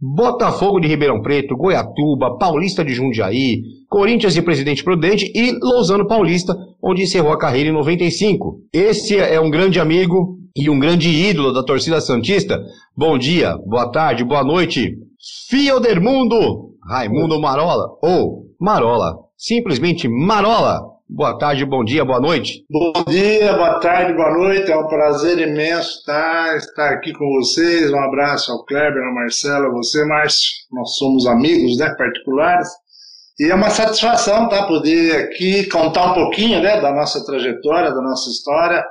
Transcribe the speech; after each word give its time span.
Botafogo 0.07 0.79
de 0.79 0.87
Ribeirão 0.87 1.23
Preto, 1.23 1.57
Goiatuba, 1.57 2.37
Paulista 2.37 2.85
de 2.85 2.93
Jundiaí, 2.93 3.63
Corinthians 3.89 4.35
de 4.35 4.43
Presidente 4.43 4.85
Prudente 4.85 5.33
e 5.35 5.53
Lousano 5.63 6.07
Paulista, 6.07 6.55
onde 6.83 7.05
encerrou 7.05 7.33
a 7.33 7.39
carreira 7.39 7.71
em 7.71 7.73
95. 7.73 8.61
Esse 8.71 9.17
é 9.17 9.41
um 9.41 9.51
grande 9.51 9.81
amigo 9.81 10.37
e 10.55 10.69
um 10.69 10.79
grande 10.79 11.09
ídolo 11.09 11.55
da 11.55 11.63
torcida 11.63 12.03
Santista. 12.03 12.63
Bom 12.95 13.17
dia, 13.17 13.57
boa 13.67 13.91
tarde, 13.91 14.23
boa 14.23 14.45
noite. 14.45 14.95
Fiodermundo 15.49 16.75
Raimundo 16.87 17.41
Marola, 17.41 17.87
ou 18.03 18.45
Marola, 18.61 19.15
simplesmente 19.39 20.07
Marola. 20.07 20.83
Boa 21.09 21.39
tarde, 21.39 21.67
bom 21.67 21.85
dia, 21.85 22.03
boa 22.03 22.19
noite. 22.19 22.65
Bom 22.71 23.05
dia, 23.07 23.53
boa 23.53 23.79
tarde, 23.79 24.15
boa 24.15 24.33
noite. 24.33 24.73
É 24.73 24.77
um 24.77 24.89
prazer 24.89 25.39
imenso 25.39 25.99
estar, 25.99 26.57
estar 26.57 26.91
aqui 26.93 27.13
com 27.13 27.31
vocês. 27.39 27.93
Um 27.93 28.01
abraço 28.01 28.51
ao 28.51 28.65
Kleber, 28.65 29.03
ao 29.03 29.15
Marcelo, 29.15 29.67
a 29.67 29.71
você, 29.71 30.03
Márcio. 30.07 30.51
Nós 30.73 30.97
somos 30.97 31.27
amigos, 31.27 31.77
né, 31.77 31.95
particulares. 31.99 32.69
E 33.39 33.51
é 33.51 33.55
uma 33.55 33.69
satisfação, 33.69 34.49
tá, 34.49 34.67
poder 34.67 35.25
aqui 35.25 35.69
contar 35.69 36.13
um 36.13 36.15
pouquinho, 36.15 36.63
né, 36.63 36.81
da 36.81 36.91
nossa 36.91 37.23
trajetória, 37.25 37.93
da 37.93 38.01
nossa 38.01 38.31
história. 38.31 38.83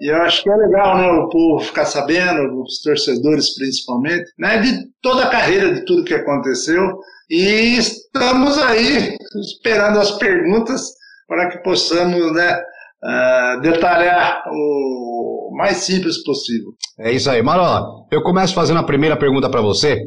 E 0.00 0.12
eu 0.12 0.22
acho 0.22 0.44
que 0.44 0.50
é 0.50 0.54
legal, 0.54 0.96
né, 0.96 1.10
o 1.10 1.28
povo 1.28 1.64
ficar 1.64 1.86
sabendo, 1.86 2.62
os 2.62 2.80
torcedores 2.82 3.56
principalmente, 3.56 4.30
né, 4.38 4.58
de 4.58 4.86
toda 5.02 5.24
a 5.24 5.30
carreira, 5.30 5.74
de 5.74 5.84
tudo 5.84 6.04
que 6.04 6.14
aconteceu. 6.14 7.00
E 7.28 7.76
estamos 7.76 8.56
aí 8.58 9.16
esperando 9.34 9.98
as 9.98 10.12
perguntas 10.12 10.97
para 11.28 11.50
que 11.50 11.58
possamos 11.58 12.32
né, 12.32 12.58
uh, 13.04 13.60
detalhar 13.60 14.42
o 14.50 15.50
mais 15.56 15.76
simples 15.78 16.22
possível. 16.24 16.70
É 16.98 17.12
isso 17.12 17.30
aí. 17.30 17.42
Marola, 17.42 17.84
eu 18.10 18.22
começo 18.22 18.54
fazendo 18.54 18.78
a 18.78 18.84
primeira 18.84 19.16
pergunta 19.16 19.50
para 19.50 19.60
você. 19.60 20.00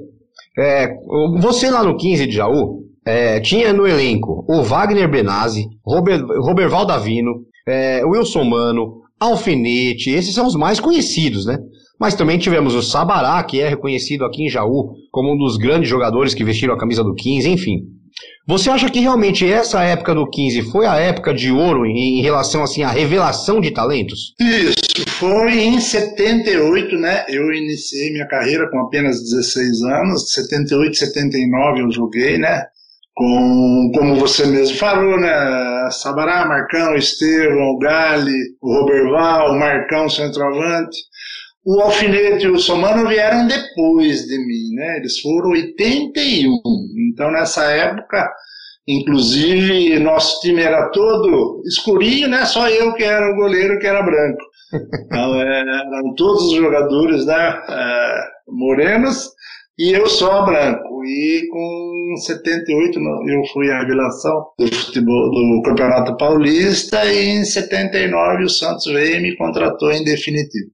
É, 0.58 0.90
você 1.40 1.70
lá 1.70 1.84
no 1.84 1.96
15 1.96 2.26
de 2.26 2.36
Jaú, 2.36 2.82
é, 3.06 3.40
tinha 3.40 3.72
no 3.72 3.88
elenco 3.88 4.46
o 4.50 4.64
Wagner 4.64 5.10
Benazzi, 5.10 5.66
Robert, 5.86 6.26
Roberval 6.42 6.86
Davino, 6.86 7.32
é, 7.68 8.04
Wilson 8.04 8.44
Mano, 8.44 9.02
Alfinete, 9.20 10.10
esses 10.10 10.34
são 10.34 10.48
os 10.48 10.56
mais 10.56 10.80
conhecidos, 10.80 11.46
né? 11.46 11.58
Mas 12.00 12.16
também 12.16 12.40
tivemos 12.40 12.74
o 12.74 12.82
Sabará, 12.82 13.42
que 13.44 13.62
é 13.62 13.70
reconhecido 13.70 14.26
aqui 14.26 14.44
em 14.44 14.50
Jaú 14.50 14.94
como 15.12 15.34
um 15.34 15.38
dos 15.38 15.58
grandes 15.58 15.88
jogadores 15.88 16.34
que 16.34 16.44
vestiram 16.44 16.74
a 16.74 16.78
camisa 16.78 17.04
do 17.04 17.14
15, 17.14 17.48
enfim. 17.48 17.84
Você 18.48 18.70
acha 18.72 18.90
que 18.90 19.00
realmente 19.00 19.50
essa 19.50 19.84
época 19.84 20.16
do 20.16 20.28
15 20.28 20.64
foi 20.72 20.88
a 20.88 20.96
época 20.96 21.34
de 21.34 21.52
ouro 21.52 21.86
em 21.86 22.22
relação 22.22 22.64
assim 22.64 22.82
à 22.82 22.90
revelação 22.90 23.62
de 23.62 23.72
talentos? 23.72 24.34
Isso, 24.40 25.08
foi 25.10 25.60
em 25.60 25.80
78, 25.80 26.98
né? 26.98 27.24
Eu 27.30 27.52
iniciei 27.54 28.12
minha 28.12 28.28
carreira 28.28 28.68
com 28.72 28.80
apenas 28.80 29.22
16 29.22 29.84
anos, 29.84 30.32
78, 30.34 30.98
79 30.98 31.82
eu 31.82 31.92
joguei, 31.92 32.40
né? 32.40 32.66
Com, 33.14 33.92
como 33.94 34.16
você 34.16 34.48
mesmo 34.48 34.76
falou, 34.78 35.20
né? 35.20 35.90
Sabará, 35.92 36.46
Marcão, 36.48 36.96
Estevão, 36.96 37.78
Gali, 37.78 38.56
o 38.60 38.74
Roberval, 38.74 39.52
o 39.52 39.60
Marcão, 39.60 40.10
centroavante. 40.10 40.98
O 41.64 41.80
Alfinete 41.80 42.46
e 42.46 42.50
o 42.50 42.58
Somano 42.58 43.08
vieram 43.08 43.46
depois 43.46 44.26
de 44.26 44.38
mim, 44.40 44.76
né? 44.76 44.98
Eles 44.98 45.20
foram 45.20 45.52
81. 45.52 46.60
Então, 47.12 47.32
nessa 47.32 47.66
época, 47.66 48.28
inclusive, 48.88 50.00
nosso 50.00 50.40
time 50.42 50.62
era 50.62 50.90
todo 50.90 51.62
escurinho, 51.68 52.28
né? 52.28 52.46
Só 52.46 52.68
eu 52.68 52.94
que 52.94 53.04
era 53.04 53.32
o 53.32 53.36
goleiro 53.36 53.78
que 53.78 53.86
era 53.86 54.02
branco. 54.02 54.44
Então, 55.06 55.40
é, 55.40 55.60
eram 55.60 56.16
todos 56.16 56.46
os 56.46 56.54
jogadores 56.56 57.26
né, 57.26 57.62
é, 57.70 58.22
morenos 58.48 59.30
e 59.78 59.92
eu 59.92 60.08
só 60.08 60.44
branco. 60.46 61.04
E 61.06 61.48
com 61.52 62.16
78 62.26 63.00
eu 63.00 63.42
fui 63.54 63.70
à 63.70 63.80
revelação 63.82 64.46
do 64.58 64.68
futebol 64.74 65.30
do 65.30 65.62
Campeonato 65.64 66.18
Paulista 66.18 67.06
e 67.06 67.30
em 67.30 67.44
79 67.44 68.46
o 68.46 68.50
Santos 68.50 68.86
veio 68.86 69.18
e 69.18 69.22
me 69.22 69.36
contratou 69.36 69.92
em 69.92 70.04
definitivo. 70.04 70.72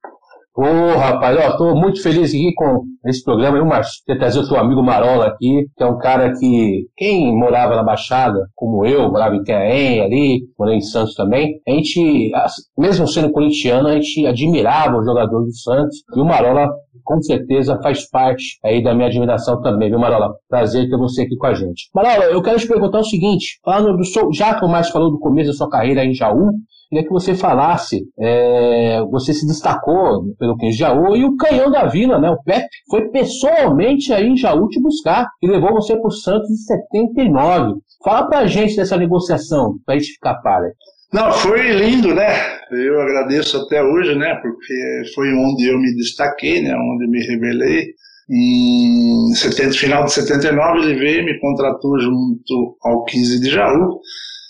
Ô, 0.58 0.62
oh, 0.62 0.98
rapaz, 0.98 1.38
ó, 1.38 1.56
tô 1.56 1.72
muito 1.76 2.02
feliz 2.02 2.30
aqui 2.30 2.52
com 2.52 2.82
esse 3.06 3.22
programa. 3.22 3.56
Eu, 3.56 3.64
Marcio, 3.64 4.02
ter 4.04 4.18
trazer 4.18 4.40
o 4.40 4.48
teu 4.48 4.58
amigo 4.58 4.82
Marola 4.82 5.26
aqui, 5.26 5.64
que 5.76 5.84
é 5.84 5.86
um 5.86 5.96
cara 5.98 6.32
que, 6.36 6.84
quem 6.96 7.32
morava 7.32 7.76
na 7.76 7.84
Baixada, 7.84 8.44
como 8.56 8.84
eu, 8.84 9.08
morava 9.08 9.36
em 9.36 9.44
Querém 9.44 10.00
ali, 10.00 10.40
morei 10.58 10.78
em 10.78 10.80
Santos 10.80 11.14
também, 11.14 11.60
a 11.64 11.70
gente, 11.70 12.32
mesmo 12.76 13.06
sendo 13.06 13.30
corintiano, 13.30 13.86
a 13.86 13.92
gente 13.92 14.26
admirava 14.26 14.96
o 14.96 15.04
jogador 15.04 15.44
do 15.44 15.54
Santos. 15.54 15.98
E 16.16 16.18
o 16.18 16.24
Marola 16.24 16.68
com 17.04 17.20
certeza 17.22 17.80
faz 17.82 18.08
parte 18.08 18.58
aí 18.64 18.82
da 18.82 18.94
minha 18.94 19.08
admiração 19.08 19.60
também, 19.60 19.90
viu, 19.90 19.98
Marola? 19.98 20.34
Prazer 20.48 20.88
ter 20.88 20.96
você 20.96 21.22
aqui 21.22 21.36
com 21.36 21.46
a 21.46 21.54
gente. 21.54 21.88
Marola, 21.94 22.24
eu 22.24 22.42
quero 22.42 22.58
te 22.58 22.68
perguntar 22.68 23.00
o 23.00 23.04
seguinte, 23.04 23.58
falando 23.64 23.96
do 23.96 24.04
seu, 24.04 24.32
já 24.32 24.58
que 24.58 24.64
o 24.64 24.68
Márcio 24.68 24.92
falou 24.92 25.10
do 25.10 25.18
começo 25.18 25.50
da 25.50 25.56
sua 25.56 25.68
carreira 25.68 26.04
em 26.04 26.14
Jaú, 26.14 26.50
queria 26.88 27.04
que 27.04 27.12
você 27.12 27.34
falasse, 27.34 28.02
é, 28.18 29.02
você 29.10 29.32
se 29.34 29.46
destacou 29.46 30.34
pelo 30.38 30.56
15 30.56 30.72
de 30.72 30.78
Jaú 30.78 31.16
e 31.16 31.24
o 31.24 31.36
canhão 31.36 31.70
da 31.70 31.86
vila, 31.86 32.18
né, 32.18 32.30
o 32.30 32.42
Pepe, 32.42 32.68
foi 32.90 33.08
pessoalmente 33.10 34.12
aí 34.12 34.26
em 34.26 34.36
Jaú 34.36 34.68
te 34.68 34.80
buscar 34.80 35.26
e 35.42 35.46
levou 35.46 35.72
você 35.72 35.96
para 35.96 36.08
o 36.08 36.10
Santos 36.10 36.50
em 36.50 36.56
79. 36.56 37.74
Fala 38.02 38.26
pra 38.26 38.46
gente 38.46 38.76
dessa 38.76 38.96
negociação, 38.96 39.74
pra 39.84 39.96
gente 39.96 40.12
ficar 40.12 40.36
para. 40.36 40.72
Não, 41.12 41.32
foi 41.32 41.72
lindo, 41.72 42.14
né? 42.14 42.58
Eu 42.70 43.00
agradeço 43.00 43.56
até 43.56 43.82
hoje, 43.82 44.14
né? 44.14 44.34
Porque 44.42 45.12
foi 45.14 45.32
onde 45.32 45.66
eu 45.66 45.78
me 45.78 45.94
destaquei, 45.96 46.62
né? 46.62 46.74
Onde 46.74 47.06
me 47.06 47.20
revelei. 47.24 47.94
Em 48.30 49.34
70, 49.34 49.72
final 49.72 50.04
de 50.04 50.12
79 50.12 50.80
ele 50.80 50.98
veio 50.98 51.22
e 51.22 51.24
me 51.24 51.40
contratou 51.40 51.98
junto 51.98 52.76
ao 52.82 53.04
15 53.04 53.40
de 53.40 53.50
Jaú. 53.50 54.00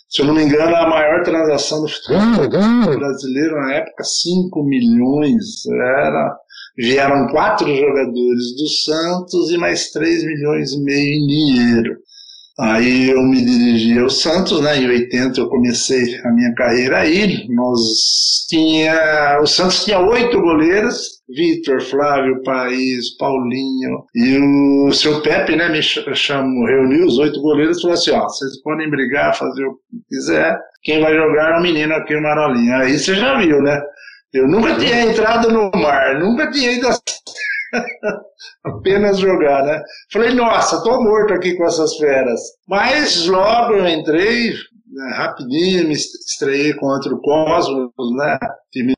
Se 0.09 0.23
eu 0.23 0.27
não 0.27 0.35
me 0.35 0.43
engano, 0.43 0.75
a 0.75 0.89
maior 0.89 1.23
transação 1.23 1.83
do 1.83 1.89
futebol 1.89 2.19
brasileiro 2.99 3.55
na 3.55 3.75
época, 3.75 4.03
5 4.03 4.65
milhões. 4.65 5.65
Era, 5.67 6.37
vieram 6.77 7.29
quatro 7.29 7.69
jogadores 7.69 8.57
do 8.57 8.69
Santos 8.85 9.51
e 9.53 9.59
mais 9.59 9.91
3 9.91 10.25
milhões 10.25 10.73
e 10.73 10.83
meio 10.83 11.15
em 11.15 11.27
dinheiro. 11.27 11.97
Aí 12.61 13.11
eu 13.11 13.23
me 13.23 13.45
dirigi 13.45 13.97
ao 13.99 14.11
Santos, 14.11 14.61
né? 14.61 14.79
Em 14.79 14.89
80 14.89 15.41
eu 15.41 15.49
comecei 15.49 16.19
a 16.25 16.33
minha 16.33 16.53
carreira 16.55 16.99
aí. 16.99 17.47
Nós 17.49 17.79
tinha, 18.49 19.39
o 19.41 19.47
Santos 19.47 19.85
tinha 19.85 20.01
oito 20.01 20.41
goleiros, 20.41 21.19
Vitor, 21.29 21.81
Flávio, 21.83 22.43
País, 22.43 23.17
Paulinho 23.17 24.05
e 24.15 24.39
o 24.89 24.93
seu 24.93 25.21
Pepe, 25.21 25.55
né? 25.55 25.69
Me 25.69 25.81
chamou, 25.83 26.67
reuniu 26.67 27.07
os 27.07 27.19
oito 27.19 27.41
goleiros 27.41 27.79
e 27.79 27.83
falou 27.83 27.95
assim: 27.95 28.11
ó, 28.11 28.23
vocês 28.23 28.61
podem 28.63 28.91
brigar, 28.91 29.37
fazer 29.37 29.65
o 29.65 29.75
que 29.75 29.99
quiser. 30.09 30.59
Quem 30.83 31.01
vai 31.01 31.15
jogar 31.15 31.55
é 31.55 31.59
o 31.59 31.63
menino 31.63 31.95
aqui, 31.95 32.17
o 32.17 32.23
Marolinho. 32.23 32.75
Aí 32.75 32.99
você 32.99 33.15
já 33.15 33.39
viu, 33.39 33.63
né? 33.63 33.81
Eu 34.33 34.49
nunca 34.49 34.75
tinha 34.77 35.03
entrado 35.03 35.51
no 35.51 35.71
mar, 35.81 36.19
nunca 36.19 36.51
tinha 36.51 36.73
ido 36.73 36.89
Apenas 38.65 39.19
jogar, 39.19 39.65
né? 39.65 39.82
Falei, 40.12 40.35
nossa, 40.35 40.82
tô 40.82 41.03
morto 41.03 41.35
aqui 41.35 41.56
com 41.56 41.65
essas 41.65 41.97
feras. 41.97 42.41
Mas 42.67 43.26
logo 43.26 43.75
eu 43.75 43.88
entrei, 43.88 44.53
né, 44.99 45.15
rapidinho, 45.15 45.87
me 45.87 45.95
estreiei 45.95 46.75
contra 46.75 47.15
o 47.15 47.21
Cosmos, 47.21 47.93
né? 48.17 48.39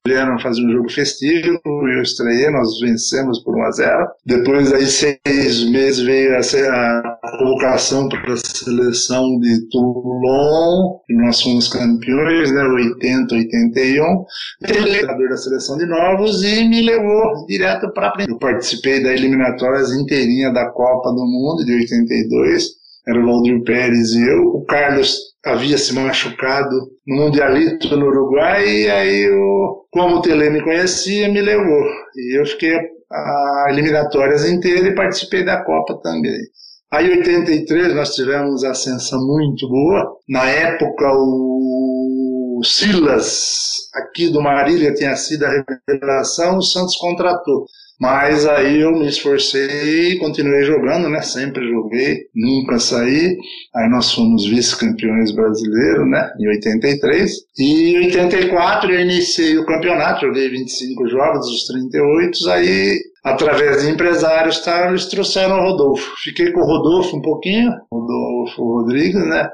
Vieram 0.06 0.38
fazer 0.38 0.66
um 0.66 0.72
jogo 0.72 0.90
festivo, 0.90 1.60
eu 1.64 2.02
estreiei, 2.02 2.50
nós 2.50 2.80
vencemos 2.80 3.42
por 3.44 3.56
1 3.56 3.62
a 3.62 3.70
0 3.70 4.08
Depois 4.26 4.72
aí 4.72 4.86
seis 4.86 5.70
meses 5.70 6.04
veio 6.04 6.36
a, 6.36 6.40
a 6.40 7.38
convocação 7.38 8.08
para 8.08 8.32
a 8.32 8.36
seleção 8.36 9.38
de 9.38 9.68
Toulon, 9.70 10.98
e 11.08 11.14
nós 11.14 11.40
fomos 11.40 11.68
campeões, 11.68 12.50
né? 12.50 12.62
80, 12.64 13.34
81. 13.34 14.24
Ele 14.68 15.28
da 15.28 15.36
seleção 15.36 15.76
de 15.76 15.86
novos 15.86 16.42
e 16.42 16.64
me 16.64 16.82
levou 16.82 17.46
direto 17.46 17.92
para 17.92 18.08
a 18.08 18.24
Eu 18.26 18.38
participei 18.38 19.02
da 19.02 19.12
eliminatórias 19.12 19.92
inteirinha 19.92 20.52
da 20.52 20.68
Copa 20.70 21.10
do 21.10 21.24
Mundo 21.24 21.64
de 21.64 21.74
82 21.74 22.79
era 23.10 23.20
o 23.20 23.26
Valdir 23.26 23.62
Pérez 23.64 24.12
e 24.12 24.22
eu. 24.22 24.42
O 24.54 24.64
Carlos 24.64 25.18
havia 25.44 25.76
se 25.76 25.94
machucado 25.94 26.76
no 27.06 27.16
Mundialito 27.16 27.96
no 27.96 28.06
Uruguai, 28.06 28.68
e 28.68 28.90
aí, 28.90 29.22
eu, 29.22 29.86
como 29.90 30.16
o 30.16 30.22
Tele 30.22 30.50
me 30.50 30.62
conhecia, 30.62 31.28
me 31.28 31.40
levou. 31.40 31.84
E 32.16 32.38
eu 32.40 32.46
fiquei 32.46 32.76
a 33.10 33.66
eliminatórias 33.70 34.48
inteiras 34.48 34.86
e 34.86 34.94
participei 34.94 35.44
da 35.44 35.62
Copa 35.64 35.98
também. 36.02 36.38
Aí, 36.92 37.06
em 37.06 37.18
83, 37.18 37.94
nós 37.94 38.14
tivemos 38.14 38.64
ascensão 38.64 39.20
muito 39.26 39.68
boa. 39.68 40.16
Na 40.28 40.44
época, 40.46 41.06
o 41.12 42.60
Silas, 42.64 43.88
aqui 43.94 44.28
do 44.28 44.42
Marília, 44.42 44.92
tinha 44.92 45.16
sido 45.16 45.44
a 45.44 45.64
revelação, 45.88 46.58
o 46.58 46.62
Santos 46.62 46.96
contratou. 46.96 47.64
Mas 48.00 48.46
aí 48.46 48.80
eu 48.80 48.92
me 48.92 49.06
esforcei 49.06 50.16
continuei 50.18 50.62
jogando, 50.62 51.08
né? 51.10 51.20
Sempre 51.20 51.68
joguei, 51.68 52.20
nunca 52.34 52.78
saí. 52.78 53.36
Aí 53.74 53.90
nós 53.90 54.12
fomos 54.12 54.46
vice-campeões 54.46 55.32
brasileiros, 55.32 56.08
né? 56.08 56.32
Em 56.38 56.48
83. 56.48 57.30
E 57.58 57.94
em 57.94 58.06
84 58.06 58.90
eu 58.90 59.00
iniciei 59.00 59.58
o 59.58 59.66
campeonato, 59.66 60.26
joguei 60.26 60.48
25 60.48 61.08
jogos 61.08 61.46
dos 61.46 61.66
38. 61.66 62.50
Aí, 62.50 62.98
através 63.22 63.82
de 63.82 63.90
empresários, 63.90 64.60
tá, 64.60 64.88
eles 64.88 65.06
trouxeram 65.06 65.58
o 65.58 65.62
Rodolfo. 65.62 66.14
Fiquei 66.22 66.52
com 66.52 66.60
o 66.60 66.66
Rodolfo 66.66 67.16
um 67.16 67.22
pouquinho, 67.22 67.70
Rodolfo 67.92 68.62
Rodrigues, 68.62 69.26
né? 69.26 69.46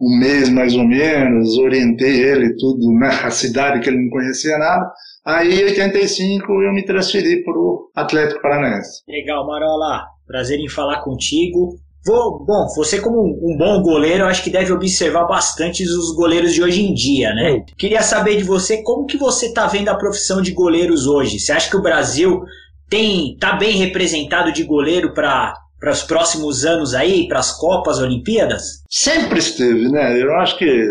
um 0.00 0.18
mês 0.18 0.50
mais 0.50 0.74
ou 0.74 0.86
menos, 0.86 1.56
orientei 1.56 2.20
ele 2.20 2.54
tudo, 2.56 2.92
né, 2.92 3.08
a 3.24 3.30
cidade 3.30 3.80
que 3.80 3.88
ele 3.88 4.02
não 4.02 4.10
conhecia 4.10 4.58
nada. 4.58 4.92
Aí, 5.26 5.60
em 5.60 5.64
85, 5.64 6.52
eu 6.62 6.72
me 6.72 6.84
transferi 6.84 7.42
para 7.42 7.52
o 7.52 7.90
Atlético 7.96 8.40
Paranaense. 8.40 9.02
Legal, 9.08 9.44
Marola. 9.44 10.04
Prazer 10.24 10.60
em 10.60 10.68
falar 10.68 11.02
contigo. 11.02 11.76
Vou, 12.06 12.44
bom, 12.44 12.68
você 12.76 13.00
como 13.00 13.20
um 13.20 13.56
bom 13.58 13.82
goleiro, 13.82 14.22
eu 14.22 14.28
acho 14.28 14.44
que 14.44 14.50
deve 14.50 14.72
observar 14.72 15.24
bastante 15.24 15.82
os 15.82 16.14
goleiros 16.14 16.54
de 16.54 16.62
hoje 16.62 16.80
em 16.80 16.94
dia, 16.94 17.34
né? 17.34 17.64
Queria 17.76 18.00
saber 18.02 18.36
de 18.36 18.44
você 18.44 18.80
como 18.84 19.06
que 19.06 19.16
você 19.16 19.46
está 19.46 19.66
vendo 19.66 19.88
a 19.88 19.96
profissão 19.96 20.40
de 20.40 20.52
goleiros 20.52 21.08
hoje. 21.08 21.40
Você 21.40 21.50
acha 21.50 21.68
que 21.68 21.76
o 21.76 21.82
Brasil 21.82 22.44
tem 22.88 23.36
tá 23.40 23.56
bem 23.56 23.76
representado 23.76 24.52
de 24.52 24.62
goleiro 24.62 25.12
para 25.12 25.54
para 25.80 25.92
os 25.92 26.02
próximos 26.02 26.64
anos 26.64 26.94
aí, 26.94 27.28
para 27.28 27.38
as 27.38 27.52
Copas, 27.52 27.98
Olimpíadas? 27.98 28.82
Sempre 28.88 29.40
esteve, 29.40 29.88
né? 29.90 30.20
Eu 30.20 30.32
acho 30.36 30.56
que 30.56 30.88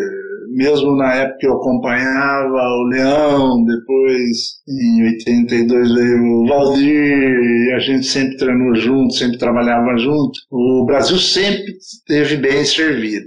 mesmo 0.55 0.95
na 0.95 1.13
época 1.13 1.37
que 1.39 1.47
eu 1.47 1.53
acompanhava 1.53 2.57
o 2.57 2.87
Leão, 2.89 3.63
depois 3.65 4.55
em 4.67 5.03
82 5.03 5.93
veio 5.93 6.23
o 6.23 6.47
Valdir, 6.47 6.87
e 6.87 7.73
a 7.75 7.79
gente 7.79 8.05
sempre 8.05 8.37
treinou 8.37 8.73
junto, 8.75 9.13
sempre 9.13 9.37
trabalhava 9.37 9.97
junto. 9.97 10.31
O 10.49 10.85
Brasil 10.85 11.17
sempre 11.17 11.73
esteve 11.73 12.37
bem 12.37 12.63
servido. 12.63 13.25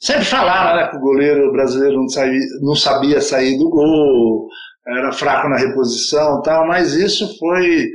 Sempre 0.00 0.26
falaram 0.26 0.76
né, 0.76 0.88
que 0.88 0.96
o 0.98 1.00
goleiro 1.00 1.50
brasileiro 1.50 1.96
não 1.96 2.08
sabia, 2.08 2.40
não 2.60 2.74
sabia 2.74 3.20
sair 3.22 3.56
do 3.56 3.70
gol, 3.70 4.46
era 4.86 5.10
fraco 5.12 5.48
na 5.48 5.56
reposição 5.56 6.42
tal, 6.42 6.68
mas 6.68 6.92
isso 6.92 7.26
foi 7.38 7.88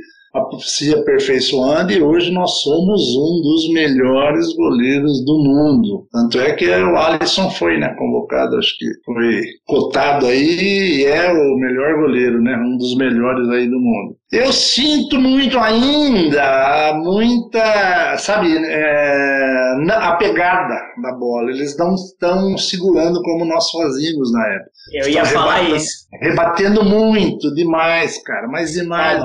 se 0.60 0.94
aperfeiçoando 0.94 1.92
e 1.92 2.02
hoje 2.02 2.30
nós 2.32 2.62
somos 2.62 3.02
um 3.16 3.42
dos 3.42 3.72
melhores 3.72 4.54
goleiros 4.54 5.24
do 5.24 5.38
mundo. 5.38 6.06
Tanto 6.10 6.40
é 6.40 6.52
que 6.54 6.68
o 6.68 6.96
Alisson 6.96 7.50
foi 7.50 7.78
né, 7.78 7.94
convocado, 7.98 8.56
acho 8.56 8.76
que 8.78 8.86
foi 9.04 9.42
cotado 9.66 10.26
aí 10.26 11.00
e 11.00 11.04
é 11.04 11.32
o 11.32 11.56
melhor 11.56 12.00
goleiro, 12.00 12.42
né, 12.42 12.56
um 12.56 12.76
dos 12.76 12.96
melhores 12.96 13.48
aí 13.50 13.68
do 13.68 13.78
mundo. 13.78 14.16
Eu 14.32 14.50
sinto 14.50 15.20
muito 15.20 15.58
ainda, 15.58 16.94
muita, 16.94 18.16
sabe, 18.16 18.48
é, 18.56 19.74
a 19.90 20.16
pegada 20.16 20.74
da 21.02 21.12
bola. 21.12 21.50
Eles 21.50 21.76
não 21.76 21.94
estão 21.94 22.56
segurando 22.56 23.20
como 23.20 23.44
nós 23.44 23.70
fazíamos 23.70 24.32
na 24.32 24.46
época. 24.54 24.70
Eu 24.94 25.08
ia 25.10 25.24
falar 25.26 25.68
isso. 25.68 26.06
Rebatendo 26.22 26.82
muito, 26.82 27.54
demais, 27.54 28.22
cara, 28.22 28.48
mas 28.48 28.72
demais. 28.72 29.22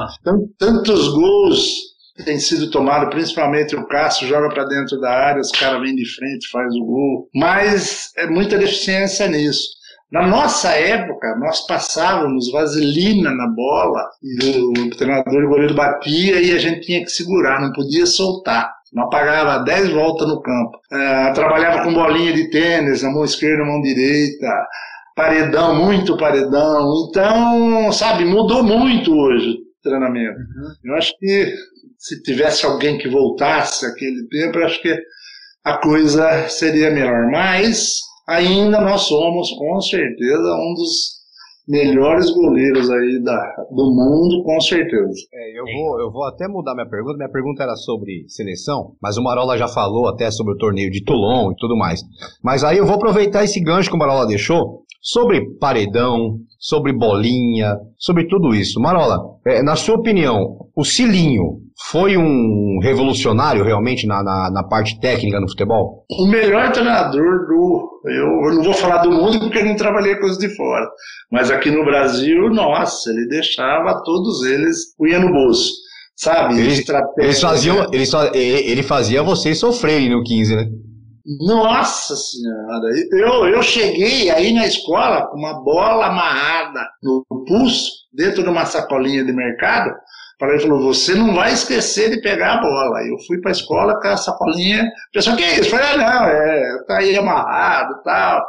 Tantos 0.60 1.08
gols 1.14 1.74
têm 2.26 2.38
sido 2.38 2.70
tomados, 2.70 3.10
principalmente 3.10 3.78
o 3.78 3.88
Cássio 3.88 4.28
joga 4.28 4.50
para 4.50 4.66
dentro 4.66 5.00
da 5.00 5.10
área, 5.10 5.40
os 5.40 5.52
caras 5.52 5.80
vêm 5.80 5.96
de 5.96 6.06
frente, 6.16 6.50
faz 6.52 6.68
o 6.76 6.86
gol. 6.86 7.30
Mas 7.34 8.12
é 8.18 8.28
muita 8.28 8.58
deficiência 8.58 9.26
nisso. 9.30 9.77
Na 10.12 10.26
nossa 10.26 10.70
época, 10.70 11.36
nós 11.36 11.68
passávamos 11.68 12.50
vaselina 12.50 13.30
na 13.32 13.48
bola 13.48 14.10
e 14.24 14.58
o 14.58 14.90
treinador 14.96 15.42
e 15.42 15.46
o 15.46 15.50
goleiro 15.50 15.76
batia 15.76 16.40
e 16.40 16.52
a 16.52 16.58
gente 16.58 16.82
tinha 16.82 17.04
que 17.04 17.12
segurar, 17.12 17.62
não 17.62 17.74
podia 17.74 18.06
soltar. 18.06 18.74
Não 18.94 19.10
pagava 19.10 19.64
10 19.66 19.90
voltas 19.90 20.28
no 20.30 20.42
campo. 20.42 20.78
Uh, 20.92 21.34
trabalhava 21.34 21.84
com 21.84 21.94
bolinha 21.94 22.32
de 22.32 22.50
tênis, 22.50 23.04
a 23.04 23.12
mão 23.12 23.26
esquerda, 23.26 23.64
a 23.64 23.66
mão 23.66 23.82
direita, 23.82 24.48
paredão, 25.14 25.76
muito 25.76 26.16
paredão. 26.16 27.10
Então, 27.10 27.92
sabe, 27.92 28.24
mudou 28.24 28.64
muito 28.64 29.12
hoje 29.14 29.50
o 29.50 29.84
treinamento. 29.84 30.40
Uhum. 30.40 30.74
Eu 30.86 30.96
acho 30.96 31.12
que 31.20 31.54
se 31.98 32.22
tivesse 32.24 32.66
alguém 32.66 32.98
que 32.98 33.10
voltasse 33.10 33.86
aquele 33.86 34.26
tempo, 34.30 34.58
eu 34.58 34.66
acho 34.66 34.82
que 34.82 34.98
a 35.66 35.78
coisa 35.80 36.48
seria 36.48 36.90
melhor. 36.90 37.30
Mas 37.30 38.07
ainda 38.28 38.82
nós 38.82 39.02
somos, 39.02 39.52
com 39.52 39.80
certeza, 39.82 40.56
um 40.56 40.74
dos 40.74 41.18
melhores 41.68 42.30
goleiros 42.32 42.90
aí 42.90 43.22
da, 43.24 43.66
do 43.70 43.92
mundo, 43.92 44.44
com 44.44 44.60
certeza. 44.62 45.14
É, 45.34 45.60
eu, 45.60 45.66
vou, 45.66 46.00
eu 46.00 46.12
vou 46.12 46.24
até 46.26 46.48
mudar 46.48 46.74
minha 46.74 46.88
pergunta. 46.88 47.18
Minha 47.18 47.32
pergunta 47.32 47.64
era 47.64 47.76
sobre 47.76 48.26
seleção, 48.30 48.94
mas 49.02 49.18
o 49.18 49.24
Marola 49.24 49.58
já 49.58 49.68
falou 49.68 50.08
até 50.08 50.32
sobre 50.32 50.54
o 50.54 50.58
torneio 50.58 50.90
de 50.90 51.04
Toulon 51.04 51.52
e 51.52 51.56
tudo 51.58 51.76
mais. 51.76 52.02
Mas 52.42 52.64
aí 52.64 52.78
eu 52.78 52.86
vou 52.86 52.96
aproveitar 52.96 53.44
esse 53.44 53.60
gancho 53.60 53.90
que 53.90 53.96
o 53.96 54.00
Marola 54.00 54.26
deixou 54.26 54.84
sobre 55.08 55.58
paredão, 55.58 56.38
sobre 56.60 56.92
bolinha, 56.92 57.78
sobre 57.98 58.28
tudo 58.28 58.54
isso. 58.54 58.78
Marola, 58.78 59.18
é, 59.46 59.64
na 59.64 59.78
sua 59.78 59.96
opinião, 59.96 60.58
o 60.76 60.84
Cilinho 60.84 61.62
foi 61.90 62.18
um 62.18 62.80
revolucionário 62.82 63.64
realmente 63.64 64.06
na, 64.06 64.22
na, 64.22 64.52
na, 64.52 64.64
parte 64.64 65.00
técnica 65.00 65.40
no 65.40 65.48
futebol? 65.48 66.04
O 66.12 66.28
melhor 66.28 66.74
treinador 66.74 67.48
do. 67.48 68.02
Eu, 68.06 68.50
eu, 68.50 68.56
não 68.56 68.64
vou 68.64 68.74
falar 68.74 68.98
do 68.98 69.12
mundo 69.12 69.40
porque 69.40 69.60
eu 69.60 69.66
não 69.66 69.76
trabalhei 69.78 70.16
com 70.18 70.26
os 70.26 70.38
de 70.38 70.54
fora. 70.58 70.86
Mas 71.32 71.50
aqui 71.52 71.72
no 71.72 71.86
Brasil, 71.86 72.50
nossa, 72.50 73.10
ele 73.10 73.30
deixava 73.30 74.04
todos 74.04 74.44
eles 74.44 74.78
ia 75.08 75.20
no 75.20 75.32
bolso. 75.32 75.72
Sabe? 76.18 76.60
Eles, 76.60 76.84
eles 77.20 77.40
faziam, 77.40 77.88
eles, 77.94 78.12
ele 78.34 78.84
fazia 78.84 79.24
vocês 79.24 79.58
sofrerem 79.60 80.10
no 80.10 80.24
15, 80.24 80.56
né? 80.56 80.68
Nossa 81.28 82.16
Senhora, 82.16 82.88
eu, 83.12 83.48
eu 83.50 83.62
cheguei 83.62 84.30
aí 84.30 84.54
na 84.54 84.66
escola 84.66 85.28
com 85.28 85.38
uma 85.38 85.62
bola 85.62 86.06
amarrada 86.06 86.80
no 87.04 87.26
pulso, 87.46 87.92
dentro 88.14 88.44
de 88.44 88.50
uma 88.50 88.66
sacolinha 88.66 89.26
de 89.26 89.34
mercado. 89.34 89.94
Para 90.40 90.54
ele 90.54 90.62
falou: 90.62 90.94
Você 90.94 91.16
não 91.16 91.36
vai 91.36 91.52
esquecer 91.52 92.12
de 92.12 92.22
pegar 92.22 92.54
a 92.54 92.62
bola. 92.62 93.02
Eu 93.02 93.18
fui 93.28 93.42
para 93.42 93.52
a 93.52 93.54
escola 93.54 94.00
com 94.00 94.08
a 94.08 94.16
sacolinha. 94.16 94.84
O 94.84 95.12
pessoal, 95.12 95.36
que 95.36 95.44
é 95.44 95.60
isso? 95.60 95.66
Eu 95.66 95.70
falei: 95.72 95.86
ah, 95.86 95.98
Não, 95.98 96.28
é, 96.28 96.84
tá 96.88 96.98
aí 96.98 97.18
amarrado 97.18 98.02
tal. 98.06 98.42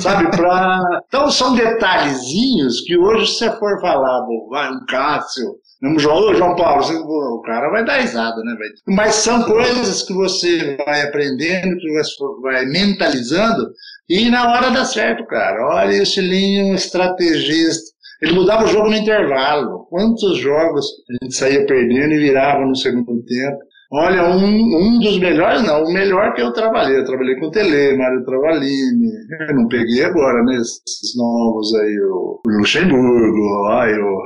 Sabe, 0.00 0.28
pra... 0.36 0.80
Então 1.06 1.30
são 1.30 1.54
detalhezinhos 1.54 2.80
que 2.80 2.98
hoje, 2.98 3.26
se 3.26 3.38
você 3.38 3.50
for 3.58 3.80
falar, 3.80 4.26
vai, 4.50 4.72
um 4.72 4.84
Cássio, 4.86 5.54
mesmo 5.86 5.98
João, 5.98 6.34
João 6.34 6.56
Paulo, 6.56 6.82
você, 6.82 6.94
o 6.94 7.42
cara 7.42 7.70
vai 7.70 7.84
dar 7.84 8.00
risada, 8.00 8.36
né? 8.42 8.56
Mas 8.88 9.14
são 9.14 9.42
coisas 9.44 10.02
que 10.02 10.12
você 10.12 10.76
vai 10.76 11.02
aprendendo, 11.02 11.76
que 11.78 11.92
você 11.92 12.16
vai 12.42 12.66
mentalizando, 12.66 13.72
e 14.08 14.30
na 14.30 14.52
hora 14.52 14.70
dá 14.70 14.84
certo, 14.84 15.24
cara. 15.26 15.56
Olha 15.68 16.02
esse 16.02 16.20
linho 16.20 16.74
estrategista. 16.74 17.96
Ele 18.22 18.32
mudava 18.32 18.64
o 18.64 18.68
jogo 18.68 18.88
no 18.88 18.96
intervalo. 18.96 19.86
Quantos 19.90 20.38
jogos 20.38 20.86
a 21.10 21.24
gente 21.24 21.34
saía 21.34 21.66
perdendo 21.66 22.14
e 22.14 22.18
virava 22.18 22.64
no 22.64 22.74
segundo 22.74 23.22
tempo? 23.24 23.58
Olha, 23.92 24.24
um, 24.24 24.44
um 24.44 24.98
dos 24.98 25.18
melhores, 25.18 25.62
não, 25.62 25.84
o 25.84 25.92
melhor 25.92 26.34
que 26.34 26.42
eu 26.42 26.52
trabalhei. 26.52 26.98
Eu 26.98 27.04
trabalhei 27.04 27.36
com 27.36 27.46
o 27.46 27.50
Tele, 27.50 27.96
Mário 27.96 28.24
Travalini. 28.24 29.10
Eu 29.48 29.56
não 29.56 29.68
peguei 29.68 30.04
agora, 30.04 30.42
né? 30.42 30.56
Esses 30.56 31.16
novos 31.16 31.74
aí, 31.74 31.98
o, 32.00 32.40
Luxemburgo, 32.46 33.66
aí, 33.70 33.94
o 33.94 34.16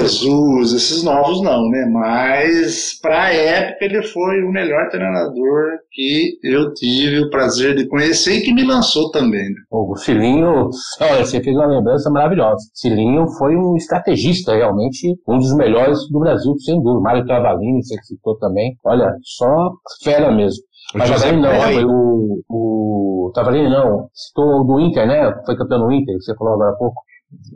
Jesus, 0.00 0.72
esses 0.72 1.02
novos 1.02 1.42
não, 1.42 1.68
né? 1.68 1.86
Mas, 1.92 2.98
pra 3.00 3.32
época, 3.32 3.84
ele 3.84 4.02
foi 4.02 4.42
o 4.42 4.52
melhor 4.52 4.88
treinador 4.90 5.78
que 5.90 6.38
eu 6.42 6.72
tive 6.74 7.20
o 7.20 7.30
prazer 7.30 7.76
de 7.76 7.86
conhecer 7.86 8.38
e 8.38 8.42
que 8.42 8.52
me 8.52 8.64
lançou 8.64 9.10
também. 9.10 9.44
Né? 9.44 9.56
O 9.70 9.94
Cilinho, 9.96 10.70
olha, 11.00 11.24
você 11.24 11.42
fez 11.42 11.54
uma 11.56 11.66
lembrança 11.66 12.10
maravilhosa. 12.10 12.62
Cilinho 12.74 13.26
foi 13.38 13.54
um 13.56 13.76
estrategista, 13.76 14.54
realmente, 14.54 15.14
um 15.28 15.38
dos 15.38 15.54
melhores 15.54 15.98
do 16.10 16.20
Brasil, 16.20 16.54
sem 16.58 16.82
dúvida. 16.82 17.02
Mário 17.02 17.26
Travalini, 17.26 17.82
você 17.82 17.96
citou 18.02 18.36
também. 18.38 18.76
Olha, 18.84 19.01
olha, 19.02 19.16
só 19.22 19.70
fera 20.02 20.30
mesmo. 20.30 20.62
Mas 20.94 21.08
José 21.08 21.32
não, 21.32 21.50
foi 21.60 21.84
o, 21.84 22.42
o 22.48 23.30
Travalini 23.34 23.70
não, 23.70 24.08
citou 24.12 24.66
do 24.66 24.80
Inter, 24.80 25.06
né? 25.06 25.32
Foi 25.46 25.56
campeão 25.56 25.80
no 25.80 25.92
Inter, 25.92 26.16
que 26.16 26.22
você 26.22 26.36
falou 26.36 26.54
agora 26.54 26.72
há 26.72 26.76
pouco. 26.76 27.02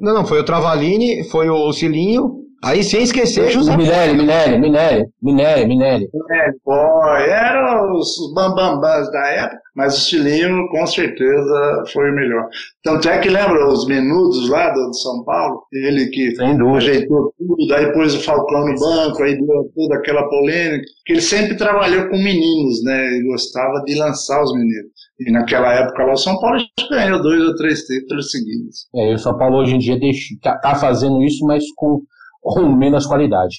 Não, 0.00 0.14
não, 0.14 0.24
foi 0.24 0.40
o 0.40 0.44
Travalini, 0.44 1.24
foi 1.24 1.50
o 1.50 1.72
Cilinho, 1.72 2.45
Aí 2.64 2.82
sem 2.82 3.02
esquecer 3.02 3.50
José. 3.50 3.76
Minelli, 3.76 4.16
Minelli, 4.16 4.58
Minelli, 4.58 5.06
Minelli, 5.22 5.66
Minelli. 5.66 6.08
Minelli, 6.12 6.58
boy, 6.64 7.22
eram 7.28 7.92
os 7.92 8.32
bambambãs 8.34 9.10
da 9.12 9.26
época, 9.28 9.60
mas 9.74 9.96
o 9.96 10.00
Cilinho 10.00 10.66
com 10.70 10.86
certeza 10.86 11.84
foi 11.92 12.10
o 12.10 12.14
melhor. 12.14 12.48
Tanto 12.82 13.08
é 13.08 13.18
que 13.18 13.28
lembra 13.28 13.68
os 13.68 13.86
menudos 13.86 14.48
lá 14.48 14.70
do, 14.70 14.90
de 14.90 15.00
São 15.00 15.22
Paulo? 15.24 15.62
Ele 15.72 16.06
que 16.06 16.32
ajeitou 16.76 17.32
tudo, 17.38 17.74
aí 17.74 17.92
pôs 17.92 18.14
o 18.14 18.22
Falcão 18.22 18.66
no 18.66 18.74
banco, 18.80 19.22
aí 19.22 19.36
deu 19.36 19.70
toda 19.74 19.96
aquela 19.96 20.28
polêmica, 20.28 20.84
que 21.04 21.12
ele 21.12 21.22
sempre 21.22 21.56
trabalhou 21.56 22.08
com 22.08 22.16
meninos, 22.16 22.82
né? 22.82 23.18
E 23.18 23.22
gostava 23.24 23.82
de 23.84 23.94
lançar 23.96 24.42
os 24.42 24.52
meninos. 24.54 24.90
E 25.20 25.30
naquela 25.30 25.72
época 25.72 26.04
lá 26.04 26.12
o 26.12 26.16
São 26.16 26.38
Paulo 26.40 26.58
ganhou 26.90 27.22
dois 27.22 27.42
ou 27.42 27.54
três 27.54 27.80
títulos 27.82 28.30
seguidos. 28.30 28.86
É, 28.94 29.12
e 29.12 29.14
o 29.14 29.18
São 29.18 29.36
Paulo 29.36 29.58
hoje 29.58 29.74
em 29.74 29.78
dia 29.78 29.98
deixa, 29.98 30.34
tá, 30.42 30.58
tá 30.58 30.74
fazendo 30.74 31.22
isso, 31.22 31.44
mas 31.46 31.62
com 31.76 32.00
com 32.46 32.76
menos 32.76 33.06
qualidade. 33.06 33.56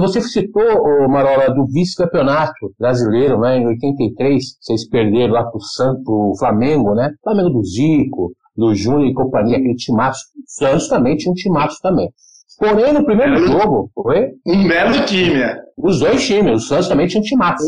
Você 0.00 0.20
citou, 0.20 1.08
Marola, 1.08 1.48
do 1.54 1.66
vice-campeonato 1.66 2.74
brasileiro, 2.78 3.40
né, 3.40 3.56
em 3.56 3.66
83, 3.66 4.44
vocês 4.60 4.88
perderam 4.88 5.32
lá 5.32 5.44
pro, 5.44 5.60
Santo, 5.60 6.02
pro 6.04 6.34
Flamengo, 6.38 6.94
né? 6.94 7.10
Flamengo 7.24 7.48
do 7.48 7.64
Zico, 7.64 8.32
do 8.54 8.74
Júnior 8.74 9.06
e 9.06 9.14
companhia, 9.14 9.56
aquele 9.56 9.74
timaço. 9.74 10.20
Santos 10.46 10.86
também 10.88 11.16
tinha 11.16 11.32
um 11.32 11.34
timaço 11.34 11.78
também. 11.82 12.10
Porém, 12.58 12.92
no 12.92 13.06
primeiro 13.06 13.38
jogo, 13.38 13.90
foi? 13.94 14.32
Um 14.46 14.68
belo 14.68 15.02
time, 15.06 15.40
é. 15.40 15.56
Os 15.78 15.98
dois 15.98 16.26
times, 16.26 16.62
o 16.62 16.66
Santos 16.66 16.88
também 16.88 17.06
tinha 17.06 17.20
um 17.22 17.24
timaço. 17.24 17.64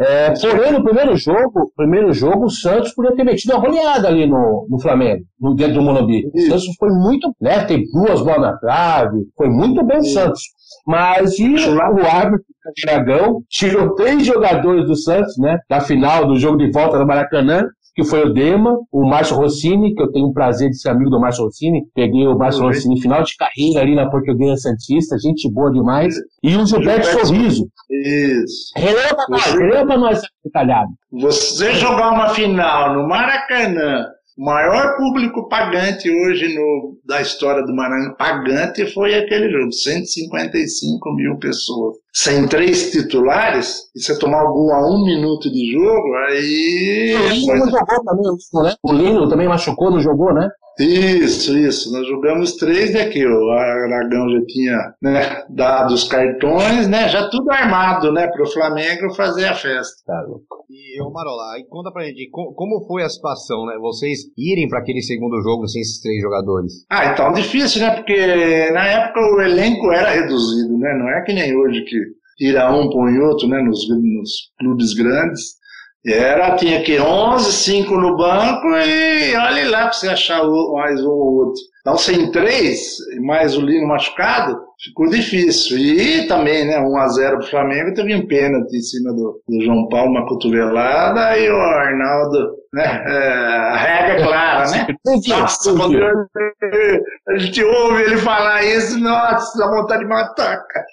É, 0.00 0.32
porém, 0.40 0.72
no 0.72 0.84
primeiro 0.84 1.16
jogo, 1.16 1.72
primeiro 1.76 2.12
jogo, 2.12 2.46
o 2.46 2.50
Santos 2.50 2.92
podia 2.94 3.16
ter 3.16 3.24
metido 3.24 3.52
uma 3.52 3.60
goleada 3.60 4.06
ali 4.06 4.26
no, 4.26 4.66
no 4.70 4.80
Flamengo, 4.80 5.24
no 5.40 5.54
dentro 5.54 5.74
do 5.74 5.82
Morumbi. 5.82 6.30
O 6.32 6.40
Santos 6.42 6.66
foi 6.78 6.90
muito, 6.90 7.34
né? 7.40 7.64
Teve 7.64 7.84
duas 7.92 8.22
bolas 8.22 8.42
na 8.42 8.56
trave, 8.58 9.26
foi 9.36 9.48
muito 9.48 9.84
bem 9.84 9.98
o 9.98 10.04
Santos. 10.04 10.42
Mas 10.86 11.38
e 11.38 11.54
o 11.54 12.06
árbitro 12.06 12.46
Dragão 12.84 13.42
tirou 13.48 13.94
três 13.94 14.24
jogadores 14.24 14.86
do 14.86 14.96
Santos, 14.96 15.36
né? 15.38 15.58
Da 15.68 15.80
final 15.80 16.26
do 16.26 16.36
jogo 16.36 16.58
de 16.58 16.70
volta 16.70 16.98
no 16.98 17.06
Maracanã, 17.06 17.64
que 17.98 18.04
foi 18.04 18.22
o 18.22 18.32
Dema, 18.32 18.78
o 18.92 19.04
Márcio 19.08 19.34
Rossini, 19.34 19.92
que 19.92 20.00
eu 20.00 20.12
tenho 20.12 20.26
o 20.26 20.32
prazer 20.32 20.70
de 20.70 20.80
ser 20.80 20.90
amigo 20.90 21.10
do 21.10 21.18
Márcio 21.18 21.42
Rossini. 21.42 21.82
Peguei 21.96 22.28
o 22.28 22.38
Márcio 22.38 22.62
Rossini 22.62 23.00
final 23.00 23.24
de 23.24 23.34
carreira 23.36 23.80
ali 23.80 23.96
na 23.96 24.08
Portuguesa 24.08 24.54
Santista, 24.54 25.18
gente 25.18 25.52
boa 25.52 25.72
demais. 25.72 26.14
E 26.40 26.54
o 26.54 26.64
Gilberto, 26.64 27.26
Sorriso. 27.26 27.66
Isso. 27.90 28.70
Releva 28.76 29.16
pra 29.16 29.24
nós, 29.28 29.46
releva 29.46 29.86
pra 29.86 29.98
nós, 29.98 30.20
detalhado. 30.44 30.90
Você 31.10 31.72
jogar 31.72 32.12
uma 32.12 32.28
final 32.28 32.94
no 32.94 33.08
Maracanã 33.08 34.04
o 34.38 34.44
maior 34.44 34.96
público 34.96 35.48
pagante 35.48 36.08
hoje 36.08 36.54
no, 36.54 36.96
da 37.04 37.20
história 37.20 37.66
do 37.66 37.74
Maranhão, 37.74 38.14
pagante, 38.14 38.86
foi 38.94 39.12
aquele 39.16 39.50
jogo, 39.50 39.72
155 39.72 41.14
mil 41.16 41.36
pessoas. 41.38 41.96
Sem 42.14 42.46
três 42.46 42.92
titulares, 42.92 43.90
e 43.96 44.00
você 44.00 44.16
tomar 44.16 44.42
algum 44.42 44.72
a 44.72 44.88
um 44.88 45.04
minuto 45.04 45.50
de 45.50 45.72
jogo, 45.72 46.14
aí. 46.28 47.16
O 47.16 47.28
Lino 47.32 47.56
não 47.56 47.70
jogou 47.70 48.04
também, 48.04 48.62
né? 48.62 48.74
O 48.80 48.92
Lino 48.92 49.28
também 49.28 49.48
machucou, 49.48 49.90
não 49.90 50.00
jogou, 50.00 50.32
né? 50.32 50.48
Isso, 50.78 51.58
isso. 51.58 51.92
Nós 51.92 52.06
jogamos 52.06 52.56
três 52.56 52.92
daqui. 52.92 53.26
O 53.26 53.50
Aragão 53.50 54.28
já 54.30 54.46
tinha 54.46 54.94
né, 55.02 55.44
dado 55.50 55.92
os 55.92 56.04
cartões, 56.04 56.88
né? 56.88 57.08
Já 57.08 57.28
tudo 57.28 57.50
armado, 57.50 58.12
né? 58.12 58.28
Para 58.28 58.42
o 58.42 58.52
Flamengo 58.52 59.14
fazer 59.14 59.46
a 59.46 59.54
festa. 59.54 60.04
Tá 60.06 60.22
louco. 60.26 60.64
E, 60.70 61.02
ô 61.02 61.10
Marola, 61.10 61.54
aí 61.54 61.64
conta 61.68 61.90
pra 61.90 62.04
gente, 62.04 62.28
como 62.30 62.86
foi 62.86 63.02
a 63.02 63.08
situação, 63.08 63.66
né? 63.66 63.76
Vocês 63.80 64.20
irem 64.36 64.68
para 64.68 64.80
aquele 64.80 65.02
segundo 65.02 65.40
jogo 65.42 65.66
sem 65.66 65.80
esses 65.80 66.00
três 66.00 66.22
jogadores? 66.22 66.72
Ah, 66.90 67.06
então 67.06 67.32
difícil, 67.32 67.80
né? 67.80 67.94
Porque 67.96 68.70
na 68.70 68.86
época 68.86 69.20
o 69.20 69.40
elenco 69.40 69.90
era 69.90 70.10
reduzido, 70.10 70.76
né? 70.78 70.94
Não 70.98 71.08
é 71.08 71.22
que 71.24 71.32
nem 71.32 71.56
hoje 71.56 71.82
que 71.84 71.96
tira 72.36 72.70
um, 72.70 72.88
põe 72.88 73.18
outro, 73.18 73.48
né? 73.48 73.60
Nos, 73.62 73.88
nos 73.88 74.30
clubes 74.58 74.94
grandes. 74.94 75.57
Era, 76.06 76.56
tinha 76.56 76.82
que 76.82 76.98
11, 76.98 77.52
5 77.52 77.94
no 77.96 78.16
banco 78.16 78.68
e 78.68 79.34
olhe 79.36 79.64
lá 79.64 79.82
para 79.82 79.92
você 79.92 80.08
achar 80.08 80.42
mais 80.72 81.04
um 81.04 81.10
ou 81.10 81.34
outro. 81.38 81.60
Então, 81.80 81.96
sem 81.96 82.30
três, 82.30 82.96
mais 83.20 83.56
o 83.56 83.62
Lino 83.62 83.88
machucado, 83.88 84.60
ficou 84.84 85.08
difícil. 85.08 85.78
E 85.78 86.26
também, 86.28 86.66
né, 86.66 86.78
1 86.78 86.96
a 86.98 87.08
0 87.08 87.38
para 87.38 87.46
o 87.46 87.50
Flamengo, 87.50 87.94
teve 87.94 88.14
um 88.14 88.26
pênalti 88.26 88.76
em 88.76 88.80
cima 88.82 89.12
do, 89.12 89.42
do, 89.48 89.64
João 89.64 89.88
Paulo, 89.88 90.10
uma 90.10 90.26
cotovelada, 90.26 91.36
e 91.38 91.50
o 91.50 91.56
Arnaldo, 91.56 92.50
né, 92.72 93.04
é, 93.06 93.28
a 93.72 93.76
regra 93.76 94.12
é 94.12 94.22
clara, 94.22 94.70
né? 94.70 94.86
Nossa, 95.28 95.72
quando 95.74 95.98
a 97.28 97.38
gente 97.38 97.64
ouve 97.64 98.02
ele 98.02 98.18
falar 98.18 98.64
isso, 98.64 98.98
nossa, 99.00 99.58
dá 99.58 99.66
vontade 99.68 100.02
de 100.02 100.08
matar, 100.08 100.58
cara. 100.66 100.86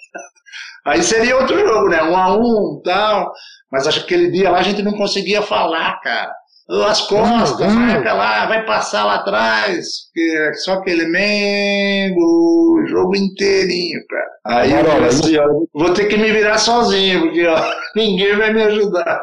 Aí 0.86 1.02
seria 1.02 1.36
outro 1.36 1.58
jogo, 1.58 1.88
né? 1.88 2.00
Um 2.04 2.16
a 2.16 2.36
um 2.36 2.80
tal. 2.84 3.32
Mas 3.70 3.86
acho 3.86 4.00
que 4.06 4.14
aquele 4.14 4.30
dia 4.30 4.50
lá 4.50 4.58
a 4.58 4.62
gente 4.62 4.82
não 4.82 4.92
conseguia 4.92 5.42
falar, 5.42 6.00
cara. 6.00 6.32
As 6.68 7.02
costas, 7.02 7.72
uhum. 7.72 7.86
vai 7.86 8.02
lá, 8.02 8.46
vai 8.46 8.66
passar 8.66 9.04
lá 9.04 9.14
atrás, 9.16 9.86
é 10.18 10.52
só 10.54 10.74
aquele 10.74 11.06
Mengo, 11.06 12.20
o 12.20 12.86
jogo 12.88 13.14
inteirinho, 13.14 14.00
cara. 14.08 14.58
Aí 14.58 14.72
eu 14.72 14.84
falei 14.84 15.08
assim, 15.08 15.36
ó, 15.38 15.46
vou 15.72 15.94
ter 15.94 16.06
que 16.06 16.16
me 16.16 16.32
virar 16.32 16.58
sozinho, 16.58 17.20
porque 17.22 17.46
ó, 17.46 17.56
ninguém 17.94 18.36
vai 18.36 18.52
me 18.52 18.64
ajudar. 18.64 19.22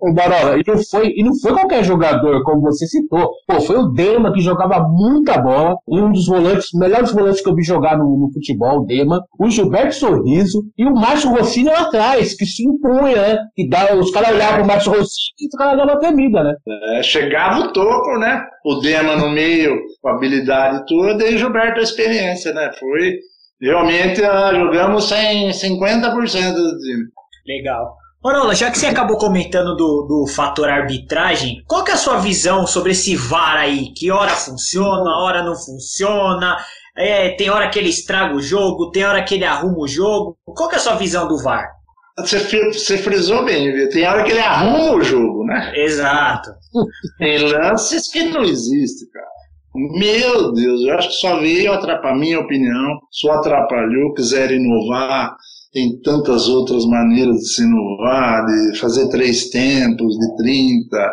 Ô, 0.00 0.12
Barola, 0.12 0.58
e 0.58 0.62
não, 0.66 0.76
foi, 0.82 1.12
e 1.16 1.22
não 1.22 1.32
foi 1.40 1.52
qualquer 1.52 1.84
jogador, 1.84 2.42
como 2.42 2.62
você 2.62 2.86
citou. 2.86 3.30
Pô, 3.46 3.60
foi 3.60 3.76
o 3.76 3.88
Dema 3.88 4.32
que 4.32 4.40
jogava 4.40 4.80
muita 4.88 5.38
bola, 5.38 5.76
um 5.88 6.10
dos 6.10 6.26
volantes, 6.26 6.68
melhores 6.74 7.12
volantes 7.12 7.40
que 7.40 7.48
eu 7.48 7.54
vi 7.54 7.62
jogar 7.62 7.96
no, 7.96 8.04
no 8.04 8.32
futebol, 8.32 8.80
o 8.80 8.86
Dema, 8.86 9.22
o 9.38 9.48
Gilberto 9.48 9.94
Sorriso 9.94 10.64
e 10.76 10.84
o 10.84 10.94
Márcio 10.94 11.30
Rossini 11.30 11.68
lá 11.68 11.82
atrás, 11.82 12.34
que 12.34 12.44
se 12.44 12.66
impunha, 12.66 13.16
né? 13.16 13.38
Que 13.54 13.68
dá, 13.68 13.94
os 13.94 14.10
caras 14.10 14.30
olhavam 14.30 14.56
pro 14.58 14.66
Márcio 14.66 14.92
Rossini 14.92 15.32
e 15.40 15.46
os 15.46 15.54
caras 15.56 15.78
davam 15.78 16.00
temida, 16.00 16.42
né? 16.42 16.54
É, 16.98 17.02
chegava 17.02 17.60
o 17.60 17.72
toco, 17.72 18.18
né? 18.18 18.44
O 18.64 18.80
Dema 18.80 19.16
no 19.16 19.30
meio, 19.30 19.76
com 20.00 20.08
a 20.08 20.16
habilidade 20.16 20.84
toda, 20.86 21.28
e 21.28 21.36
o 21.36 21.38
Gilberto 21.38 21.80
a 21.80 21.82
experiência, 21.82 22.52
né? 22.52 22.70
Foi. 22.78 23.18
Realmente 23.60 24.20
uh, 24.20 24.52
jogamos 24.56 25.08
sem 25.08 25.50
50% 25.50 26.52
do 26.52 26.78
time. 26.78 27.04
Legal. 27.46 28.01
Manola, 28.22 28.54
já 28.54 28.70
que 28.70 28.78
você 28.78 28.86
acabou 28.86 29.18
comentando 29.18 29.74
do, 29.74 30.06
do 30.06 30.26
fator 30.32 30.68
arbitragem, 30.68 31.60
qual 31.66 31.82
que 31.82 31.90
é 31.90 31.94
a 31.94 31.96
sua 31.96 32.18
visão 32.18 32.68
sobre 32.68 32.92
esse 32.92 33.16
VAR 33.16 33.56
aí? 33.56 33.92
Que 33.92 34.12
hora 34.12 34.30
funciona, 34.30 35.18
hora 35.18 35.42
não 35.42 35.56
funciona? 35.56 36.56
É, 36.96 37.30
tem 37.30 37.50
hora 37.50 37.68
que 37.68 37.80
ele 37.80 37.88
estraga 37.88 38.32
o 38.32 38.40
jogo, 38.40 38.92
tem 38.92 39.04
hora 39.04 39.24
que 39.24 39.34
ele 39.34 39.44
arruma 39.44 39.80
o 39.80 39.88
jogo. 39.88 40.36
Qual 40.44 40.68
que 40.68 40.76
é 40.76 40.78
a 40.78 40.80
sua 40.80 40.94
visão 40.94 41.26
do 41.26 41.36
VAR? 41.36 41.68
Você, 42.16 42.38
você 42.72 42.98
frisou 42.98 43.44
bem, 43.44 43.72
viu? 43.72 43.88
Tem 43.88 44.06
hora 44.06 44.22
que 44.22 44.30
ele 44.30 44.40
arruma 44.40 44.92
o 44.92 45.02
jogo, 45.02 45.44
né? 45.44 45.72
Exato. 45.74 46.50
Tem 47.18 47.38
lances 47.38 48.06
que 48.06 48.22
não 48.24 48.44
existem, 48.44 49.08
cara. 49.10 49.26
Meu 49.74 50.52
Deus, 50.52 50.82
eu 50.82 50.94
acho 50.94 51.08
que 51.08 51.14
só 51.14 51.40
veio 51.40 51.72
atrapalhar, 51.72 52.18
minha 52.18 52.38
opinião, 52.38 52.98
só 53.10 53.32
atrapalhou, 53.32 54.14
quiser 54.14 54.52
inovar, 54.52 55.34
tem 55.72 55.98
tantas 56.02 56.48
outras 56.48 56.84
maneiras 56.84 57.36
de 57.36 57.48
se 57.48 57.62
inovar, 57.62 58.44
de 58.44 58.78
fazer 58.78 59.08
três 59.08 59.48
tempos, 59.48 60.18
de 60.18 60.36
30, 60.36 60.96
uh, 60.96 61.10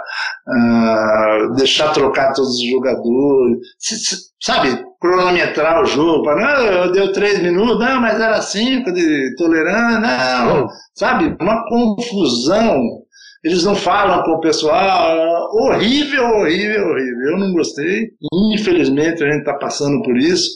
ah, 0.49 1.53
deixar 1.55 1.93
trocar 1.93 2.33
todos 2.33 2.55
os 2.55 2.69
jogadores, 2.69 3.59
sabe, 4.41 4.83
cronometrar 4.99 5.81
o 5.81 5.85
jogo, 5.85 6.23
para, 6.23 6.35
não, 6.35 6.65
eu 6.65 6.91
deu 6.91 7.13
três 7.13 7.41
minutos, 7.41 7.79
não, 7.79 8.01
mas 8.01 8.19
era 8.19 8.41
cinco 8.41 8.91
de 8.91 9.33
tolerância, 9.37 9.99
não, 9.99 10.67
sabe, 10.93 11.37
uma 11.39 11.63
confusão. 11.69 12.81
Eles 13.41 13.63
não 13.63 13.73
falam 13.73 14.21
com 14.23 14.31
o 14.31 14.41
pessoal, 14.41 15.49
horrível, 15.53 16.25
horrível, 16.25 16.89
horrível. 16.89 17.31
Eu 17.31 17.39
não 17.39 17.53
gostei. 17.53 18.09
Infelizmente 18.53 19.23
a 19.23 19.27
gente 19.27 19.39
está 19.39 19.53
passando 19.53 20.01
por 20.03 20.17
isso. 20.17 20.49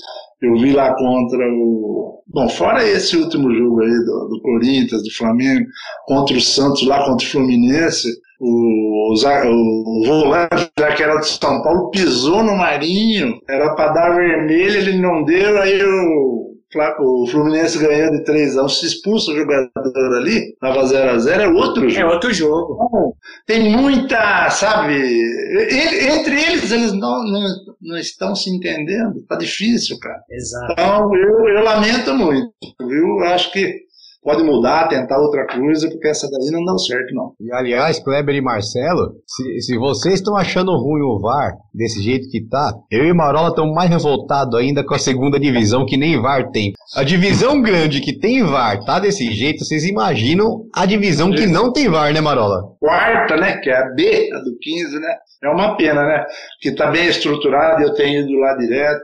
Eu 0.43 0.55
vi 0.55 0.73
lá 0.73 0.93
contra 0.93 1.39
o. 1.53 2.21
Bom, 2.27 2.49
fora 2.49 2.85
esse 2.85 3.15
último 3.15 3.53
jogo 3.53 3.81
aí 3.81 3.89
do, 3.89 4.27
do 4.27 4.41
Corinthians, 4.41 5.03
do 5.03 5.13
Flamengo, 5.13 5.65
contra 6.05 6.35
o 6.35 6.41
Santos, 6.41 6.85
lá 6.85 7.05
contra 7.05 7.25
o 7.25 7.29
Fluminense, 7.29 8.09
o, 8.41 9.13
o, 9.13 9.13
o 9.13 10.05
volante, 10.05 10.71
já 10.77 10.93
que 10.93 11.03
era 11.03 11.15
de 11.17 11.27
São 11.27 11.61
Paulo, 11.61 11.89
pisou 11.91 12.43
no 12.43 12.57
Marinho, 12.57 13.39
era 13.47 13.73
para 13.75 13.93
dar 13.93 14.15
vermelho, 14.15 14.77
ele 14.77 14.97
não 14.99 15.23
deu, 15.23 15.61
aí 15.61 15.81
o 15.81 16.52
o 16.99 17.27
Fluminense 17.27 17.79
ganhando 17.79 18.17
de 18.17 18.23
3 18.23 18.57
a 18.57 18.63
1 18.63 18.69
se 18.69 18.85
expulsa 18.85 19.31
o 19.31 19.35
jogador 19.35 20.17
ali, 20.17 20.55
tava 20.59 20.83
0x0, 20.83 21.39
é 21.39 21.47
outro 21.47 21.89
jogo. 21.89 22.07
É 22.07 22.13
outro 22.13 22.33
jogo. 22.33 22.73
Então, 22.73 23.13
tem 23.45 23.71
muita, 23.71 24.49
sabe, 24.49 24.93
entre 24.93 26.41
eles, 26.41 26.71
eles 26.71 26.93
não, 26.93 27.23
não, 27.23 27.41
não 27.81 27.97
estão 27.97 28.35
se 28.35 28.49
entendendo, 28.49 29.23
tá 29.27 29.35
difícil, 29.35 29.97
cara. 29.99 30.21
Exato. 30.29 30.73
Então, 30.73 31.15
eu, 31.15 31.47
eu 31.49 31.63
lamento 31.63 32.13
muito, 32.13 32.51
viu? 32.87 33.19
Acho 33.19 33.51
que 33.51 33.83
pode 34.23 34.43
mudar, 34.43 34.87
tentar 34.87 35.19
outra 35.19 35.45
coisa, 35.45 35.89
porque 35.89 36.07
essa 36.07 36.29
daí 36.29 36.49
não 36.51 36.63
deu 36.63 36.77
certo, 36.77 37.13
não. 37.13 37.33
E 37.39 37.53
aliás, 37.53 37.99
Kleber 37.99 38.35
e 38.35 38.41
Marcelo, 38.41 39.15
se, 39.27 39.61
se 39.61 39.77
vocês 39.77 40.15
estão 40.15 40.35
achando 40.35 40.71
ruim 40.71 41.01
o 41.01 41.19
VAR 41.19 41.53
desse 41.73 42.01
jeito 42.01 42.29
que 42.29 42.47
tá, 42.47 42.73
eu 42.89 43.05
e 43.05 43.13
Marola 43.13 43.49
estamos 43.49 43.73
mais 43.73 43.89
revoltados 43.89 44.57
ainda 44.59 44.83
com 44.83 44.93
a 44.93 44.99
segunda 44.99 45.39
divisão 45.39 45.85
que 45.85 45.97
nem 45.97 46.21
VAR 46.21 46.49
tem. 46.51 46.71
A 46.95 47.03
divisão 47.03 47.61
grande 47.61 48.01
que 48.01 48.17
tem 48.17 48.43
VAR 48.43 48.83
tá 48.85 48.99
desse 48.99 49.31
jeito, 49.33 49.65
vocês 49.65 49.85
imaginam 49.85 50.63
a 50.73 50.85
divisão 50.85 51.31
que 51.31 51.45
não 51.45 51.71
tem 51.71 51.89
VAR, 51.89 52.13
né, 52.13 52.21
Marola? 52.21 52.61
Quarta, 52.79 53.35
né, 53.35 53.57
que 53.57 53.69
é 53.69 53.77
a 53.77 53.89
B, 53.93 54.29
a 54.33 54.39
do 54.39 54.57
15, 54.59 54.99
né? 54.99 55.15
É 55.43 55.49
uma 55.49 55.75
pena, 55.75 56.05
né? 56.05 56.25
Que 56.61 56.71
tá 56.71 56.89
bem 56.89 57.07
estruturado, 57.07 57.83
eu 57.83 57.93
tenho 57.93 58.21
ido 58.21 58.39
lá 58.39 58.55
direto. 58.55 59.03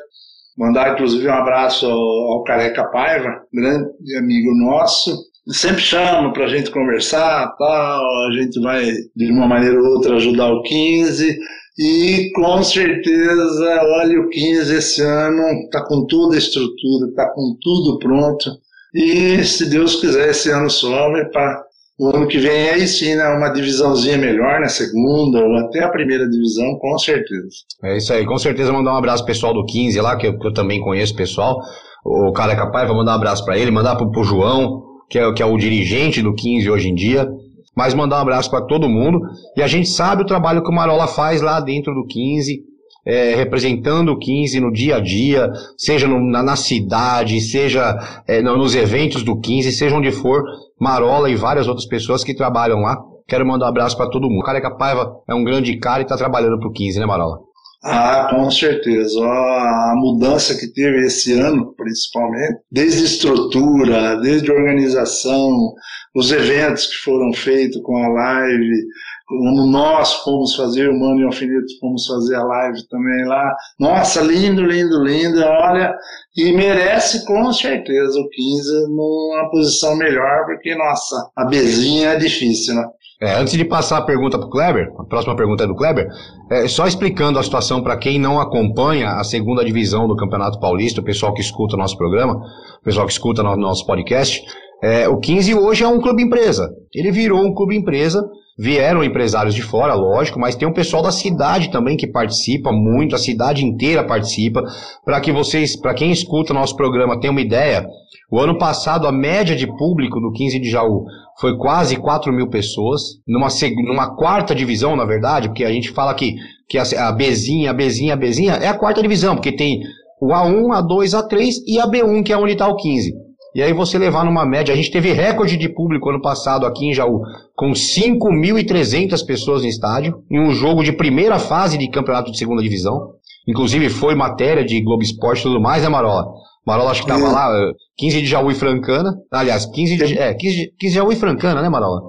Mandar, 0.59 0.91
inclusive, 0.91 1.25
um 1.25 1.33
abraço 1.33 1.85
ao, 1.85 2.33
ao 2.33 2.43
Careca 2.43 2.83
Paiva, 2.91 3.43
grande 3.53 3.87
amigo 4.17 4.53
nosso. 4.57 5.17
Sempre 5.47 5.81
chama 5.81 6.33
para 6.33 6.43
a 6.43 6.47
gente 6.49 6.69
conversar, 6.69 7.55
tal, 7.57 8.27
a 8.27 8.31
gente 8.33 8.59
vai, 8.59 8.91
de 9.15 9.31
uma 9.31 9.47
maneira 9.47 9.79
ou 9.79 9.85
outra, 9.95 10.17
ajudar 10.17 10.51
o 10.51 10.61
15. 10.63 11.39
E 11.79 12.29
com 12.35 12.61
certeza, 12.61 13.81
olha, 14.01 14.19
o 14.19 14.27
15 14.27 14.75
esse 14.75 15.01
ano 15.01 15.41
está 15.63 15.81
com 15.85 16.05
toda 16.07 16.35
a 16.35 16.37
estrutura, 16.37 17.07
está 17.09 17.29
com 17.29 17.55
tudo 17.61 17.97
pronto. 17.97 18.51
E 18.93 19.41
se 19.45 19.69
Deus 19.69 19.95
quiser, 20.01 20.31
esse 20.31 20.51
ano 20.51 20.69
sobe 20.69 21.23
para 21.31 21.63
o 21.99 22.15
ano 22.15 22.27
que 22.27 22.37
vem 22.37 22.69
aí 22.69 22.87
sim, 22.87 23.13
né, 23.13 23.27
uma 23.27 23.49
divisãozinha 23.49 24.17
melhor, 24.17 24.61
né, 24.61 24.69
segunda 24.69 25.37
ou 25.37 25.57
até 25.57 25.83
a 25.83 25.89
primeira 25.89 26.29
divisão, 26.29 26.75
com 26.79 26.97
certeza. 26.97 27.49
É 27.83 27.97
isso 27.97 28.13
aí, 28.13 28.25
com 28.25 28.37
certeza 28.37 28.71
mandar 28.71 28.93
um 28.93 28.97
abraço 28.97 29.25
pessoal 29.25 29.53
do 29.53 29.65
15 29.65 29.99
lá, 29.99 30.15
que 30.15 30.27
eu, 30.27 30.39
que 30.39 30.47
eu 30.47 30.53
também 30.53 30.79
conheço 30.79 31.13
pessoal. 31.13 31.59
O 32.05 32.31
cara 32.31 32.53
é 32.53 32.55
capaz, 32.55 32.87
vou 32.87 32.95
mandar 32.95 33.11
um 33.11 33.15
abraço 33.15 33.43
para 33.43 33.57
ele, 33.57 33.69
mandar 33.69 33.97
pro, 33.97 34.09
pro 34.09 34.23
João, 34.23 34.81
que 35.09 35.19
é, 35.19 35.33
que 35.33 35.43
é 35.43 35.45
o 35.45 35.57
dirigente 35.57 36.21
do 36.21 36.33
15 36.33 36.69
hoje 36.69 36.87
em 36.87 36.95
dia. 36.95 37.27
Mas 37.75 37.93
mandar 37.93 38.17
um 38.17 38.21
abraço 38.21 38.49
para 38.49 38.65
todo 38.65 38.89
mundo. 38.89 39.19
E 39.55 39.61
a 39.61 39.67
gente 39.67 39.89
sabe 39.89 40.23
o 40.23 40.25
trabalho 40.25 40.63
que 40.63 40.69
o 40.69 40.73
Marola 40.73 41.07
faz 41.07 41.41
lá 41.41 41.59
dentro 41.59 41.93
do 41.93 42.05
15 42.05 42.68
é, 43.05 43.35
representando 43.35 44.09
o 44.09 44.19
15 44.19 44.59
no 44.59 44.71
dia 44.71 44.97
a 44.97 44.99
dia, 44.99 45.49
seja 45.77 46.07
no, 46.07 46.19
na, 46.19 46.43
na, 46.43 46.55
cidade, 46.55 47.39
seja 47.41 47.97
é, 48.27 48.41
nos 48.41 48.75
eventos 48.75 49.23
do 49.23 49.39
15, 49.39 49.71
seja 49.71 49.95
onde 49.95 50.11
for, 50.11 50.43
Marola 50.79 51.29
e 51.29 51.35
várias 51.35 51.67
outras 51.67 51.87
pessoas 51.87 52.23
que 52.23 52.35
trabalham 52.35 52.79
lá. 52.79 52.97
Quero 53.27 53.45
mandar 53.45 53.65
um 53.65 53.69
abraço 53.69 53.95
para 53.95 54.09
todo 54.09 54.29
mundo. 54.29 54.41
O 54.41 54.45
Careca 54.45 54.75
Paiva 54.75 55.21
é 55.27 55.35
um 55.35 55.43
grande 55.43 55.77
cara 55.77 55.99
e 55.99 56.03
está 56.03 56.17
trabalhando 56.17 56.59
para 56.59 56.67
o 56.67 56.71
15, 56.71 56.99
né, 56.99 57.05
Marola? 57.05 57.39
Ah, 57.83 58.27
com 58.29 58.49
certeza. 58.51 59.19
A 59.21 59.93
mudança 59.95 60.57
que 60.57 60.67
teve 60.67 61.05
esse 61.05 61.39
ano, 61.39 61.73
principalmente, 61.75 62.59
desde 62.69 63.05
estrutura, 63.05 64.17
desde 64.19 64.51
organização, 64.51 65.73
os 66.13 66.31
eventos 66.31 66.87
que 66.87 66.95
foram 67.03 67.31
feitos 67.33 67.81
com 67.81 67.95
a 67.95 68.07
live, 68.09 68.83
como 69.29 69.67
nós 69.67 70.15
fomos 70.23 70.55
fazer, 70.55 70.89
o 70.89 70.99
Mano 70.99 71.19
e 71.19 71.23
o 71.23 71.27
Alfinito 71.27 71.79
fomos 71.79 72.07
fazer 72.07 72.35
a 72.35 72.43
live 72.43 72.87
também 72.87 73.25
lá. 73.25 73.55
Nossa, 73.79 74.21
lindo, 74.21 74.63
lindo, 74.63 75.03
lindo, 75.03 75.39
olha, 75.39 75.93
e 76.35 76.51
merece 76.51 77.23
com 77.27 77.53
certeza 77.53 78.19
o 78.19 78.27
15 78.27 78.87
numa 78.87 79.47
posição 79.51 79.95
melhor, 79.95 80.45
porque, 80.47 80.73
nossa, 80.75 81.29
a 81.37 81.45
bezinha 81.45 82.09
é 82.09 82.17
difícil, 82.17 82.73
né? 82.73 82.83
É, 83.21 83.35
antes 83.35 83.53
de 83.53 83.65
passar 83.65 83.97
a 83.97 84.01
pergunta 84.01 84.39
para 84.39 84.47
o 84.47 84.49
Kleber, 84.49 84.93
a 84.97 85.03
próxima 85.03 85.35
pergunta 85.35 85.65
é 85.65 85.67
do 85.67 85.75
Kleber, 85.75 86.07
é, 86.49 86.67
só 86.67 86.87
explicando 86.87 87.37
a 87.37 87.43
situação 87.43 87.83
para 87.83 87.97
quem 87.97 88.17
não 88.17 88.39
acompanha 88.39 89.09
a 89.11 89.23
segunda 89.23 89.63
divisão 89.63 90.07
do 90.07 90.15
Campeonato 90.15 90.59
Paulista, 90.59 91.01
o 91.01 91.03
pessoal 91.03 91.33
que 91.33 91.41
escuta 91.41 91.75
o 91.75 91.77
nosso 91.77 91.97
programa, 91.97 92.41
o 92.79 92.83
pessoal 92.83 93.05
que 93.05 93.11
escuta 93.11 93.43
o 93.43 93.57
nosso 93.57 93.85
podcast, 93.85 94.41
é, 94.81 95.07
o 95.07 95.17
15 95.17 95.55
hoje 95.55 95.83
é 95.83 95.87
um 95.87 95.99
clube 95.99 96.23
empresa. 96.23 96.69
Ele 96.93 97.11
virou 97.11 97.41
um 97.41 97.53
clube 97.53 97.75
empresa 97.75 98.23
Vieram 98.61 99.01
empresários 99.01 99.55
de 99.55 99.61
fora, 99.61 99.93
lógico, 99.93 100.37
mas 100.37 100.53
tem 100.53 100.67
um 100.67 100.73
pessoal 100.73 101.01
da 101.01 101.13
cidade 101.13 101.71
também 101.71 101.95
que 101.95 102.05
participa 102.05 102.73
muito, 102.73 103.15
a 103.15 103.17
cidade 103.17 103.63
inteira 103.63 104.03
participa. 104.03 104.61
Para 105.05 105.21
que 105.21 105.31
vocês, 105.31 105.77
para 105.77 105.93
quem 105.93 106.11
escuta 106.11 106.53
nosso 106.53 106.75
programa, 106.75 107.17
tenha 107.17 107.31
uma 107.31 107.39
ideia, 107.39 107.87
o 108.29 108.37
ano 108.37 108.57
passado 108.57 109.07
a 109.07 109.13
média 109.13 109.55
de 109.55 109.65
público 109.65 110.19
do 110.19 110.33
15 110.33 110.59
de 110.59 110.69
Jaú 110.69 111.05
foi 111.39 111.55
quase 111.55 111.95
4 111.95 112.33
mil 112.33 112.49
pessoas, 112.49 113.01
numa, 113.25 113.47
numa 113.87 114.13
quarta 114.17 114.53
divisão, 114.53 114.93
na 114.93 115.05
verdade, 115.05 115.47
porque 115.47 115.63
a 115.63 115.71
gente 115.71 115.91
fala 115.91 116.13
que, 116.13 116.35
que 116.67 116.77
a, 116.77 116.83
a 117.07 117.13
Bzinha, 117.13 117.71
a 117.71 117.73
Bzinha, 117.73 118.13
a 118.13 118.17
Bzinha 118.17 118.53
é 118.55 118.67
a 118.67 118.77
quarta 118.77 119.01
divisão, 119.01 119.35
porque 119.35 119.53
tem 119.53 119.79
o 120.21 120.33
A1, 120.33 120.83
A2, 120.83 121.17
A3 121.17 121.53
e 121.65 121.79
a 121.79 121.87
B1, 121.87 122.25
que 122.25 122.33
é 122.33 122.37
onde 122.37 122.51
está 122.51 122.67
o 122.67 122.75
15. 122.75 123.28
E 123.55 123.63
aí 123.63 123.73
você 123.73 123.97
levar 123.97 124.23
numa 124.23 124.45
média, 124.45 124.73
a 124.73 124.77
gente 124.77 124.91
teve 124.91 125.11
recorde 125.11 125.57
de 125.57 125.67
público 125.69 126.09
ano 126.09 126.21
passado 126.21 126.65
aqui 126.65 126.85
em 126.85 126.93
Jaú, 126.93 127.21
com 127.55 127.71
5.300 127.71 129.25
pessoas 129.25 129.63
no 129.63 129.67
estádio, 129.67 130.23
em 130.29 130.39
um 130.39 130.51
jogo 130.51 130.83
de 130.83 130.91
primeira 130.91 131.39
fase 131.39 131.77
de 131.77 131.89
campeonato 131.89 132.31
de 132.31 132.37
segunda 132.37 132.61
divisão. 132.61 133.13
Inclusive 133.47 133.89
foi 133.89 134.13
matéria 134.13 134.63
de 134.63 134.79
Globo 134.83 135.01
Esporte 135.01 135.39
e 135.39 135.43
tudo 135.43 135.59
mais, 135.59 135.81
né, 135.81 135.89
Marola? 135.89 136.25
Marola 136.65 136.91
acho 136.91 137.01
que 137.01 137.07
tava 137.07 137.25
é. 137.25 137.31
lá, 137.31 137.71
15 137.97 138.21
de 138.21 138.27
Jaú 138.27 138.51
e 138.51 138.55
Francana. 138.55 139.15
Aliás, 139.31 139.65
15 139.65 139.97
de, 139.97 140.17
é, 140.19 140.33
15 140.35 140.55
de, 140.55 140.67
15 140.67 140.73
de 140.79 140.89
Jaú 140.89 141.11
e 141.11 141.15
Francana, 141.15 141.61
né, 141.61 141.69
Marola? 141.69 142.01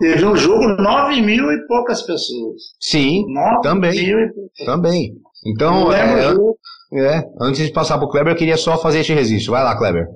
Teve 0.00 0.24
um 0.24 0.34
jogo 0.34 0.66
9 0.80 1.20
mil 1.22 1.50
e 1.52 1.66
poucas 1.68 2.02
pessoas. 2.02 2.62
Sim, 2.80 3.24
também. 3.62 3.92
Também. 4.64 5.12
Então, 5.46 5.92
é, 5.92 6.34
é, 6.94 7.24
antes 7.40 7.64
de 7.64 7.72
passar 7.72 7.98
pro 7.98 8.08
Kleber, 8.08 8.32
eu 8.32 8.36
queria 8.36 8.56
só 8.56 8.76
fazer 8.78 9.00
este 9.00 9.12
registro. 9.12 9.52
Vai 9.52 9.62
lá, 9.62 9.76
Kleber. 9.76 10.06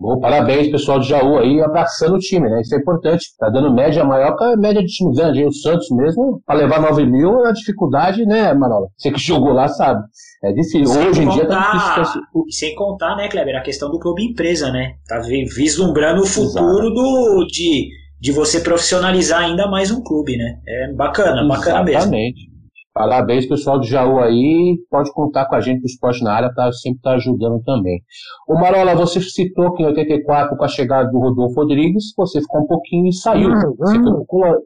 Bom, 0.00 0.18
parabéns, 0.18 0.70
pessoal 0.70 0.98
de 0.98 1.08
Jaú 1.08 1.36
aí, 1.38 1.60
abraçando 1.60 2.14
o 2.14 2.18
time, 2.18 2.48
né? 2.48 2.62
Isso 2.62 2.74
é 2.74 2.78
importante. 2.78 3.26
Tá 3.38 3.50
dando 3.50 3.70
média 3.70 4.02
maior 4.02 4.34
que 4.34 4.44
a 4.44 4.56
média 4.56 4.80
de 4.80 4.88
time 4.88 5.14
grande. 5.14 5.44
O 5.44 5.52
Santos 5.52 5.88
mesmo, 5.90 6.40
para 6.46 6.58
levar 6.58 6.80
9 6.80 7.04
mil, 7.04 7.44
é 7.44 7.50
a 7.50 7.52
dificuldade, 7.52 8.24
né, 8.24 8.54
Marola? 8.54 8.86
Você 8.96 9.10
que 9.10 9.20
jogou 9.20 9.52
lá 9.52 9.68
sabe. 9.68 10.00
É 10.42 10.52
difícil. 10.52 10.86
Sem 10.86 11.06
Hoje 11.06 11.20
contar, 11.20 11.34
em 11.34 11.36
dia 11.36 11.46
tá 11.46 11.72
difícil. 11.72 12.22
Sem 12.50 12.74
contar, 12.74 13.14
né, 13.14 13.28
Kleber, 13.28 13.56
a 13.56 13.62
questão 13.62 13.90
do 13.90 13.98
clube 13.98 14.24
empresa, 14.24 14.72
né? 14.72 14.94
Tá 15.06 15.20
vislumbrando 15.54 16.22
o 16.22 16.26
futuro 16.26 16.88
do, 16.88 17.46
de, 17.46 17.90
de 18.18 18.32
você 18.32 18.60
profissionalizar 18.60 19.42
ainda 19.42 19.68
mais 19.68 19.90
um 19.90 20.02
clube, 20.02 20.34
né? 20.34 20.54
É 20.66 20.94
bacana, 20.94 21.46
bacana 21.46 21.84
mesmo. 21.84 21.98
Exatamente. 21.98 22.49
Parabéns, 22.92 23.46
pessoal 23.46 23.78
do 23.78 23.86
Jaú 23.86 24.18
aí. 24.18 24.76
Pode 24.90 25.12
contar 25.12 25.46
com 25.46 25.54
a 25.54 25.60
gente 25.60 25.80
do 25.80 25.86
Esporte 25.86 26.24
na 26.24 26.32
Área, 26.32 26.52
tá, 26.52 26.72
sempre 26.72 26.98
está 26.98 27.12
ajudando 27.12 27.62
também. 27.62 28.02
O 28.48 28.54
Marola, 28.54 28.96
você 28.96 29.20
citou 29.20 29.72
que 29.74 29.82
em 29.82 29.86
84, 29.86 30.56
com 30.56 30.64
a 30.64 30.68
chegada 30.68 31.08
do 31.08 31.18
Rodolfo 31.18 31.54
Rodrigues, 31.60 32.12
você 32.16 32.40
ficou 32.40 32.62
um 32.62 32.66
pouquinho 32.66 33.08
e 33.08 33.12
saiu. 33.12 33.50
Uhum. 33.50 33.76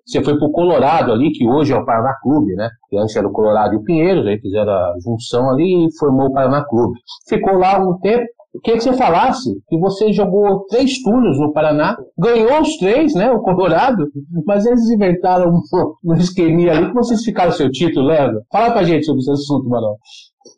Você 0.06 0.22
foi 0.22 0.38
para 0.38 0.48
o 0.48 0.52
Colorado 0.52 1.12
ali, 1.12 1.30
que 1.32 1.46
hoje 1.46 1.74
é 1.74 1.76
o 1.76 1.84
Paraná 1.84 2.14
Clube, 2.22 2.54
né? 2.54 2.70
Que 2.88 2.96
antes 2.96 3.14
era 3.14 3.28
o 3.28 3.32
Colorado 3.32 3.74
e 3.74 3.76
o 3.76 3.82
Pinheiros, 3.82 4.26
aí 4.26 4.40
fizeram 4.40 4.72
a 4.72 4.94
junção 5.04 5.50
ali 5.50 5.86
e 5.86 5.98
formou 5.98 6.28
o 6.28 6.32
Paraná 6.32 6.64
Clube. 6.64 6.98
Ficou 7.28 7.58
lá 7.58 7.78
um 7.78 7.98
tempo, 7.98 8.24
eu 8.54 8.60
queria 8.60 8.78
que 8.78 8.84
você 8.84 8.92
falasse 8.92 9.50
que 9.68 9.76
você 9.76 10.12
jogou 10.12 10.64
três 10.66 11.02
turnos 11.02 11.40
no 11.40 11.52
Paraná, 11.52 11.96
ganhou 12.16 12.60
os 12.60 12.76
três, 12.76 13.12
né? 13.14 13.30
O 13.32 13.40
Colorado, 13.40 14.06
mas 14.46 14.64
eles 14.64 14.88
inventaram 14.90 15.50
um, 15.50 15.60
um 16.12 16.14
esqueminha 16.14 16.72
ali 16.72 16.86
que 16.86 16.94
vocês 16.94 17.24
ficaram 17.24 17.50
seu 17.50 17.68
título, 17.70 18.06
lembra? 18.06 18.42
Fala 18.52 18.70
pra 18.70 18.84
gente 18.84 19.04
sobre 19.06 19.22
esse 19.22 19.32
assunto, 19.32 19.68
Manuel. 19.68 19.96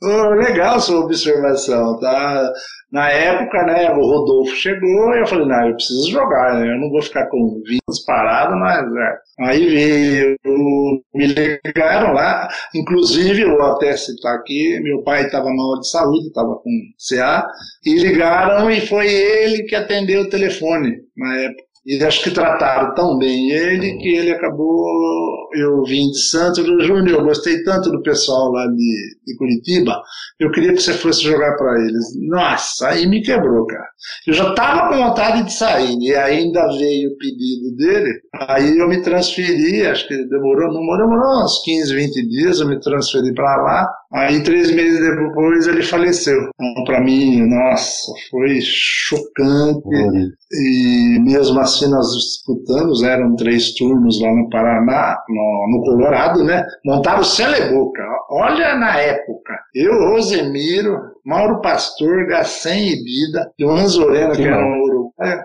Legal 0.03 0.81
sua 0.81 1.05
observação, 1.05 1.99
tá? 2.01 2.53
Na 2.93 3.11
época, 3.11 3.65
né, 3.65 3.91
o 3.91 4.01
Rodolfo 4.01 4.55
chegou 4.55 5.15
e 5.15 5.21
eu 5.21 5.27
falei, 5.27 5.47
não, 5.47 5.69
eu 5.69 5.75
preciso 5.75 6.11
jogar, 6.11 6.55
né? 6.55 6.73
Eu 6.73 6.81
não 6.81 6.91
vou 6.91 7.03
ficar 7.03 7.27
com 7.27 7.61
20 7.67 7.81
parados 8.07 8.57
no 8.57 8.65
exército. 8.65 9.27
Aí 9.41 9.67
veio, 9.67 10.37
me 11.15 11.27
ligaram 11.27 12.13
lá, 12.13 12.49
inclusive, 12.75 13.43
eu 13.43 13.51
vou 13.51 13.63
até 13.63 13.97
citar 13.97 14.37
aqui, 14.37 14.81
meu 14.83 15.03
pai 15.03 15.27
estava 15.27 15.51
mal 15.53 15.79
de 15.81 15.91
saúde, 15.91 16.29
estava 16.29 16.55
com 16.57 16.71
CA, 17.09 17.47
e 17.85 17.99
ligaram 17.99 18.71
e 18.71 18.81
foi 18.81 19.07
ele 19.13 19.65
que 19.65 19.75
atendeu 19.75 20.23
o 20.23 20.29
telefone 20.31 20.93
na 21.17 21.37
época. 21.37 21.66
E 21.87 22.03
acho 22.03 22.25
que 22.25 22.33
trataram 22.33 22.93
tão 22.95 23.17
bem 23.17 23.53
ele 23.53 23.97
que 23.99 24.09
ele 24.09 24.33
acabou. 24.33 24.85
Eu 25.55 25.85
vim 25.85 26.11
de 26.11 26.19
Santos, 26.19 26.65
Júnior, 26.85 27.21
eu 27.21 27.25
gostei 27.25 27.63
tanto 27.63 27.91
do 27.93 28.03
pessoal 28.03 28.51
lá 28.51 28.67
de, 28.67 29.17
de 29.25 29.37
Curitiba, 29.39 30.03
eu 30.41 30.51
queria 30.51 30.73
que 30.73 30.83
você 30.83 30.93
fosse 30.93 31.23
jogar 31.23 31.57
para 31.57 31.81
eles. 31.81 32.05
Nossa, 32.29 32.89
aí 32.89 33.07
me 33.07 33.23
quebrou, 33.23 33.65
cara. 33.67 33.87
Eu 34.27 34.35
já 34.35 34.51
estava 34.51 34.89
com 34.89 34.97
vontade 34.97 35.45
de 35.45 35.53
sair, 35.53 35.97
e 36.01 36.15
ainda 36.15 36.67
veio 36.77 37.11
o 37.11 37.17
pedido 37.17 37.77
dele, 37.77 38.21
aí 38.49 38.77
eu 38.77 38.89
me 38.89 39.01
transferi, 39.01 39.87
acho 39.87 40.07
que 40.09 40.29
demorou, 40.29 40.75
não 40.75 40.99
demorou 40.99 41.45
uns 41.45 41.63
15, 41.65 41.95
20 41.95 42.29
dias, 42.29 42.61
eu 42.61 42.69
me 42.69 42.81
transferi 42.81 43.33
para 43.33 43.63
lá, 43.63 43.89
aí 44.13 44.43
três 44.43 44.71
meses 44.73 45.01
depois 45.01 45.67
ele 45.69 45.83
faleceu. 45.83 46.51
Então, 46.61 46.85
para 46.85 47.01
mim, 47.01 47.49
nossa, 47.49 48.13
foi 48.31 48.59
chocante. 48.61 49.83
E 50.53 51.19
mesmo 51.25 51.59
assim 51.59 51.76
nós 51.89 52.07
disputamos, 52.13 53.03
eram 53.03 53.37
três 53.37 53.75
turnos 53.75 54.21
lá 54.23 54.33
no 54.33 54.49
Paraná, 54.49 55.19
no, 55.29 55.67
no 55.71 55.85
Colorado, 55.85 56.45
né? 56.45 56.65
Montaram 56.85 57.21
o 57.21 57.25
Celebuca. 57.25 58.03
Olha 58.31 58.75
na 58.77 58.99
época. 58.99 59.55
Eu, 59.75 59.93
Rosemiro, 60.11 60.99
Mauro 61.25 61.61
Pastor, 61.61 62.27
Gacém 62.27 62.89
e 62.89 63.05
Bida, 63.05 63.53
João 63.59 63.87
Zorena, 63.87 64.35
que 64.35 64.43
era 64.43 64.65
um 64.65 64.83
uruguaio, 64.83 65.45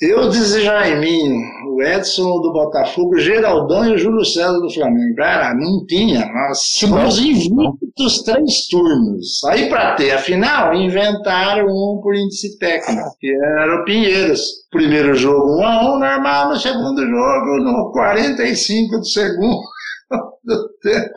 eu 0.00 0.28
de 0.28 0.62
Jaiminho, 0.62 1.40
o 1.68 1.82
Edson 1.82 2.40
do 2.40 2.52
Botafogo, 2.52 3.18
Geraldão 3.18 3.84
e 3.86 3.94
o 3.94 3.98
Júlio 3.98 4.24
César 4.24 4.58
do 4.58 4.70
Flamengo. 4.70 5.14
Cara, 5.16 5.54
não 5.54 5.84
tinha. 5.86 6.26
Nós 6.26 6.78
fomos 6.80 7.18
invictos 7.18 8.22
três 8.22 8.66
turnos. 8.68 9.44
Aí 9.44 9.68
para 9.68 9.94
ter 9.94 10.12
a 10.12 10.18
final, 10.18 10.74
inventaram 10.74 11.66
um 11.66 12.00
por 12.02 12.14
índice 12.14 12.58
técnico, 12.58 13.16
que 13.20 13.32
era 13.32 13.80
o 13.80 13.84
Pinheiros. 13.84 14.40
Primeiro 14.70 15.14
jogo 15.14 15.56
1 15.56 15.58
um 15.58 15.64
a 15.64 15.82
1 15.82 15.94
um, 15.94 15.98
normal, 15.98 16.48
no 16.48 16.56
segundo 16.56 17.00
jogo, 17.00 17.60
no 17.62 17.92
45 17.92 18.98
do 18.98 19.06
segundo 19.06 19.62
do 20.44 20.68
tempo. 20.82 21.14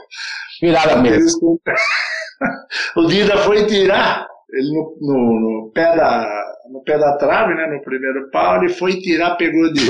Virada 0.61 0.97
mesmo. 0.97 1.59
o 2.95 3.05
Dida 3.05 3.37
foi 3.37 3.65
tirar 3.65 4.27
ele 4.53 4.71
no, 4.71 4.97
no, 5.01 5.39
no, 5.39 5.71
pé 5.71 5.95
da, 5.95 6.25
no 6.71 6.83
pé 6.83 6.97
da 6.97 7.17
trave, 7.17 7.53
né, 7.53 7.67
no 7.67 7.81
primeiro 7.83 8.29
pau, 8.31 8.57
ele 8.57 8.69
foi 8.69 8.99
tirar, 8.99 9.35
pegou 9.35 9.71
de, 9.71 9.81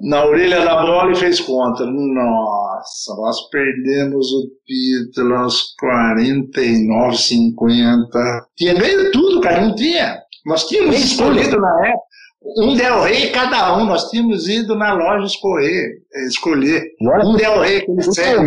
na 0.00 0.24
orelha 0.24 0.64
da 0.64 0.82
bola 0.82 1.12
e 1.12 1.16
fez 1.16 1.40
contra. 1.40 1.86
Nossa, 1.86 3.14
nós 3.16 3.48
perdemos 3.50 4.26
o 4.32 4.48
título 4.66 5.34
aos 5.34 5.74
49, 5.78 7.16
50. 7.16 8.46
Tinha 8.56 8.74
meio 8.74 9.10
tudo, 9.12 9.40
cara, 9.40 9.60
não 9.60 9.74
tinha. 9.74 10.18
Nós 10.46 10.66
tínhamos 10.66 10.96
escolhido 10.96 11.60
na 11.60 11.88
época 11.88 12.12
um 12.56 12.74
Del 12.74 13.02
Rey 13.02 13.30
cada 13.30 13.76
um. 13.76 13.86
Nós 13.86 14.08
tínhamos 14.10 14.48
ido 14.48 14.74
na 14.74 14.92
loja 14.92 15.26
escolher. 15.26 16.02
escolher. 16.28 16.82
Um 17.24 17.36
Del 17.36 17.60
Rey 17.60 17.84
com 17.86 18.00
sério. 18.02 18.42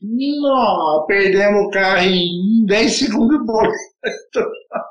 Não, 0.00 1.04
perdemos 1.06 1.66
o 1.66 1.70
carro 1.70 2.06
em 2.06 2.64
10 2.66 2.98
segundos. 2.98 3.38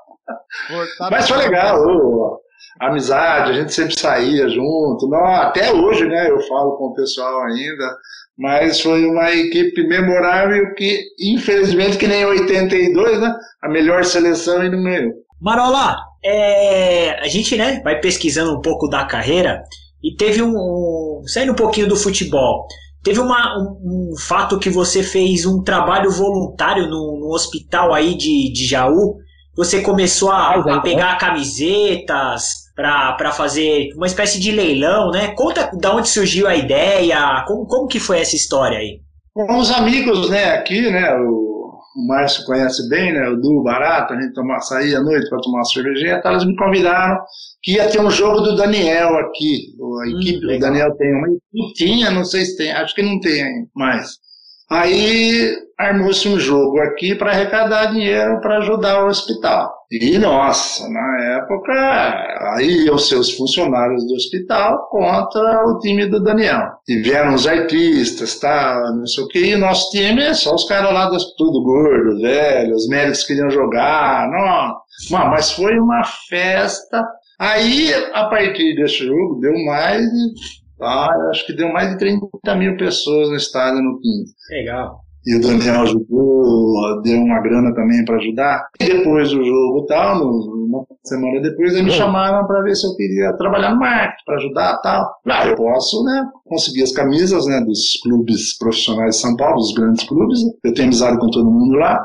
Mas 1.12 1.28
foi 1.28 1.38
legal. 1.38 2.42
amizade, 2.80 3.52
a 3.52 3.54
gente 3.54 3.74
sempre 3.74 4.00
saía 4.00 4.48
junto. 4.50 5.08
Não, 5.10 5.26
até 5.26 5.72
hoje, 5.72 6.06
né? 6.06 6.30
Eu 6.30 6.40
falo 6.48 6.78
com 6.78 6.86
o 6.86 6.94
pessoal 6.94 7.44
ainda. 7.44 7.98
Mas 8.38 8.80
foi 8.82 9.06
uma 9.06 9.32
equipe 9.32 9.88
memorável 9.88 10.74
que, 10.76 11.02
infelizmente, 11.20 11.98
que 11.98 12.08
nem 12.08 12.24
82, 12.24 13.20
né? 13.20 13.34
A 13.64 13.70
melhor 13.70 14.06
seleção 14.06 14.64
e 14.64 14.70
não 14.70 14.84
ganhou. 14.84 15.14
Marola, 15.42 15.98
é, 16.24 17.20
a 17.20 17.28
gente 17.28 17.56
né, 17.56 17.82
vai 17.84 18.00
pesquisando 18.00 18.56
um 18.56 18.62
pouco 18.62 18.88
da 18.88 19.06
carreira 19.06 19.64
e 20.04 20.16
teve 20.16 20.42
um, 20.42 20.54
um 20.54 21.24
saindo 21.28 21.52
um 21.52 21.56
pouquinho 21.56 21.88
do 21.88 21.96
futebol. 21.96 22.68
Teve 23.04 23.20
uma, 23.20 23.58
um, 23.58 24.12
um, 24.12 24.18
fato 24.18 24.60
que 24.60 24.70
você 24.70 25.02
fez 25.02 25.46
um 25.46 25.64
trabalho 25.64 26.12
voluntário 26.12 26.88
no, 26.88 27.20
no 27.20 27.34
hospital 27.34 27.94
aí 27.94 28.16
de, 28.16 28.52
de 28.52 28.66
Jaú. 28.66 29.18
Você 29.58 29.82
começou 29.82 30.32
a, 30.32 30.54
a 30.54 30.82
pegar 30.82 31.18
camisetas 31.18 32.68
para 32.76 33.32
fazer 33.32 33.90
uma 33.96 34.06
espécie 34.06 34.40
de 34.40 34.52
leilão, 34.52 35.10
né? 35.10 35.34
Conta 35.36 35.72
de 35.74 35.88
onde 35.88 36.08
surgiu 36.08 36.48
a 36.48 36.56
ideia, 36.56 37.44
como, 37.48 37.66
como 37.66 37.88
que 37.88 38.00
foi 38.00 38.20
essa 38.20 38.36
história 38.36 38.78
aí? 38.78 39.02
Com 39.34 39.58
os 39.58 39.72
amigos, 39.72 40.30
né, 40.30 40.52
aqui, 40.52 40.90
né, 40.90 41.12
o 41.16 41.48
o 41.98 42.08
Márcio 42.08 42.46
conhece 42.46 42.88
bem, 42.90 43.12
né? 43.12 43.28
O 43.28 43.38
Du 43.38 43.64
Barato, 43.64 44.14
a 44.14 44.22
gente 44.22 44.34
tomar, 44.34 44.60
sair 44.60 44.96
à 44.96 45.02
noite 45.02 45.28
para 45.30 45.40
tomar 45.40 45.58
uma 45.58 45.66
cervejinha, 45.66 46.18
então 46.18 46.32
eles 46.32 46.46
me 46.46 46.56
convidaram 46.56 47.18
que 47.64 47.74
ia 47.74 47.90
ter 47.90 48.00
um 48.00 48.12
jogo 48.12 48.42
do 48.42 48.56
Daniel 48.56 49.18
aqui. 49.18 49.74
A 49.80 49.84
hum, 49.84 50.20
equipe, 50.20 50.46
hum, 50.46 50.56
o 50.56 50.60
Daniel 50.60 50.96
tem 50.96 51.12
uma 51.16 51.28
equipe, 51.28 51.74
tinha, 51.74 52.12
não 52.12 52.24
sei 52.24 52.46
se 52.46 52.56
tem, 52.56 52.72
acho 52.72 52.94
que 52.94 53.02
não 53.02 53.20
tem 53.20 53.68
mais. 53.76 54.20
Aí 54.70 55.56
armou-se 55.78 56.28
um 56.28 56.40
jogo 56.40 56.80
aqui 56.80 57.16
para 57.16 57.32
arrecadar 57.32 57.86
dinheiro 57.86 58.42
para 58.42 58.58
ajudar 58.58 59.04
o 59.04 59.08
hospital. 59.08 59.72
E, 59.90 60.18
nossa, 60.18 60.90
na 60.90 61.38
época, 61.38 61.72
aí 62.56 62.86
iam 62.86 62.98
seus 62.98 63.32
funcionários 63.32 64.06
do 64.06 64.16
hospital 64.16 64.90
contra 64.90 65.66
o 65.66 65.80
time 65.80 66.08
do 66.08 66.22
Daniel. 66.22 66.64
Tiveram 66.86 67.34
os 67.36 67.48
artistas, 67.48 68.38
tá, 68.38 68.82
não 68.98 69.06
sei 69.08 69.24
o 69.24 69.28
que, 69.30 69.46
e 69.52 69.56
nosso 69.56 69.90
time 69.92 70.24
é 70.24 70.34
só 70.34 70.54
os 70.56 70.68
caras 70.68 70.92
lá, 70.92 71.10
tudo 71.38 71.64
gordo, 71.64 72.20
velho, 72.20 72.76
os 72.76 72.90
médicos 72.90 73.24
queriam 73.24 73.50
jogar, 73.50 74.28
não. 74.30 74.76
Mas 75.30 75.54
foi 75.54 75.80
uma 75.80 76.04
festa. 76.28 77.02
Aí, 77.40 77.94
a 78.14 78.26
partir 78.26 78.76
desse 78.76 79.06
jogo, 79.06 79.40
deu 79.40 79.54
mais 79.66 80.04
ah, 80.82 81.30
acho 81.32 81.46
que 81.46 81.54
deu 81.54 81.72
mais 81.72 81.92
de 81.92 81.98
30 81.98 82.56
mil 82.56 82.78
pessoas 82.78 83.30
no 83.30 83.36
estádio 83.36 83.82
no 83.82 84.00
15. 84.00 84.34
Legal. 84.52 85.08
E 85.28 85.36
o 85.36 85.42
Daniel 85.42 85.82
ajudou, 85.82 87.02
deu 87.02 87.20
uma 87.20 87.42
grana 87.42 87.76
também 87.76 88.06
para 88.06 88.16
ajudar. 88.16 88.66
E 88.80 88.86
depois 88.86 89.30
do 89.30 89.44
jogo 89.44 89.86
tal, 89.86 90.24
uma 90.24 90.86
semana 91.04 91.42
depois, 91.42 91.74
eles 91.74 91.84
me 91.84 91.92
chamaram 91.92 92.48
para 92.48 92.62
ver 92.62 92.74
se 92.74 92.88
eu 92.88 92.96
queria 92.96 93.36
trabalhar 93.36 93.72
no 93.72 93.80
marketing, 93.80 94.24
para 94.26 94.38
ajudar 94.38 94.78
tal. 94.78 95.06
Ah, 95.28 95.48
eu 95.48 95.56
posso, 95.58 96.02
né? 96.06 96.24
Conseguir 96.46 96.84
as 96.84 96.94
camisas 96.94 97.46
né, 97.46 97.60
dos 97.60 98.00
clubes 98.02 98.58
profissionais 98.58 99.16
de 99.16 99.22
São 99.22 99.36
Paulo, 99.36 99.58
dos 99.58 99.74
grandes 99.74 100.08
clubes. 100.08 100.40
Eu 100.64 100.74
tenho 100.74 100.88
amizade 100.88 101.20
com 101.20 101.30
todo 101.30 101.52
mundo 101.52 101.74
lá. 101.76 102.02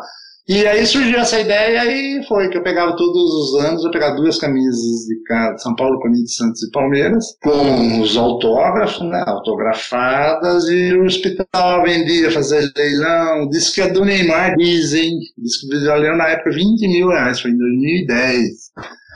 E 0.48 0.66
aí 0.66 0.84
surgiu 0.84 1.20
essa 1.20 1.38
ideia 1.38 1.84
e 1.86 2.26
foi 2.26 2.48
que 2.48 2.58
eu 2.58 2.64
pegava 2.64 2.96
todos 2.96 3.16
os 3.16 3.64
anos, 3.64 3.84
eu 3.84 3.92
pegava 3.92 4.16
duas 4.16 4.38
camisas 4.38 5.06
de 5.06 5.22
cada, 5.24 5.56
São 5.58 5.74
Paulo, 5.76 6.00
Corinthians, 6.00 6.34
Santos 6.34 6.62
e 6.64 6.70
Palmeiras, 6.72 7.24
com 7.40 8.00
os 8.00 8.16
autógrafos, 8.16 9.08
né, 9.08 9.22
autografadas, 9.24 10.64
e 10.68 10.94
o 10.94 11.04
hospital 11.04 11.84
vendia, 11.84 12.30
fazia 12.32 12.60
leilão, 12.76 13.48
disse 13.50 13.72
que 13.72 13.82
é 13.82 13.88
do 13.88 14.04
Neymar, 14.04 14.56
dizem, 14.56 15.12
disse 15.38 15.60
que 15.60 15.76
o 15.76 15.78
leilão 15.78 16.16
na 16.16 16.28
época 16.28 16.50
20 16.50 16.88
mil 16.88 17.08
reais, 17.08 17.40
foi 17.40 17.52
em 17.52 17.58
2010. 17.58 18.42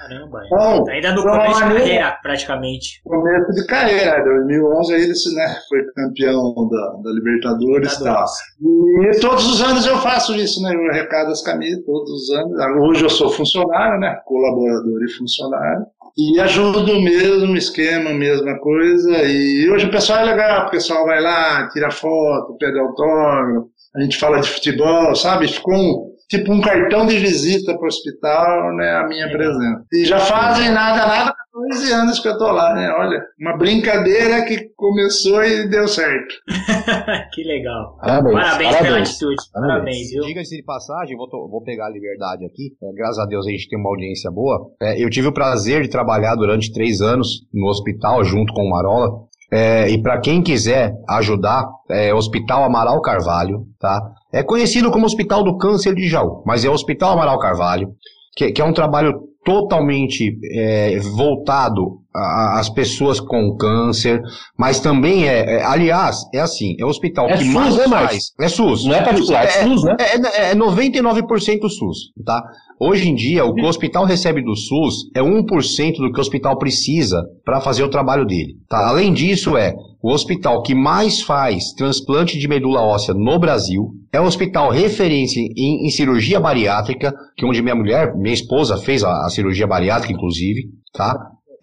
Caramba, 0.08 0.40
então, 0.46 0.88
ainda 0.88 1.12
no 1.12 1.22
começo 1.22 1.54
de 1.54 1.74
carreira, 1.74 2.18
praticamente. 2.22 3.00
Começo 3.04 3.52
de 3.52 3.66
carreira, 3.66 4.24
2011 4.24 4.94
ele 4.94 5.12
né, 5.34 5.56
foi 5.68 5.84
campeão 5.94 6.54
da, 6.68 7.02
da 7.02 7.10
Libertadores 7.10 7.92
e 7.94 8.04
tal. 8.04 8.24
E 8.60 9.20
todos 9.20 9.46
os 9.46 9.62
anos 9.62 9.86
eu 9.86 9.98
faço 9.98 10.34
isso, 10.36 10.62
né? 10.62 10.74
Eu 10.74 10.90
arrecado 10.90 11.30
as 11.30 11.42
camisas 11.42 11.84
todos 11.84 12.10
os 12.10 12.30
anos. 12.30 12.52
Hoje 12.88 13.04
eu 13.04 13.10
sou 13.10 13.30
funcionário, 13.30 13.98
né? 13.98 14.16
Colaborador 14.24 15.02
e 15.02 15.12
funcionário. 15.12 15.86
E 16.16 16.40
ajudo 16.40 16.92
o 16.92 17.02
mesmo 17.02 17.56
esquema, 17.56 18.14
mesma 18.14 18.58
coisa. 18.58 19.22
E 19.24 19.68
hoje 19.68 19.86
o 19.86 19.90
pessoal 19.90 20.20
é 20.20 20.24
legal, 20.24 20.66
o 20.66 20.70
pessoal 20.70 21.04
vai 21.04 21.20
lá, 21.20 21.68
tira 21.68 21.90
foto, 21.90 22.56
pede 22.58 22.78
autógrafo, 22.78 23.68
a 23.94 24.00
gente 24.00 24.18
fala 24.18 24.40
de 24.40 24.48
futebol, 24.48 25.14
sabe? 25.14 25.48
Ficou 25.48 25.74
um, 25.74 26.15
tipo 26.28 26.52
um 26.52 26.60
cartão 26.60 27.06
de 27.06 27.18
visita 27.18 27.74
para 27.74 27.84
o 27.84 27.86
hospital, 27.86 28.74
né, 28.76 28.90
a 28.92 29.06
minha 29.06 29.28
presença. 29.30 29.84
E 29.92 30.04
já 30.04 30.18
fazem 30.18 30.70
nada, 30.70 31.06
nada, 31.06 31.34
14 31.52 31.92
anos 31.92 32.18
que 32.20 32.28
eu 32.28 32.36
tô 32.36 32.50
lá, 32.50 32.74
né? 32.74 32.90
Olha, 32.98 33.20
uma 33.40 33.56
brincadeira 33.56 34.44
que 34.44 34.68
começou 34.76 35.42
e 35.42 35.68
deu 35.68 35.88
certo. 35.88 36.34
que 37.32 37.42
legal. 37.44 37.96
Parabéns, 37.98 38.34
parabéns, 38.34 38.72
parabéns 38.72 38.82
pela 38.82 38.98
atitude. 38.98 39.36
Parabéns, 39.52 39.72
parabéns 39.72 40.10
viu? 40.10 40.22
Diga-se 40.24 40.56
de 40.56 40.62
passagem, 40.62 41.16
vou, 41.16 41.28
vou 41.48 41.62
pegar 41.62 41.86
a 41.86 41.90
liberdade 41.90 42.44
aqui. 42.44 42.72
É, 42.82 42.92
graças 42.92 43.18
a 43.18 43.26
Deus 43.26 43.46
a 43.46 43.50
gente 43.50 43.68
tem 43.68 43.78
uma 43.78 43.90
audiência 43.90 44.30
boa. 44.30 44.70
É, 44.82 45.02
eu 45.02 45.08
tive 45.08 45.28
o 45.28 45.32
prazer 45.32 45.82
de 45.82 45.88
trabalhar 45.88 46.34
durante 46.34 46.72
três 46.72 47.00
anos 47.00 47.46
no 47.52 47.68
hospital 47.68 48.22
junto 48.24 48.52
com 48.52 48.62
o 48.62 48.70
Marola. 48.70 49.26
É, 49.50 49.88
e 49.88 50.02
para 50.02 50.20
quem 50.20 50.42
quiser 50.42 50.92
ajudar, 51.08 51.68
é 51.88 52.12
Hospital 52.12 52.64
Amaral 52.64 53.00
Carvalho, 53.00 53.64
tá? 53.78 54.00
É 54.36 54.42
conhecido 54.42 54.90
como 54.90 55.06
Hospital 55.06 55.42
do 55.42 55.56
Câncer 55.56 55.94
de 55.94 56.06
Jaú, 56.06 56.42
mas 56.44 56.62
é 56.62 56.68
Hospital 56.68 57.12
Amaral 57.12 57.38
Carvalho, 57.38 57.88
que, 58.36 58.52
que 58.52 58.60
é 58.60 58.64
um 58.64 58.72
trabalho 58.72 59.18
totalmente 59.42 60.38
é, 60.52 60.98
voltado 60.98 62.02
às 62.16 62.68
pessoas 62.68 63.20
com 63.20 63.56
câncer, 63.56 64.20
mas 64.56 64.80
também 64.80 65.28
é, 65.28 65.56
é, 65.56 65.64
aliás, 65.64 66.16
é 66.32 66.40
assim, 66.40 66.74
é 66.78 66.84
o 66.84 66.88
hospital 66.88 67.26
é 67.28 67.36
que 67.36 67.44
SUS, 67.44 67.54
mais 67.54 67.76
né, 67.76 67.88
faz. 67.88 68.32
É 68.40 68.48
SUS. 68.48 68.84
Não 68.84 68.94
é 68.94 69.02
particular, 69.02 69.44
é, 69.44 69.46
é 69.46 69.64
SUS, 69.64 69.84
né? 69.84 69.96
É, 69.98 70.50
é 70.50 70.54
99% 70.54 71.68
SUS, 71.68 71.98
tá? 72.24 72.42
Hoje 72.78 73.08
em 73.08 73.14
dia, 73.14 73.42
o 73.44 73.54
que 73.54 73.62
o 73.62 73.68
hospital 73.68 74.04
recebe 74.04 74.42
do 74.42 74.54
SUS 74.54 75.10
é 75.14 75.22
1% 75.22 75.96
do 75.96 76.12
que 76.12 76.18
o 76.18 76.20
hospital 76.20 76.58
precisa 76.58 77.22
para 77.42 77.60
fazer 77.60 77.82
o 77.82 77.88
trabalho 77.88 78.26
dele. 78.26 78.54
Tá? 78.68 78.88
Além 78.88 79.14
disso, 79.14 79.56
é 79.56 79.74
o 80.02 80.12
hospital 80.12 80.62
que 80.62 80.74
mais 80.74 81.22
faz 81.22 81.72
transplante 81.72 82.38
de 82.38 82.46
medula 82.46 82.82
óssea 82.82 83.14
no 83.14 83.38
Brasil. 83.38 83.92
É 84.12 84.20
um 84.20 84.26
hospital 84.26 84.70
referência 84.70 85.40
em, 85.40 85.86
em 85.86 85.90
cirurgia 85.90 86.38
bariátrica, 86.38 87.14
que 87.34 87.46
é 87.46 87.48
onde 87.48 87.62
minha 87.62 87.74
mulher, 87.74 88.14
minha 88.14 88.34
esposa, 88.34 88.76
fez 88.76 89.02
a, 89.02 89.24
a 89.24 89.30
cirurgia 89.30 89.66
bariátrica, 89.66 90.12
inclusive. 90.12 90.64
Tá? 90.92 91.16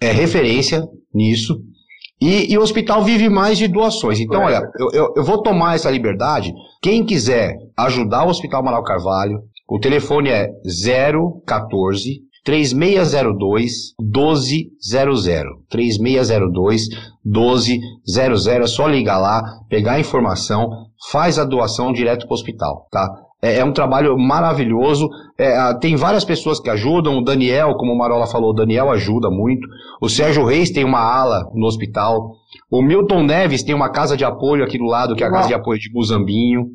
É 0.03 0.11
referência 0.11 0.83
nisso. 1.13 1.59
E, 2.21 2.53
e, 2.53 2.57
o 2.57 2.61
hospital 2.61 3.03
vive 3.03 3.27
mais 3.27 3.57
de 3.57 3.67
doações. 3.67 4.19
Então, 4.19 4.43
olha, 4.43 4.61
eu, 4.79 4.89
eu, 4.93 5.13
eu, 5.17 5.23
vou 5.23 5.41
tomar 5.41 5.75
essa 5.75 5.91
liberdade. 5.91 6.53
Quem 6.81 7.03
quiser 7.03 7.57
ajudar 7.75 8.25
o 8.25 8.29
Hospital 8.29 8.61
Amaral 8.61 8.83
Carvalho, 8.83 9.41
o 9.67 9.77
telefone 9.77 10.29
é 10.29 10.47
014 11.45 12.21
3602 12.43 13.93
1200. 13.99 15.51
3602 15.69 16.87
1200. 17.25 18.47
É 18.47 18.67
só 18.67 18.87
ligar 18.87 19.17
lá, 19.17 19.41
pegar 19.69 19.93
a 19.93 19.99
informação, 19.99 20.69
faz 21.11 21.39
a 21.39 21.45
doação 21.45 21.91
direto 21.91 22.25
para 22.25 22.33
o 22.33 22.35
hospital, 22.35 22.87
tá? 22.91 23.07
É, 23.43 23.58
é, 23.60 23.65
um 23.65 23.73
trabalho 23.73 24.17
maravilhoso. 24.17 25.10
É, 25.38 25.73
tem 25.82 25.97
várias 25.97 26.23
pessoas 26.23 26.62
que 26.62 26.69
ajudam. 26.69 27.17
O 27.17 27.23
Daniel, 27.23 27.75
como 27.75 27.91
o 27.91 27.97
Marola 27.97 28.25
falou, 28.25 28.51
o 28.51 28.56
Daniel 28.56 28.89
ajuda 28.89 29.29
muito. 29.29 29.67
O 30.01 30.08
Sérgio 30.08 30.45
Reis 30.45 30.71
tem 30.71 30.86
uma 30.86 31.01
ala 31.01 31.51
no 31.53 31.65
hospital. 31.67 32.36
O 32.71 32.82
Milton 32.82 33.23
Neves 33.23 33.62
tem 33.62 33.75
uma 33.75 33.91
casa 33.91 34.15
de 34.15 34.23
apoio 34.23 34.63
aqui 34.63 34.77
do 34.77 34.86
lado, 34.86 35.13
que 35.13 35.25
é 35.25 35.27
a 35.27 35.32
casa 35.32 35.49
de 35.49 35.53
apoio 35.53 35.77
de 35.77 35.91
Muzambinho. 35.93 36.67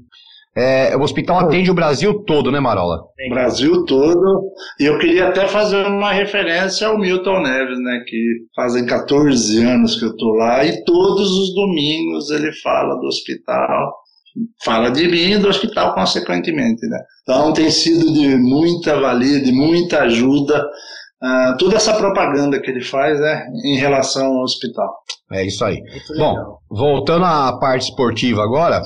É, 0.55 0.97
o 0.97 1.03
hospital 1.03 1.39
atende 1.39 1.71
o 1.71 1.75
Brasil 1.75 2.25
todo, 2.25 2.51
né, 2.51 2.59
Marola? 2.59 2.99
O 2.99 3.31
Brasil 3.31 3.85
todo. 3.85 4.51
E 4.81 4.85
eu 4.85 4.99
queria 4.99 5.29
até 5.29 5.47
fazer 5.47 5.87
uma 5.87 6.13
referência 6.13 6.89
ao 6.89 6.99
Milton 6.99 7.41
Neves, 7.43 7.79
né? 7.79 8.03
Que 8.07 8.19
fazem 8.57 8.85
14 8.85 9.65
anos 9.65 9.99
que 9.99 10.05
eu 10.05 10.17
tô 10.17 10.35
lá 10.35 10.65
e 10.65 10.85
todos 10.85 11.31
os 11.31 11.55
domingos 11.55 12.31
ele 12.31 12.53
fala 12.61 12.95
do 12.97 13.07
hospital, 13.07 13.95
fala 14.65 14.91
de 14.91 15.09
mim 15.09 15.33
e 15.33 15.39
do 15.39 15.49
hospital 15.49 15.95
consequentemente, 15.95 16.87
né? 16.87 16.99
Então 17.23 17.53
tem 17.53 17.71
sido 17.71 18.13
de 18.13 18.37
muita 18.37 18.99
valia, 19.01 19.41
de 19.41 19.53
muita 19.53 20.03
ajuda. 20.03 20.65
Uh, 21.21 21.57
toda 21.59 21.77
essa 21.77 21.95
propaganda 21.95 22.61
que 22.61 22.71
ele 22.71 22.83
faz 22.83 23.19
né, 23.19 23.45
em 23.65 23.77
relação 23.77 24.27
ao 24.27 24.45
hospital. 24.45 24.89
É 25.33 25.45
isso 25.45 25.65
aí. 25.65 25.83
Bom, 26.17 26.59
voltando 26.71 27.25
à 27.25 27.59
parte 27.59 27.91
esportiva 27.91 28.45
agora, 28.45 28.81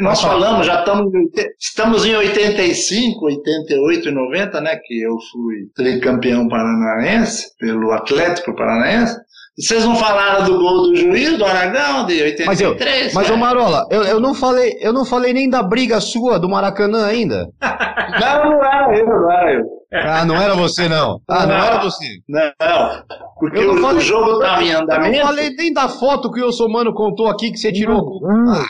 nós 0.00 0.20
falamos, 0.20 0.66
já 0.66 0.80
estamos, 0.80 1.12
estamos 1.60 2.04
em 2.04 2.14
85, 2.14 3.24
88 3.24 4.08
e 4.08 4.12
90, 4.12 4.60
né? 4.60 4.76
Que 4.82 5.02
eu 5.02 5.16
fui 5.32 5.68
tricampeão 5.74 6.48
paranaense 6.48 7.48
pelo 7.58 7.92
Atlético 7.92 8.54
Paranaense. 8.54 9.16
Vocês 9.56 9.84
não 9.84 9.94
falaram 9.94 10.44
do 10.44 10.58
gol 10.58 10.88
do 10.88 10.96
juiz, 10.96 11.38
do 11.38 11.44
Aragão, 11.44 12.06
de 12.06 12.20
83? 12.20 12.46
Mas, 12.46 12.60
eu, 12.60 12.76
mas 13.14 13.28
né? 13.28 13.34
ô 13.34 13.38
Marola, 13.38 13.86
eu, 13.88 14.02
eu, 14.02 14.18
não 14.18 14.34
falei, 14.34 14.76
eu 14.80 14.92
não 14.92 15.04
falei 15.04 15.32
nem 15.32 15.48
da 15.48 15.62
briga 15.62 16.00
sua 16.00 16.40
do 16.40 16.48
Maracanã 16.48 17.06
ainda. 17.06 17.48
não, 17.62 18.50
não 18.50 18.64
era 18.64 18.98
eu, 18.98 19.06
não 19.06 19.30
era 19.30 19.54
eu. 19.54 19.64
Ah, 19.92 20.24
não 20.24 20.42
era 20.42 20.56
você, 20.56 20.88
não. 20.88 21.20
Ah, 21.28 21.46
não, 21.46 21.56
não 21.56 21.64
era 21.66 21.78
você. 21.78 22.04
Não, 22.28 22.50
porque 23.38 23.64
o, 23.64 23.76
falei, 23.80 23.98
o, 23.98 24.00
jogo 24.00 24.32
estava 24.32 24.62
em 24.64 24.72
andamento. 24.72 25.14
Eu 25.14 25.20
não 25.20 25.26
falei 25.28 25.50
nem 25.50 25.72
da 25.72 25.88
foto 25.88 26.32
que 26.32 26.42
o 26.42 26.50
Somano 26.50 26.92
contou 26.92 27.28
aqui 27.28 27.52
que 27.52 27.58
você 27.58 27.70
tirou. 27.70 28.00
Hum. 28.24 28.64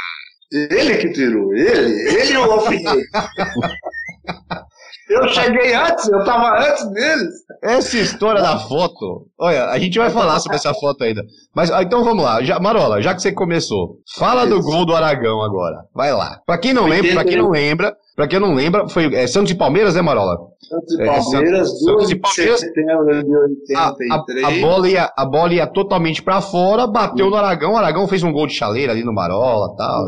Ele 0.52 0.98
que 0.98 1.12
tirou, 1.12 1.54
ele, 1.54 2.10
ele 2.10 2.36
o 2.36 2.52
alfinete. 2.52 3.08
Eu 5.08 5.28
cheguei 5.28 5.74
antes, 5.74 6.08
eu 6.08 6.24
tava 6.24 6.58
antes 6.58 6.90
deles. 6.90 7.34
Essa 7.62 7.98
história 7.98 8.40
da 8.40 8.58
foto, 8.58 9.26
olha, 9.38 9.66
a 9.66 9.78
gente 9.78 9.98
vai 9.98 10.08
falar 10.08 10.40
sobre 10.40 10.56
essa 10.56 10.72
foto 10.72 11.04
ainda. 11.04 11.22
Mas 11.54 11.70
ah, 11.70 11.82
então 11.82 12.02
vamos 12.02 12.24
lá, 12.24 12.42
já, 12.42 12.58
Marola, 12.58 13.02
já 13.02 13.14
que 13.14 13.20
você 13.20 13.30
começou, 13.30 13.98
fala 14.16 14.46
do 14.46 14.60
gol 14.62 14.86
do 14.86 14.94
Aragão 14.94 15.42
agora. 15.42 15.84
Vai 15.94 16.12
lá. 16.12 16.40
Pra 16.46 16.56
quem 16.56 16.72
não 16.72 16.86
lembra, 16.86 17.12
para 17.12 17.24
quem 17.24 17.36
não 17.36 17.50
lembra, 17.50 17.94
para 18.16 18.28
quem 18.28 18.40
não 18.40 18.54
lembra, 18.54 18.88
foi 18.88 19.14
é, 19.14 19.26
Santos 19.26 19.52
e 19.52 19.54
Palmeiras, 19.54 19.94
né, 19.94 20.00
Marola? 20.00 20.38
Santos 20.68 20.94
e 20.94 21.04
Palmeiras, 21.04 21.68
é, 21.68 21.74
Santos, 21.84 22.10
e 22.10 22.16
Palmeiras, 22.16 22.60
de 22.60 22.66
setembro 22.66 23.24
de 23.24 23.36
83. 23.36 24.10
A, 24.10 24.46
a, 24.46 24.48
a, 24.48 24.60
bola 24.60 24.88
ia, 24.88 25.12
a 25.16 25.24
bola 25.26 25.52
ia 25.52 25.66
totalmente 25.66 26.22
para 26.22 26.40
fora, 26.40 26.86
bateu 26.86 27.28
no 27.28 27.36
Aragão, 27.36 27.74
o 27.74 27.76
Aragão 27.76 28.08
fez 28.08 28.22
um 28.22 28.32
gol 28.32 28.46
de 28.46 28.54
chaleira 28.54 28.92
ali 28.92 29.04
no 29.04 29.12
Marola 29.12 29.72
e 29.72 29.76
tal. 29.76 30.04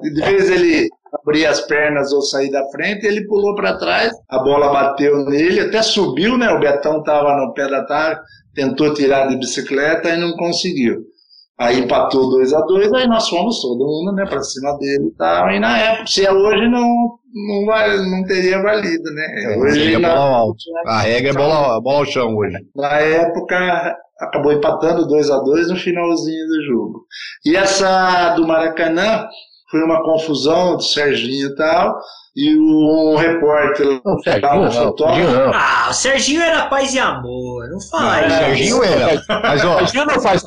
De 0.00 0.20
vez 0.22 0.50
ele 0.50 0.88
abria 1.12 1.50
as 1.50 1.60
pernas 1.62 2.12
ou 2.12 2.22
sair 2.22 2.50
da 2.50 2.64
frente, 2.70 3.06
ele 3.06 3.26
pulou 3.26 3.54
para 3.54 3.78
trás, 3.78 4.12
a 4.28 4.38
bola 4.38 4.72
bateu 4.72 5.24
nele, 5.24 5.60
até 5.60 5.82
subiu, 5.82 6.36
né? 6.36 6.50
O 6.50 6.60
Betão 6.60 7.00
estava 7.00 7.34
no 7.36 7.52
pé 7.52 7.68
da 7.68 7.84
tarde, 7.84 8.20
tentou 8.54 8.94
tirar 8.94 9.28
de 9.28 9.36
bicicleta 9.36 10.08
e 10.10 10.16
não 10.16 10.32
conseguiu. 10.32 11.10
Aí 11.58 11.78
empatou 11.78 12.30
2 12.30 12.54
a 12.54 12.60
2 12.62 12.92
aí 12.94 13.06
nós 13.06 13.28
fomos 13.28 13.60
todo 13.60 13.84
mundo 13.84 14.12
né, 14.14 14.24
para 14.24 14.42
cima 14.42 14.78
dele 14.78 15.08
e 15.08 15.16
tal. 15.18 15.50
E 15.50 15.60
na 15.60 15.76
época, 15.76 16.06
se 16.06 16.24
é 16.24 16.32
hoje, 16.32 16.66
não, 16.68 17.18
não, 17.34 17.66
vai, 17.66 17.98
não 17.98 18.24
teria 18.24 18.62
valido, 18.62 19.12
né? 19.12 19.44
É, 19.44 19.58
hoje 19.58 19.98
na, 19.98 20.14
bola. 20.14 20.54
A 20.86 21.00
regra 21.00 21.30
é 21.30 21.34
bola, 21.34 21.80
bola 21.82 21.98
ao 21.98 22.06
chão 22.06 22.34
hoje. 22.34 22.56
Na 22.74 22.98
época, 23.00 23.94
acabou 24.18 24.52
empatando 24.52 25.06
2 25.06 25.30
a 25.30 25.38
2 25.38 25.68
no 25.68 25.76
finalzinho 25.76 26.46
do 26.46 26.62
jogo. 26.62 27.06
E 27.44 27.54
essa 27.54 28.30
do 28.36 28.46
Maracanã 28.46 29.28
foi 29.70 29.82
uma 29.82 30.02
confusão 30.02 30.76
do 30.76 30.82
Serginho 30.82 31.48
e 31.48 31.54
tal. 31.54 31.98
E 32.36 32.56
um 32.56 33.16
repórter 33.16 34.00
não, 34.04 34.18
Serginho, 34.20 34.62
um 34.62 34.70
fotógrafo. 34.70 35.32
Não, 35.32 35.52
Ah, 35.52 35.88
o 35.90 35.92
Serginho 35.92 36.40
era 36.40 36.66
paz 36.66 36.94
e 36.94 36.98
amor, 36.98 37.68
não 37.68 37.80
faz. 37.90 38.28
Não, 38.28 38.38
Serginho 38.38 38.84
era. 38.84 39.22
Mas 39.42 39.64
ó, 39.64 39.78
Serginho 39.78 40.06
não 40.06 40.20
faz. 40.20 40.44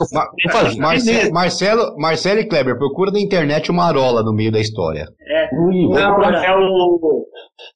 faz 0.52 0.76
Marcelo, 0.78 1.34
Marcelo, 1.34 1.98
Marcelo 1.98 2.40
e 2.40 2.48
Kleber, 2.48 2.78
procura 2.78 3.12
na 3.12 3.20
internet 3.20 3.70
uma 3.70 3.84
marola 3.84 4.24
no 4.24 4.34
meio 4.34 4.52
da 4.52 4.62
história. 4.62 5.10
É, 5.28 5.50
não, 5.54 6.24
é 6.24 6.56
o. 6.56 7.26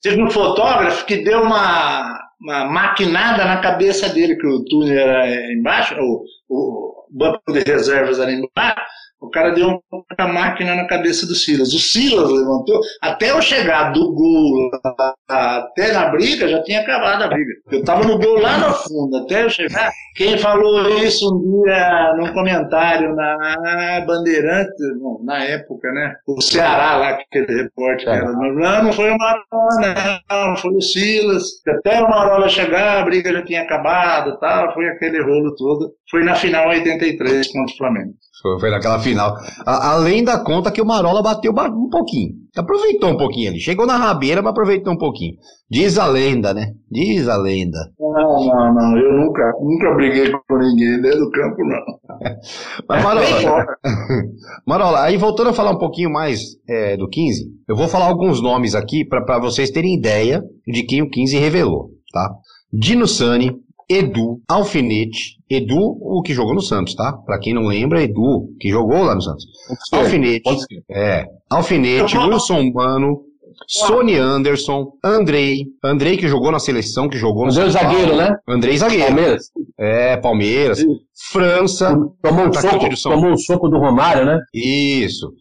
Teve 0.01 0.23
um 0.23 0.29
fotógrafo 0.29 1.05
que 1.05 1.17
deu 1.17 1.41
uma, 1.41 2.17
uma 2.41 2.65
maquinada 2.65 3.43
na 3.43 3.57
cabeça 3.59 4.07
dele, 4.07 4.37
que 4.37 4.47
o 4.47 4.63
túnel 4.63 4.97
era 4.97 5.53
embaixo, 5.53 5.95
o, 5.99 6.23
o 6.49 7.05
banco 7.11 7.51
de 7.51 7.59
reservas 7.59 8.19
era 8.19 8.31
embaixo 8.31 8.81
O 9.19 9.29
cara 9.29 9.49
deu 9.51 9.81
uma 9.91 10.27
máquina 10.27 10.75
na 10.75 10.85
cabeça 10.85 11.25
do 11.25 11.33
Silas. 11.33 11.73
O 11.73 11.79
Silas 11.79 12.29
levantou, 12.29 12.79
até 13.01 13.31
eu 13.31 13.41
chegar 13.41 13.91
do 13.91 14.13
gol 14.13 14.69
até 15.27 15.91
na 15.91 16.09
briga, 16.09 16.47
já 16.47 16.61
tinha 16.63 16.81
acabado 16.81 17.23
a 17.23 17.27
briga. 17.27 17.51
Eu 17.71 17.83
tava 17.83 18.03
no 18.03 18.19
gol 18.19 18.39
lá 18.39 18.57
no 18.59 18.73
fundo, 18.73 19.17
até 19.17 19.43
eu 19.43 19.49
chegar. 19.49 19.91
Quem 20.15 20.37
falou 20.37 20.87
isso 20.99 21.33
um 21.33 21.63
dia 21.63 22.13
num 22.17 22.31
comentário 22.33 23.15
na 23.15 24.03
Bandeirante, 24.05 24.71
na 25.23 25.43
época, 25.43 25.91
né? 25.91 26.15
O 26.27 26.41
Ceará 26.41 26.97
lá, 26.97 27.09
aquele 27.09 27.63
repórter. 27.63 28.09
É. 28.09 28.21
Não, 28.23 28.83
não 28.83 28.93
foi 28.93 29.09
o 29.09 29.17
Marola, 29.17 30.21
não, 30.29 30.55
foi 30.57 30.73
o 30.75 30.81
Silas. 30.81 31.43
Até 31.67 32.01
o 32.01 32.09
Marola 32.09 32.49
chegar, 32.49 33.01
a 33.01 33.05
briga 33.05 33.33
já 33.33 33.43
tinha 33.43 33.61
acabado 33.63 34.37
tal. 34.39 34.73
Foi 34.73 34.87
aquele 34.89 35.21
rolo 35.21 35.55
todo. 35.55 35.93
Foi 36.09 36.23
na 36.23 36.35
final 36.35 36.69
83 36.69 37.47
contra 37.51 37.73
o 37.73 37.77
Flamengo. 37.77 38.13
Foi, 38.41 38.69
naquela 38.69 38.99
final. 38.99 39.35
A, 39.65 39.93
além 39.93 40.23
da 40.23 40.39
conta 40.39 40.71
que 40.71 40.81
o 40.81 40.85
Marola 40.85 41.23
bateu 41.23 41.51
um 41.51 41.89
pouquinho. 41.89 42.35
Aproveitou 42.55 43.09
um 43.09 43.17
pouquinho 43.17 43.49
ali. 43.49 43.59
Chegou 43.59 43.85
na 43.85 43.97
rabeira, 43.97 44.41
mas 44.41 44.51
aproveitou 44.51 44.93
um 44.93 44.97
pouquinho. 44.97 45.35
Diz 45.69 45.97
a 45.97 46.05
lenda, 46.05 46.53
né? 46.53 46.73
Diz 46.89 47.27
a 47.27 47.37
lenda. 47.37 47.77
Não, 47.99 48.13
não, 48.13 48.73
não. 48.73 48.97
Eu 48.97 49.13
nunca, 49.13 49.53
nunca 49.61 49.95
briguei 49.95 50.31
com 50.31 50.57
ninguém 50.57 51.01
dentro 51.01 51.19
do 51.19 51.31
campo, 51.31 51.57
não. 51.63 52.29
mas 52.87 53.03
Marola, 53.03 53.25
Marola, 54.65 55.03
aí 55.03 55.17
voltando 55.17 55.49
a 55.49 55.53
falar 55.53 55.71
um 55.71 55.77
pouquinho 55.77 56.11
mais 56.11 56.41
é, 56.67 56.95
do 56.95 57.07
15, 57.07 57.45
eu 57.67 57.75
vou 57.75 57.87
falar 57.87 58.05
alguns 58.05 58.41
nomes 58.41 58.75
aqui 58.75 59.03
para 59.05 59.39
vocês 59.39 59.69
terem 59.69 59.95
ideia 59.95 60.43
de 60.65 60.83
quem 60.83 61.01
o 61.01 61.09
15 61.09 61.37
revelou, 61.37 61.89
tá? 62.13 62.29
Dino 62.71 63.07
Sani, 63.07 63.51
Edu, 63.89 64.41
Alfinete, 64.47 65.37
Edu, 65.49 65.97
o 66.01 66.21
que 66.21 66.33
jogou 66.33 66.53
no 66.53 66.61
Santos, 66.61 66.93
tá? 66.93 67.13
Pra 67.25 67.39
quem 67.39 67.53
não 67.53 67.67
lembra, 67.67 68.03
Edu, 68.03 68.53
que 68.59 68.69
jogou 68.69 69.03
lá 69.03 69.15
no 69.15 69.21
Santos. 69.21 69.45
Alfinete, 69.93 70.49
é, 70.89 71.25
Alfinete, 71.49 72.15
Wilson 72.19 72.71
Mano, 72.73 73.21
Sony 73.65 74.17
Anderson, 74.17 74.91
Andrei, 75.03 75.65
Andrei 75.83 76.17
que 76.17 76.27
jogou 76.27 76.51
na 76.51 76.59
seleção, 76.59 77.09
que 77.09 77.17
jogou 77.17 77.45
no 77.45 77.51
Andrei 77.51 77.69
zagueiro, 77.69 78.15
né? 78.15 78.35
Andrei 78.47 78.77
zagueiro. 78.77 79.05
Palmeiras. 79.05 79.43
É, 79.79 80.17
Palmeiras. 80.17 80.79
Sim. 80.79 80.87
França. 81.31 81.97
Tomou 82.21 82.47
um, 82.47 82.53
soco, 82.53 83.01
tomou 83.03 83.31
um 83.31 83.37
soco 83.37 83.69
do 83.69 83.79
Romário, 83.79 84.25
né? 84.25 84.39
Isso. 84.53 85.31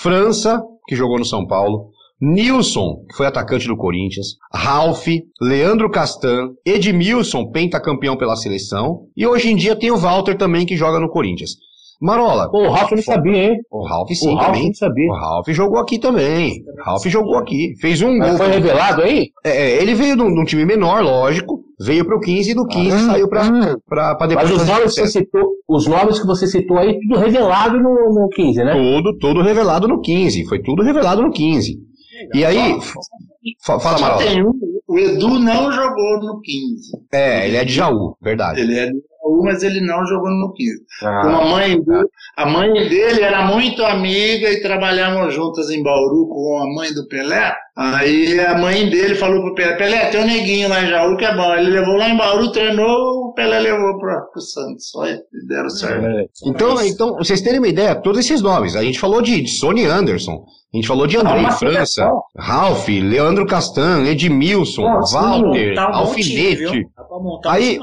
França, 0.00 0.60
que 0.88 0.96
jogou 0.96 1.18
no 1.18 1.24
São 1.24 1.46
Paulo. 1.46 1.90
Nilson, 2.20 3.04
que 3.08 3.16
foi 3.16 3.26
atacante 3.26 3.66
do 3.66 3.76
Corinthians, 3.76 4.36
Ralph, 4.52 5.06
Leandro 5.40 5.90
Castan, 5.90 6.50
Edmilson, 6.66 7.50
pentacampeão 7.50 8.16
pela 8.16 8.36
seleção, 8.36 9.06
e 9.16 9.26
hoje 9.26 9.50
em 9.50 9.56
dia 9.56 9.74
tem 9.74 9.90
o 9.90 9.96
Walter 9.96 10.36
também 10.36 10.66
que 10.66 10.76
joga 10.76 11.00
no 11.00 11.08
Corinthians. 11.08 11.52
Marola. 12.00 12.50
Pô, 12.50 12.62
o 12.62 12.70
Ralph 12.70 12.92
não 12.92 13.02
sabia, 13.02 13.44
hein? 13.44 13.56
O 13.70 13.86
Ralph 13.86 14.08
sim, 14.08 14.30
o 14.30 14.34
Ralph 14.34 14.46
também. 14.46 14.66
Não 14.68 14.74
sabia. 14.74 15.10
O 15.10 15.14
Ralph 15.14 15.48
jogou 15.48 15.78
aqui 15.78 15.98
também. 15.98 16.64
O 16.78 16.82
Ralph 16.82 17.04
jogou 17.06 17.36
aqui. 17.36 17.74
Fez 17.78 18.00
um 18.00 18.16
Mas 18.16 18.30
gol. 18.30 18.38
Foi 18.38 18.48
revelado 18.48 19.02
aí? 19.02 19.26
É, 19.44 19.50
é, 19.50 19.82
ele 19.82 19.94
veio 19.94 20.16
de 20.16 20.22
um, 20.22 20.44
time 20.44 20.64
menor, 20.64 21.02
lógico. 21.02 21.60
Veio 21.78 22.04
pro 22.06 22.18
15 22.18 22.50
e 22.50 22.54
do 22.54 22.66
15 22.66 22.90
ah, 22.90 22.98
saiu 23.00 23.28
pra, 23.28 23.46
ah, 23.46 23.76
pra, 23.86 24.14
pra 24.14 24.26
depois. 24.26 24.50
Mas 24.50 24.60
os 24.62 24.68
nomes, 24.68 24.94
que 24.94 25.00
você 25.00 25.06
citou, 25.06 25.42
os 25.68 25.86
nomes 25.86 26.18
que 26.18 26.26
você 26.26 26.46
citou 26.46 26.78
aí, 26.78 26.98
tudo 27.00 27.20
revelado 27.20 27.76
no, 27.78 27.92
no 28.14 28.28
15, 28.34 28.64
né? 28.64 28.72
Tudo, 28.72 29.18
tudo 29.18 29.42
revelado 29.42 29.86
no 29.86 30.00
15. 30.00 30.46
Foi 30.46 30.62
tudo 30.62 30.82
revelado 30.82 31.22
no 31.22 31.30
15. 31.30 31.89
E 32.34 32.44
aí, 32.44 32.78
fala, 33.64 33.98
Marola. 33.98 34.24
Tem 34.24 34.42
um, 34.42 34.52
o 34.86 34.98
Edu 34.98 35.38
não 35.38 35.70
jogou 35.70 36.20
no 36.20 36.40
15. 36.40 36.92
É, 37.12 37.46
ele 37.46 37.56
é 37.56 37.64
de 37.64 37.72
Jaú, 37.72 38.16
verdade. 38.20 38.60
Ele 38.60 38.76
é 38.76 38.86
de 38.86 38.92
Jaú, 38.92 39.42
mas 39.44 39.62
ele 39.62 39.80
não 39.80 40.04
jogou 40.04 40.30
no 40.30 40.52
15. 40.52 40.84
Ah, 41.02 41.44
mãe, 41.44 41.80
dele, 41.80 42.08
a 42.36 42.46
mãe 42.46 42.72
dele 42.72 43.22
era 43.22 43.46
muito 43.46 43.84
amiga 43.84 44.50
e 44.50 44.60
trabalhavam 44.60 45.30
juntas 45.30 45.70
em 45.70 45.82
Bauru 45.82 46.28
com 46.28 46.58
a 46.58 46.74
mãe 46.74 46.92
do 46.92 47.06
Pelé. 47.06 47.54
Aí 47.80 48.38
a 48.38 48.58
mãe 48.58 48.90
dele 48.90 49.14
falou 49.14 49.40
pro 49.40 49.54
Pelé, 49.54 49.74
Pelé, 49.76 50.10
tem 50.10 50.20
um 50.20 50.26
neguinho 50.26 50.68
lá 50.68 50.82
em 50.82 50.88
Jaú 50.90 51.16
que 51.16 51.24
é 51.24 51.34
bom. 51.34 51.54
Ele 51.54 51.70
levou 51.70 51.96
lá 51.96 52.10
em 52.10 52.16
Bauru, 52.16 52.52
treinou, 52.52 53.28
o 53.28 53.32
Pelé 53.32 53.58
levou 53.58 53.98
para 53.98 54.28
o 54.36 54.40
Santos. 54.40 54.94
Olha, 54.94 55.18
deram 55.48 55.70
certo. 55.70 56.04
É. 56.04 56.26
Então, 56.44 56.84
então, 56.84 57.16
vocês 57.16 57.40
terem 57.40 57.58
uma 57.58 57.68
ideia, 57.68 57.94
todos 57.94 58.20
esses 58.20 58.42
nomes. 58.42 58.76
A 58.76 58.84
gente 58.84 59.00
falou 59.00 59.22
de, 59.22 59.40
de 59.40 59.48
Sony 59.48 59.86
Anderson, 59.86 60.44
a 60.72 60.76
gente 60.76 60.86
falou 60.86 61.06
de 61.06 61.16
André 61.16 61.42
ah, 61.46 61.52
França, 61.52 62.08
Ralph, 62.36 62.86
Leandro 62.86 63.46
Castan, 63.46 64.04
Edmilson, 64.04 64.82
Walter, 64.82 65.74
tá 65.74 65.90
um 65.90 65.94
Alfinete. 65.94 66.86
Tá 67.42 67.52
Aí, 67.52 67.78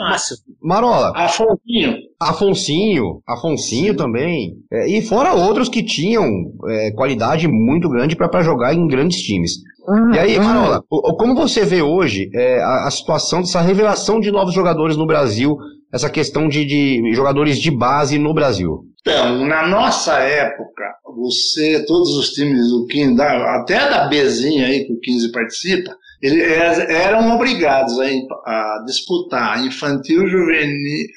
Marola. 0.62 1.12
Afonsinho. 1.16 1.98
Afonsinho, 2.20 3.22
Afonsinho 3.28 3.92
Sim. 3.94 3.98
também. 3.98 4.54
É, 4.72 4.90
e 4.90 5.02
fora 5.02 5.34
outros 5.34 5.68
que 5.68 5.84
tinham 5.84 6.24
é, 6.70 6.92
qualidade 6.92 7.48
muito 7.48 7.90
grande 7.90 8.16
para 8.16 8.42
jogar 8.44 8.74
em 8.74 8.88
grandes 8.88 9.22
times. 9.22 9.52
Ah, 9.88 10.15
e 10.15 10.19
aí. 10.19 10.39
Marola, 10.39 10.84
como 10.89 11.36
você 11.36 11.63
vê 11.63 11.82
hoje 11.82 12.30
é, 12.34 12.62
a, 12.62 12.88
a, 12.88 12.91
situação 12.91 13.41
dessa 13.41 13.62
revelação 13.62 14.19
de 14.19 14.32
novos 14.32 14.54
jogadores 14.54 14.97
no 14.97 15.08
Brasil, 15.08 15.58
essa 15.93 16.10
questão 16.10 16.50
de, 16.50 16.65
de 16.65 17.13
jogadores 17.13 17.58
de 17.58 17.71
base 17.71 18.17
no 18.19 18.34
Brasil? 18.34 18.84
Então, 19.02 19.45
na 19.45 19.65
nossa 19.67 20.19
época, 20.19 20.84
você, 21.15 21.86
todos 21.86 22.17
os 22.17 22.32
times 22.32 22.67
do 22.69 22.86
15, 22.88 23.21
até 23.21 23.89
da 23.89 24.08
Bzinha 24.10 24.67
aí 24.67 24.86
que 24.86 24.91
o 24.91 25.00
15 25.00 25.32
participa, 25.32 25.95
eles 26.21 26.43
eram 26.89 27.34
obrigados 27.36 27.97
a, 28.00 28.06
a 28.06 28.84
disputar 28.86 29.65
infantil, 29.65 30.28
juvenil, 30.28 31.08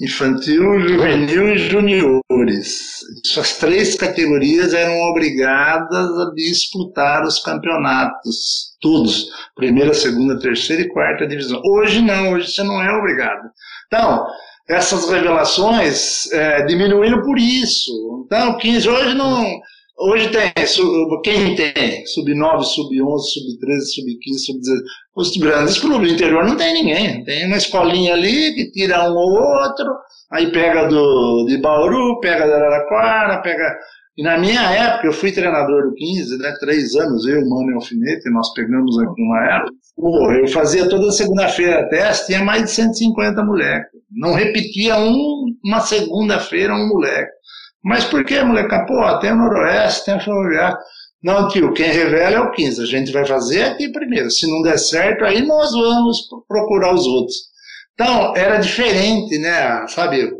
infantil, 0.00 0.80
juvenil 0.80 1.48
e 1.48 1.58
juniores. 1.58 3.00
Essas 3.24 3.58
três 3.58 3.96
categorias 3.96 4.72
eram 4.72 5.00
obrigadas 5.10 6.18
a 6.18 6.32
disputar 6.34 7.24
os 7.24 7.40
campeonatos, 7.42 8.76
todos, 8.80 9.28
primeira, 9.56 9.92
segunda, 9.92 10.38
terceira 10.38 10.82
e 10.82 10.88
quarta 10.88 11.26
divisão. 11.26 11.60
Hoje 11.64 12.00
não, 12.00 12.32
hoje 12.32 12.52
você 12.52 12.62
não 12.62 12.80
é 12.80 12.92
obrigado. 12.96 13.50
Então, 13.86 14.26
essas 14.68 15.08
revelações 15.08 16.30
é, 16.32 16.64
diminuíram 16.66 17.22
por 17.22 17.38
isso. 17.38 17.90
Então, 18.26 18.56
15 18.58 18.88
hoje 18.88 19.14
não. 19.14 19.44
Hoje 20.00 20.30
tem, 20.30 20.52
quem 21.24 21.56
tem? 21.56 22.06
Sub-9, 22.06 22.62
sub-11, 22.62 23.18
sub-13, 23.18 23.80
sub-15, 23.94 24.38
sub-16. 24.46 24.82
Os 25.16 25.36
grandes 25.36 25.78
clubes 25.80 26.08
do 26.08 26.14
interior 26.14 26.44
não 26.44 26.56
tem 26.56 26.72
ninguém. 26.72 27.24
Tem 27.24 27.46
uma 27.46 27.56
escolinha 27.56 28.14
ali 28.14 28.54
que 28.54 28.70
tira 28.70 29.10
um 29.10 29.16
ou 29.16 29.32
outro, 29.32 29.86
aí 30.30 30.52
pega 30.52 30.86
do, 30.86 31.46
de 31.48 31.58
Bauru, 31.58 32.20
pega 32.20 32.46
da 32.46 32.56
Araraquara, 32.56 33.42
pega. 33.42 33.76
E 34.16 34.22
na 34.22 34.38
minha 34.38 34.62
época, 34.70 35.08
eu 35.08 35.12
fui 35.12 35.32
treinador 35.32 35.88
do 35.88 35.94
15, 35.94 36.38
né? 36.38 36.54
Três 36.60 36.94
anos, 36.94 37.26
eu, 37.26 37.40
Mano 37.48 37.72
e 37.72 37.74
Alfinete, 37.74 38.30
nós 38.30 38.52
pegamos 38.54 38.96
aqui 39.00 39.20
uma 39.20 39.56
época. 39.56 39.72
Eu 40.40 40.46
fazia 40.48 40.88
toda 40.88 41.10
segunda-feira 41.10 41.88
teste, 41.88 42.26
tinha 42.26 42.44
mais 42.44 42.62
de 42.62 42.70
150 42.70 43.44
moleques. 43.44 43.90
Não 44.12 44.34
repetia 44.34 44.96
um, 44.96 45.46
uma 45.64 45.80
segunda-feira 45.80 46.72
um 46.72 46.88
moleque. 46.88 47.38
Mas 47.82 48.04
por 48.04 48.24
que, 48.24 48.42
moleque? 48.42 48.86
Pô, 48.86 49.18
tem 49.18 49.32
o 49.32 49.36
Noroeste, 49.36 50.04
tem 50.04 50.14
a 50.14 50.20
Ferroviária. 50.20 50.76
Não, 51.22 51.48
tio, 51.48 51.72
quem 51.72 51.90
revela 51.90 52.36
é 52.36 52.40
o 52.40 52.50
15. 52.52 52.82
A 52.82 52.86
gente 52.86 53.12
vai 53.12 53.24
fazer 53.26 53.62
aqui 53.62 53.90
primeiro. 53.90 54.30
Se 54.30 54.46
não 54.46 54.62
der 54.62 54.78
certo, 54.78 55.24
aí 55.24 55.44
nós 55.44 55.72
vamos 55.72 56.28
procurar 56.46 56.94
os 56.94 57.06
outros. 57.06 57.36
Então, 57.94 58.36
era 58.36 58.58
diferente, 58.58 59.36
né? 59.38 59.86
Sabe, 59.88 60.30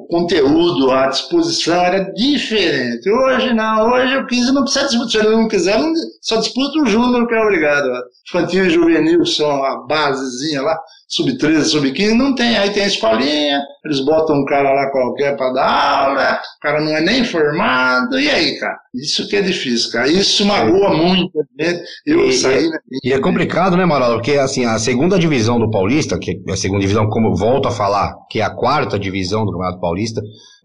o 0.00 0.06
conteúdo, 0.06 0.90
a 0.90 1.08
disposição 1.08 1.74
era 1.74 2.12
diferente. 2.12 3.08
Hoje 3.10 3.52
não, 3.52 3.90
hoje 3.92 4.16
o 4.16 4.26
15 4.26 4.52
não 4.52 4.62
precisa 4.62 4.86
disputar. 4.86 5.10
Se 5.10 5.18
ele 5.18 5.36
não 5.36 5.48
quiser, 5.48 5.78
só 6.22 6.36
disputa 6.36 6.80
o 6.80 6.86
Júnior 6.86 7.26
que 7.26 7.34
é 7.34 7.40
obrigado. 7.40 7.88
Infantil 8.28 8.66
e 8.66 8.70
juvenil 8.70 9.26
são 9.26 9.64
a 9.64 9.86
basezinha 9.86 10.62
lá 10.62 10.78
sub-13, 11.10 11.64
sub-15, 11.64 12.14
não 12.14 12.34
tem. 12.34 12.56
Aí 12.56 12.70
tem 12.70 12.84
a 12.84 12.86
escolinha, 12.86 13.60
eles 13.84 14.00
botam 14.04 14.36
um 14.36 14.44
cara 14.44 14.72
lá 14.72 14.90
qualquer 14.90 15.36
para 15.36 15.52
dar 15.52 16.04
aula, 16.06 16.34
o 16.34 16.60
cara 16.60 16.80
não 16.80 16.96
é 16.96 17.00
nem 17.00 17.24
formado, 17.24 18.18
e 18.18 18.30
aí, 18.30 18.58
cara? 18.58 18.78
Isso 18.94 19.28
que 19.28 19.36
é 19.36 19.42
difícil, 19.42 19.90
cara. 19.90 20.08
Isso 20.08 20.44
magoa 20.44 20.96
muito. 20.96 21.32
Né? 21.58 21.82
Eu 22.06 22.26
e, 22.26 22.32
saí. 22.32 22.68
Né? 22.68 22.78
E 23.04 23.12
é 23.12 23.20
complicado, 23.20 23.76
né, 23.76 23.84
Marola? 23.84 24.14
Porque 24.14 24.32
assim, 24.32 24.64
a 24.64 24.78
segunda 24.78 25.18
divisão 25.18 25.58
do 25.58 25.70
Paulista, 25.70 26.18
que 26.18 26.40
é 26.48 26.52
a 26.52 26.56
segunda 26.56 26.80
divisão, 26.80 27.08
como 27.08 27.28
eu 27.28 27.34
volto 27.34 27.68
a 27.68 27.72
falar, 27.72 28.14
que 28.30 28.40
é 28.40 28.42
a 28.42 28.54
quarta 28.54 28.98
divisão 28.98 29.44
do 29.44 29.52
Campeonato 29.52 29.80
Paulista, 29.80 29.89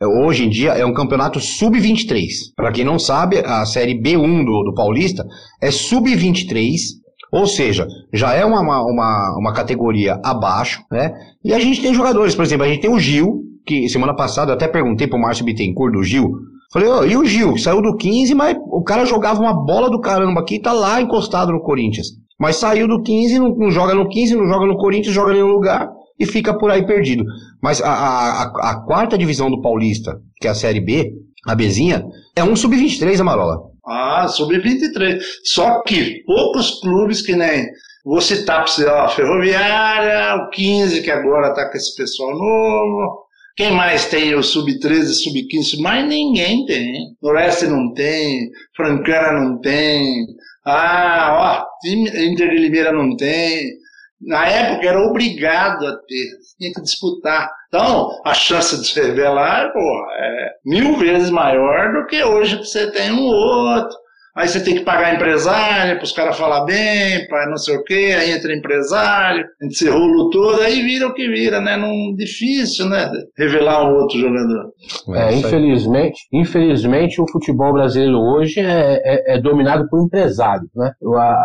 é, 0.02 0.06
hoje 0.06 0.46
em 0.46 0.50
dia 0.50 0.72
é 0.72 0.86
um 0.86 0.94
campeonato 0.94 1.40
sub-23. 1.40 2.28
Para 2.56 2.72
quem 2.72 2.84
não 2.84 3.00
sabe, 3.00 3.40
a 3.40 3.66
série 3.66 4.00
B1 4.00 4.46
do, 4.46 4.64
do 4.64 4.74
Paulista 4.74 5.26
é 5.62 5.72
sub-23 5.72 7.06
ou 7.32 7.46
seja, 7.46 7.86
já 8.14 8.34
é 8.34 8.46
uma, 8.46 8.62
uma, 8.62 9.38
uma 9.38 9.54
categoria 9.54 10.18
abaixo, 10.24 10.82
né? 10.90 11.12
E 11.44 11.54
a 11.54 11.60
gente 11.60 11.82
tem 11.82 11.94
jogadores, 11.94 12.34
por 12.34 12.46
exemplo, 12.46 12.66
a 12.66 12.70
gente 12.70 12.80
tem 12.80 12.90
o 12.90 12.98
Gil, 12.98 13.42
que 13.66 13.90
semana 13.90 14.16
passada 14.16 14.52
eu 14.52 14.56
até 14.56 14.70
perguntei 14.70 15.06
pro 15.06 15.20
Márcio 15.20 15.44
Bittencourt 15.44 15.92
do 15.92 16.04
Gil. 16.04 16.32
Falei, 16.72 16.88
oh, 16.88 17.04
e 17.04 17.18
o 17.18 17.26
Gil? 17.26 17.58
Saiu 17.58 17.82
do 17.82 17.98
15, 17.98 18.34
mas 18.36 18.56
o 18.72 18.82
cara 18.84 19.06
jogava 19.06 19.42
uma 19.42 19.54
bola 19.54 19.90
do 19.90 20.00
caramba 20.00 20.40
aqui 20.40 20.56
e 20.56 20.62
tá 20.62 20.72
lá 20.72 21.02
encostado 21.02 21.52
no 21.52 21.62
Corinthians. 21.62 22.08
Mas 22.40 22.56
saiu 22.56 22.88
do 22.88 23.02
15, 23.02 23.40
não, 23.40 23.56
não 23.56 23.70
joga 23.70 23.94
no 23.94 24.08
15, 24.08 24.36
não 24.36 24.48
joga 24.48 24.66
no 24.66 24.78
Corinthians, 24.78 25.14
joga 25.14 25.32
em 25.32 25.36
nenhum 25.36 25.52
lugar 25.52 25.90
e 26.20 26.26
fica 26.26 26.58
por 26.58 26.72
aí 26.72 26.86
perdido. 26.86 27.26
Mas 27.62 27.82
a, 27.82 27.90
a, 27.90 28.44
a, 28.72 28.86
quarta 28.86 29.18
divisão 29.18 29.50
do 29.50 29.62
Paulista, 29.62 30.20
que 30.40 30.48
é 30.48 30.52
a 30.52 30.56
Série 30.56 30.80
B, 30.80 31.14
a 31.46 31.56
Bezinha, 31.56 32.04
é 32.36 32.44
um 32.44 32.56
sub-23, 32.56 33.20
Amarola. 33.20 33.60
Ah, 33.86 34.28
sub-23. 34.28 35.20
Só 35.44 35.82
que 35.84 36.24
poucos 36.26 36.80
clubes 36.80 37.22
que 37.22 37.36
nem. 37.36 37.68
Vou 38.04 38.22
citar 38.22 38.58
para 38.58 38.68
você, 38.68 38.86
ó, 38.86 39.10
Ferroviária, 39.10 40.36
o 40.44 40.50
15, 40.52 41.02
que 41.02 41.12
agora 41.12 41.54
tá 41.54 41.70
com 41.70 41.78
esse 41.78 41.96
pessoal 41.96 42.32
novo. 42.32 43.26
Quem 43.56 43.72
mais 43.72 44.06
tem 44.10 44.36
o 44.36 44.44
sub-13, 44.44 45.06
sub-15? 45.06 45.80
Mas 45.80 46.08
ninguém 46.08 46.66
tem. 46.66 47.16
Noroeste 47.22 47.68
não 47.68 47.94
tem, 47.94 48.50
Francana 48.76 49.40
não 49.40 49.60
tem. 49.60 50.26
Ah, 50.66 51.64
ó, 51.64 51.90
Inter 51.90 52.50
de 52.50 52.58
Limeira 52.58 52.92
não 52.92 53.16
tem. 53.16 53.72
Na 54.26 54.48
época 54.48 54.88
era 54.88 55.00
obrigado 55.00 55.86
a 55.86 55.98
ter, 55.98 56.26
tinha 56.58 56.74
que 56.74 56.82
disputar. 56.82 57.50
Então, 57.68 58.10
a 58.26 58.34
chance 58.34 58.76
de 58.82 58.88
se 58.88 59.00
revelar 59.00 59.72
porra, 59.72 60.08
é 60.14 60.50
mil 60.66 60.98
vezes 60.98 61.30
maior 61.30 61.94
do 61.94 62.08
que 62.08 62.24
hoje 62.24 62.58
que 62.58 62.66
você 62.66 62.90
tem 62.92 63.12
um 63.12 63.24
outro. 63.24 63.96
Aí 64.36 64.50
você 64.50 64.62
tem 64.62 64.76
que 64.76 64.84
pagar 64.84 65.16
empresário 65.16 65.96
para 65.96 66.04
os 66.04 66.12
caras 66.12 66.38
falar 66.38 66.66
bem, 66.66 67.26
para 67.30 67.50
não 67.50 67.56
sei 67.56 67.78
o 67.78 67.84
quê, 67.84 68.14
aí 68.20 68.32
entra 68.32 68.54
empresário, 68.54 69.46
esse 69.62 69.90
rolo 69.90 70.30
todo, 70.30 70.60
aí 70.62 70.82
vira 70.82 71.08
o 71.08 71.14
que 71.14 71.26
vira, 71.30 71.62
né? 71.62 71.78
Não, 71.78 72.14
difícil, 72.14 72.90
né? 72.90 73.10
Revelar 73.38 73.90
um 73.90 73.96
outro 73.96 74.20
jogador. 74.20 74.74
É, 75.14 75.34
é 75.34 75.38
infelizmente, 75.38 76.20
infelizmente 76.34 77.22
o 77.22 77.32
futebol 77.32 77.72
brasileiro 77.72 78.20
hoje 78.20 78.60
é, 78.60 79.02
é, 79.06 79.36
é 79.36 79.42
dominado 79.42 79.88
por 79.90 80.04
empresários, 80.04 80.70
né? 80.76 80.92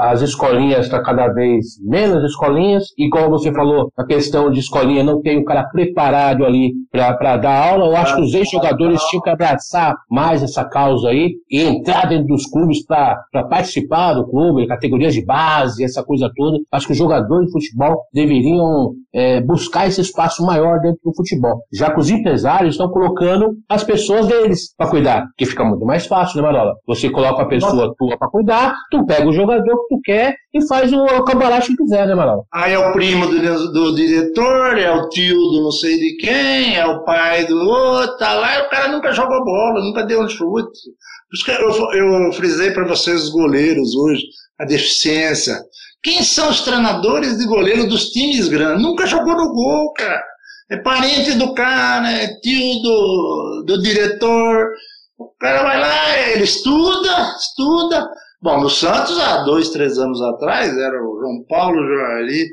As 0.00 0.20
escolinhas 0.20 0.86
estão 0.86 0.98
tá 0.98 1.04
cada 1.04 1.28
vez 1.32 1.80
menos 1.84 2.24
escolinhas, 2.24 2.86
e 2.98 3.08
como 3.08 3.30
você 3.30 3.52
falou, 3.52 3.92
a 3.96 4.04
questão 4.04 4.50
de 4.50 4.58
escolinha 4.58 5.04
não 5.04 5.22
tem 5.22 5.38
o 5.38 5.44
cara 5.44 5.62
preparado 5.62 6.44
ali 6.44 6.72
para 6.90 7.36
dar 7.36 7.70
aula, 7.70 7.86
eu 7.86 7.96
acho 7.96 8.16
que 8.16 8.22
os 8.22 8.34
ex-jogadores 8.34 9.00
tinham 9.04 9.22
que 9.22 9.30
abraçar 9.30 9.94
mais 10.10 10.42
essa 10.42 10.64
causa 10.64 11.10
aí 11.10 11.34
e 11.48 11.62
entrar 11.62 12.08
dentro 12.08 12.26
dos 12.26 12.46
clubes 12.46 12.79
para 12.84 13.44
participar 13.48 14.14
do 14.14 14.28
clube, 14.28 14.66
categorias 14.66 15.14
de 15.14 15.24
base, 15.24 15.84
essa 15.84 16.02
coisa 16.02 16.30
toda. 16.34 16.58
Acho 16.72 16.86
que 16.86 16.92
os 16.92 16.98
jogadores 16.98 17.46
de 17.46 17.52
futebol 17.52 18.04
deveriam 18.12 18.92
é, 19.14 19.40
buscar 19.40 19.86
esse 19.86 20.00
espaço 20.00 20.44
maior 20.44 20.80
dentro 20.80 21.00
do 21.04 21.14
futebol. 21.14 21.60
Já 21.72 21.92
que 21.92 22.00
os 22.00 22.10
empresários 22.10 22.74
estão 22.74 22.88
colocando 22.90 23.54
as 23.68 23.84
pessoas 23.84 24.26
deles 24.26 24.74
para 24.76 24.90
cuidar, 24.90 25.26
que 25.36 25.46
fica 25.46 25.64
muito 25.64 25.84
mais 25.84 26.06
fácil, 26.06 26.36
né, 26.36 26.42
Marola? 26.42 26.74
Você 26.86 27.10
coloca 27.10 27.42
a 27.42 27.48
pessoa 27.48 27.86
Nossa. 27.86 27.94
tua 27.98 28.18
para 28.18 28.28
cuidar, 28.28 28.74
tu 28.90 29.04
pega 29.04 29.28
o 29.28 29.32
jogador 29.32 29.64
que 29.64 29.94
tu 29.94 30.00
quer 30.04 30.34
e 30.52 30.66
faz 30.66 30.92
o, 30.92 31.04
o 31.04 31.24
cambalacho 31.24 31.68
que 31.68 31.76
quiser, 31.76 32.06
né, 32.06 32.14
Marola? 32.14 32.42
Aí 32.52 32.72
é 32.72 32.78
o 32.78 32.92
primo 32.92 33.26
do, 33.26 33.72
do, 33.72 33.94
diretor, 33.94 34.78
é 34.78 34.90
o 34.90 35.08
tio 35.08 35.36
do 35.36 35.62
não 35.62 35.70
sei 35.72 35.98
de 35.98 36.16
quem, 36.16 36.76
é 36.76 36.86
o 36.86 37.04
pai 37.04 37.46
do 37.46 37.56
outro, 37.56 38.16
tá 38.18 38.34
lá, 38.34 38.58
e 38.58 38.62
o 38.62 38.70
cara 38.70 38.88
nunca 38.88 39.12
jogou 39.12 39.44
bola, 39.44 39.84
nunca 39.84 40.04
deu 40.04 40.22
um 40.22 40.28
chute. 40.28 40.90
Por 41.30 41.36
isso 41.36 41.44
que 41.44 41.96
eu, 41.96 42.24
eu 42.26 42.32
frisei 42.32 42.72
para 42.72 42.88
vocês 42.88 43.22
os 43.22 43.30
goleiros 43.30 43.94
hoje, 43.94 44.22
a 44.58 44.64
deficiência. 44.64 45.62
Quem 46.02 46.24
são 46.24 46.50
os 46.50 46.62
treinadores 46.62 47.38
de 47.38 47.46
goleiro 47.46 47.86
dos 47.86 48.10
times 48.10 48.48
grandes? 48.48 48.82
Nunca 48.82 49.06
jogou 49.06 49.36
no 49.36 49.52
gol, 49.52 49.92
cara. 49.92 50.24
É 50.70 50.76
parente 50.76 51.34
do 51.34 51.54
cara, 51.54 52.10
é 52.10 52.26
tio 52.40 52.82
do, 52.82 53.64
do 53.66 53.82
diretor. 53.82 54.70
O 55.18 55.28
cara 55.38 55.62
vai 55.62 55.78
lá, 55.78 56.18
ele 56.30 56.44
estuda, 56.44 57.36
estuda. 57.38 58.08
Bom, 58.42 58.60
no 58.60 58.70
Santos, 58.70 59.18
há 59.18 59.44
dois, 59.44 59.70
três 59.70 59.98
anos 59.98 60.20
atrás, 60.22 60.76
era 60.76 60.96
o 60.96 61.20
João 61.20 61.44
Paulo 61.48 61.76
Joali, 61.76 62.46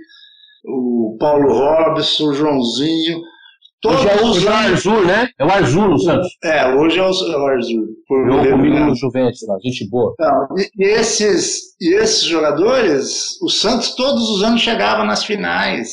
o 0.65 1.17
Paulo 1.19 1.51
Robson, 1.51 2.25
o 2.25 2.34
Joãozinho. 2.34 3.21
Todos 3.82 3.99
hoje 3.99 4.09
é 4.09 4.21
o, 4.21 4.30
os 4.30 4.45
é 4.45 4.49
o 4.49 4.53
Arzur, 4.53 5.05
né? 5.05 5.30
É 5.39 5.45
o 5.45 5.51
Arzur 5.51 5.89
no 5.89 5.99
Santos. 5.99 6.28
É, 6.43 6.67
hoje 6.67 6.97
é 6.97 7.03
o, 7.03 7.11
é 7.11 7.38
o 7.38 7.45
Arzur. 7.45 7.86
Jogou 8.09 8.51
comigo 8.51 8.80
no 8.80 8.95
Juventus 8.95 9.39
lá, 9.47 9.57
gente 9.63 9.88
boa. 9.89 10.15
Não, 10.19 10.47
e, 10.57 10.84
esses, 10.84 11.75
e 11.80 11.93
esses 11.93 12.23
jogadores, 12.23 13.39
o 13.41 13.49
Santos 13.49 13.95
todos 13.95 14.30
os 14.30 14.43
anos 14.43 14.61
chegava 14.61 15.03
nas 15.03 15.23
finais. 15.23 15.89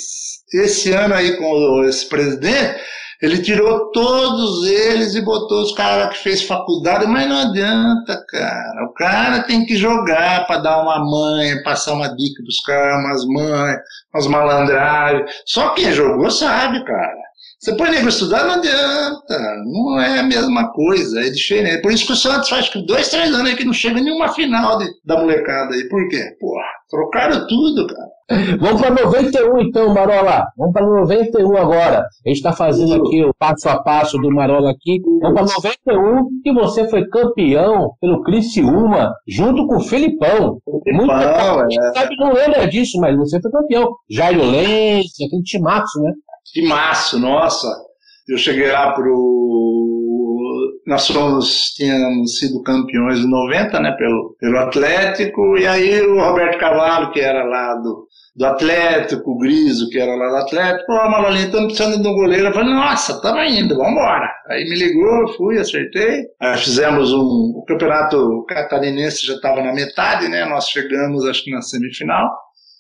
Esse 0.53 0.93
ano 0.93 1.15
aí 1.15 1.37
com 1.37 1.85
esse 1.85 2.09
presidente, 2.09 2.81
ele 3.21 3.43
tirou 3.43 3.91
todos 3.91 4.67
eles 4.67 5.15
e 5.15 5.21
botou 5.21 5.63
os 5.63 5.75
caras 5.75 6.17
que 6.17 6.23
fez 6.23 6.43
faculdade, 6.43 7.07
mas 7.07 7.29
não 7.29 7.39
adianta, 7.39 8.25
cara. 8.29 8.85
O 8.89 8.95
cara 8.95 9.43
tem 9.43 9.65
que 9.67 9.77
jogar 9.77 10.47
para 10.47 10.61
dar 10.61 10.83
uma 10.83 10.99
mãe, 10.99 11.63
passar 11.63 11.95
uma 11.95 12.09
dica 12.09 12.43
pros 12.43 12.61
caras, 12.61 13.05
umas 13.05 13.25
mães, 13.27 13.79
umas 14.15 14.27
malandragens. 14.27 15.31
Só 15.47 15.71
quem 15.71 15.93
jogou 15.93 16.31
sabe, 16.31 16.85
cara. 16.85 17.25
Você 17.65 17.75
põe 17.77 17.91
negro 17.91 18.11
estudar, 18.11 18.45
não 18.45 18.57
adianta. 18.57 19.39
Não 19.65 19.99
é 19.99 20.19
a 20.19 20.23
mesma 20.23 20.71
coisa, 20.71 21.19
é 21.19 21.31
diferente. 21.31 21.81
Por 21.81 21.93
isso 21.93 22.05
que 22.05 22.13
o 22.13 22.17
Santos 22.17 22.51
faz 22.51 22.71
dois, 22.87 23.09
três 23.09 23.33
anos 23.33 23.49
aí 23.49 23.57
que 23.57 23.65
não 23.65 23.73
chega 23.73 24.03
nenhuma 24.03 24.29
final 24.29 24.77
de, 24.77 24.85
da 25.03 25.19
molecada 25.19 25.75
aí. 25.75 25.89
Por 25.89 26.07
quê? 26.11 26.37
Porra, 26.39 26.63
trocaram 26.91 27.47
tudo, 27.47 27.87
cara. 27.87 28.15
Vamos 28.61 28.83
para 28.83 28.91
91 28.91 29.61
então, 29.61 29.95
Marola. 29.95 30.47
Vamos 30.59 30.75
para 30.75 30.87
91 30.87 31.57
agora. 31.57 32.01
A 32.01 32.29
gente 32.29 32.37
está 32.37 32.53
fazendo 32.53 32.97
aqui 32.97 33.25
o 33.25 33.33
passo 33.39 33.67
a 33.71 33.83
passo 33.83 34.19
do 34.19 34.31
Marola 34.31 34.71
aqui. 34.71 35.01
Vamos 35.23 35.55
para 35.55 35.73
91 35.95 36.29
e 36.45 36.53
você 36.53 36.87
foi 36.91 37.09
campeão 37.09 37.93
pelo 37.99 38.23
Criciúma, 38.25 39.11
junto 39.27 39.67
com 39.67 39.77
o 39.77 39.81
Felipão. 39.81 40.59
Felipão 40.85 41.07
Muita 41.07 41.67
gente 41.71 41.83
é. 41.83 41.93
sabe, 41.95 42.17
não 42.17 42.31
lembra 42.31 42.69
disso, 42.69 43.01
mas 43.01 43.17
você 43.17 43.41
foi 43.41 43.51
campeão. 43.51 43.91
Jairo 44.11 44.45
Lenz, 44.45 45.13
aquele 45.27 45.43
timaço, 45.43 45.99
né? 46.03 46.13
Que 46.53 46.63
massa, 46.63 47.19
nossa. 47.19 47.69
Eu 48.29 48.39
cheguei 48.39 48.71
lá 48.71 48.93
pro. 48.93 49.43
Nós 50.87 51.07
fomos, 51.07 51.73
tínhamos 51.75 52.39
sido 52.39 52.63
campeões 52.63 53.21
em 53.21 53.29
90, 53.29 53.81
né, 53.81 53.93
pelo, 53.93 54.37
pelo 54.39 54.59
Atlético, 54.59 55.57
e 55.57 55.67
aí 55.67 56.01
o 56.03 56.21
Roberto 56.21 56.59
Cavallo, 56.59 57.11
que 57.11 57.21
era 57.21 57.43
lá 57.43 57.75
do, 57.77 58.07
do 58.37 58.45
Atlético, 58.45 59.31
o 59.31 59.39
Griso, 59.39 59.89
que 59.89 59.99
era 59.99 60.15
lá 60.15 60.29
do 60.29 60.37
Atlético, 60.45 60.93
ó, 60.93 61.09
Malolinha, 61.11 61.47
estamos 61.47 61.73
precisando 61.73 62.03
de 62.03 62.09
um 62.09 62.15
goleiro. 62.15 62.49
Eu 62.49 62.53
falei, 62.53 62.75
nossa, 62.75 63.13
estamos 63.13 63.51
indo, 63.51 63.77
vamos 63.77 63.93
embora. 63.93 64.29
Aí 64.49 64.65
me 64.65 64.77
ligou, 64.77 65.29
fui, 65.37 65.59
acertei. 65.59 66.27
Aí 66.41 66.59
fizemos 66.59 67.13
um. 67.13 67.53
O 67.57 67.65
campeonato 67.67 68.45
catarinense 68.47 69.27
já 69.27 69.35
estava 69.35 69.63
na 69.63 69.73
metade, 69.73 70.29
né? 70.29 70.45
Nós 70.45 70.69
chegamos, 70.69 71.25
acho 71.25 71.45
que 71.45 71.51
na 71.51 71.63
semifinal. 71.63 72.31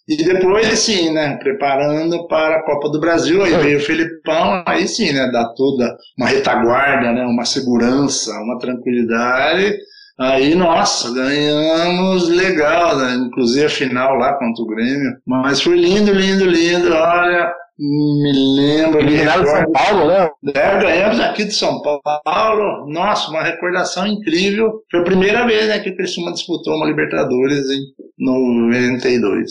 E 0.07 0.17
depois, 0.17 0.79
sim, 0.79 1.13
né, 1.13 1.39
preparando 1.39 2.27
para 2.29 2.57
a 2.57 2.63
Copa 2.63 2.91
do 2.91 3.01
Brasil, 3.01 3.43
aí 3.43 3.55
veio 3.57 3.79
o 3.79 3.83
Felipão, 3.83 4.63
aí 4.67 4.87
sim, 4.87 5.13
né, 5.13 5.31
dá 5.33 5.49
toda 5.57 5.97
uma 6.19 6.29
retaguarda, 6.29 7.11
né, 7.13 7.25
uma 7.25 7.47
segurança, 7.47 8.31
uma 8.43 8.59
tranquilidade. 8.59 9.79
Aí, 10.19 10.55
nossa, 10.55 11.13
ganhamos 11.13 12.29
legal, 12.29 12.99
né, 12.99 13.15
inclusive 13.15 13.65
a 13.65 13.71
final 13.71 14.15
lá 14.17 14.35
contra 14.35 14.63
o 14.63 14.67
Grêmio. 14.67 15.17
Mas 15.27 15.63
foi 15.63 15.77
lindo, 15.77 16.13
lindo, 16.13 16.45
lindo, 16.45 16.93
olha, 16.93 17.51
me 17.79 18.33
lembro. 18.57 19.01
Eliminaram 19.01 19.43
de 19.43 19.51
São 19.51 19.72
Paulo, 19.72 20.07
né? 20.07 20.31
É, 20.55 20.79
ganhamos 20.81 21.20
aqui 21.20 21.45
de 21.45 21.53
São 21.53 21.81
Paulo. 21.83 22.87
Nossa, 22.89 23.31
uma 23.31 23.43
recordação 23.43 24.07
incrível. 24.07 24.70
Foi 24.91 25.01
a 25.01 25.05
primeira 25.05 25.47
vez 25.47 25.68
né, 25.68 25.81
que 25.81 25.91
o 25.91 25.97
Criciúma 25.97 26.33
disputou 26.33 26.75
uma 26.75 26.87
Libertadores 26.87 27.64
em 27.70 27.83
92. 28.18 29.51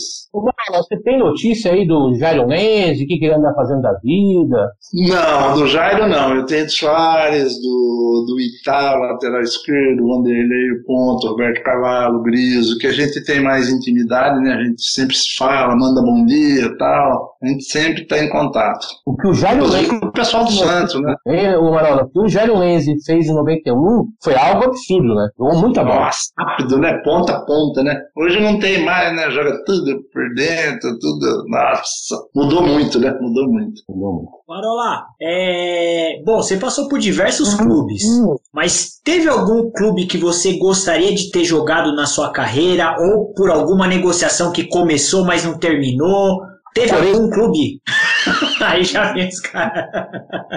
Você 0.70 1.02
tem 1.02 1.18
notícia 1.18 1.72
aí 1.72 1.86
do 1.86 2.14
Jairo 2.14 2.46
Lenz, 2.46 2.98
o 2.98 3.06
que, 3.06 3.18
que 3.18 3.26
ele 3.26 3.34
anda 3.34 3.52
fazendo 3.54 3.82
da 3.82 3.92
vida? 4.02 4.72
Não, 5.08 5.54
do 5.54 5.66
Jairo 5.66 6.08
não. 6.08 6.34
Eu 6.34 6.46
tenho 6.46 6.64
do 6.64 6.72
Soares, 6.72 7.60
do, 7.60 8.24
do 8.26 8.40
Itá, 8.40 8.96
lateral 8.96 9.42
esquerdo, 9.42 10.06
Vanderlei, 10.08 10.70
o 10.72 10.84
Ponto, 10.86 11.28
Roberto 11.28 11.62
Carvalho, 11.62 12.22
Griso, 12.22 12.78
que 12.78 12.86
a 12.86 12.92
gente 12.92 13.22
tem 13.24 13.42
mais 13.42 13.68
intimidade, 13.68 14.40
né? 14.40 14.54
A 14.54 14.64
gente 14.64 14.82
sempre 14.82 15.14
se 15.14 15.36
fala, 15.36 15.76
manda 15.76 16.00
bom 16.00 16.24
dia 16.24 16.64
e 16.64 16.78
tal. 16.78 17.33
A 17.44 17.48
gente 17.48 17.64
sempre 17.64 18.02
está 18.02 18.18
em 18.18 18.30
contato. 18.30 18.86
O 19.04 19.14
que 19.14 19.28
o 19.28 19.34
Jairo 19.34 19.66
Lenz... 19.68 19.90
o 19.90 20.10
pessoal 20.12 20.44
do 20.46 20.50
Santos, 20.50 20.98
né? 20.98 21.14
É, 21.26 21.58
o 21.58 21.70
Marola, 21.70 22.04
o 22.04 22.08
que 22.08 22.18
o 22.18 22.26
Jairo 22.26 22.58
Lenz 22.58 22.86
fez 23.04 23.26
em 23.26 23.34
91 23.34 24.06
foi 24.22 24.34
algo 24.34 24.64
absurdo, 24.64 25.14
né? 25.14 25.28
Jogou 25.38 25.58
muita 25.58 25.84
bola. 25.84 26.06
Nossa, 26.06 26.30
rápido, 26.38 26.78
né? 26.78 26.94
Ponta 27.04 27.34
a 27.34 27.40
ponta, 27.44 27.82
né? 27.82 28.00
Hoje 28.16 28.40
não 28.40 28.58
tem 28.58 28.82
mais, 28.82 29.14
né? 29.14 29.30
Joga 29.30 29.62
tudo 29.66 30.02
por 30.10 30.34
dentro, 30.34 30.98
tudo. 30.98 31.44
Nossa, 31.46 32.16
mudou 32.34 32.62
muito, 32.62 32.98
né? 32.98 33.14
Mudou 33.20 33.46
muito. 33.46 33.82
Mudou 33.90 34.12
muito. 34.14 34.32
Marola, 34.48 35.04
é... 35.20 36.22
bom, 36.24 36.36
você 36.36 36.56
passou 36.56 36.88
por 36.88 36.98
diversos 36.98 37.52
uhum. 37.52 37.58
clubes, 37.58 38.04
uhum. 38.04 38.36
mas 38.52 39.00
teve 39.04 39.28
algum 39.28 39.70
clube 39.70 40.06
que 40.06 40.16
você 40.16 40.56
gostaria 40.58 41.14
de 41.14 41.30
ter 41.30 41.44
jogado 41.44 41.94
na 41.94 42.06
sua 42.06 42.30
carreira 42.30 42.96
ou 42.98 43.34
por 43.34 43.50
alguma 43.50 43.86
negociação 43.86 44.50
que 44.52 44.64
começou, 44.64 45.24
mas 45.26 45.44
não 45.44 45.58
terminou? 45.58 46.53
Teve 46.74 46.92
algum 46.92 47.30
clube? 47.30 47.80
Aí 48.60 48.82
já 48.82 49.12
vem 49.12 49.28
os 49.28 49.40
caras. 49.40 49.86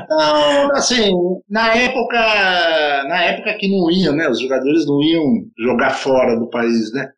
Não, 0.09 0.71
assim, 0.71 1.11
na 1.47 1.75
época, 1.75 2.17
na 3.07 3.23
época 3.23 3.57
que 3.59 3.69
não 3.69 3.91
iam, 3.91 4.15
né? 4.15 4.27
Os 4.27 4.41
jogadores 4.41 4.87
não 4.87 5.01
iam 5.03 5.23
jogar 5.59 5.91
fora 5.91 6.35
do 6.39 6.49
país, 6.49 6.91
né? 6.91 7.09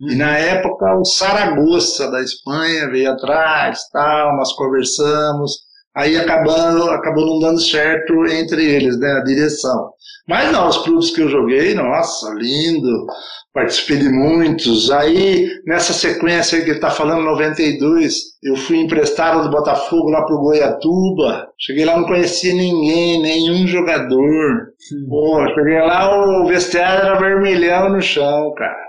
E 0.00 0.14
na 0.14 0.28
uhum. 0.28 0.34
época 0.34 0.98
o 0.98 1.04
Saragossa 1.04 2.10
da 2.10 2.22
Espanha 2.22 2.90
veio 2.90 3.12
atrás, 3.12 3.80
tal, 3.92 4.36
nós 4.36 4.52
conversamos. 4.54 5.65
Aí 5.96 6.14
acabando, 6.14 6.90
acabou 6.90 7.24
não 7.24 7.38
dando 7.38 7.60
certo 7.60 8.26
entre 8.26 8.62
eles, 8.62 8.98
né? 9.00 9.12
A 9.12 9.24
direção. 9.24 9.90
Mas 10.28 10.52
não, 10.52 10.68
os 10.68 10.78
clubes 10.78 11.10
que 11.10 11.22
eu 11.22 11.28
joguei, 11.28 11.72
nossa, 11.72 12.34
lindo, 12.34 13.06
participei 13.54 13.98
de 13.98 14.08
muitos. 14.10 14.90
Aí, 14.90 15.48
nessa 15.64 15.94
sequência 15.94 16.58
que 16.60 16.66
ele 16.66 16.78
está 16.78 16.90
falando, 16.90 17.22
92, 17.22 18.14
eu 18.42 18.56
fui 18.56 18.76
emprestado 18.76 19.44
do 19.44 19.50
Botafogo 19.50 20.10
lá 20.10 20.22
pro 20.26 20.40
Goiatuba. 20.40 21.48
Cheguei 21.58 21.86
lá, 21.86 21.96
não 21.96 22.06
conhecia 22.06 22.52
ninguém, 22.52 23.22
nenhum 23.22 23.66
jogador. 23.66 24.66
Pô, 25.08 25.46
cheguei 25.54 25.80
lá, 25.80 26.42
o 26.42 26.46
vestiário 26.46 27.06
era 27.06 27.18
vermelhão 27.18 27.88
no 27.88 28.02
chão, 28.02 28.52
cara. 28.54 28.86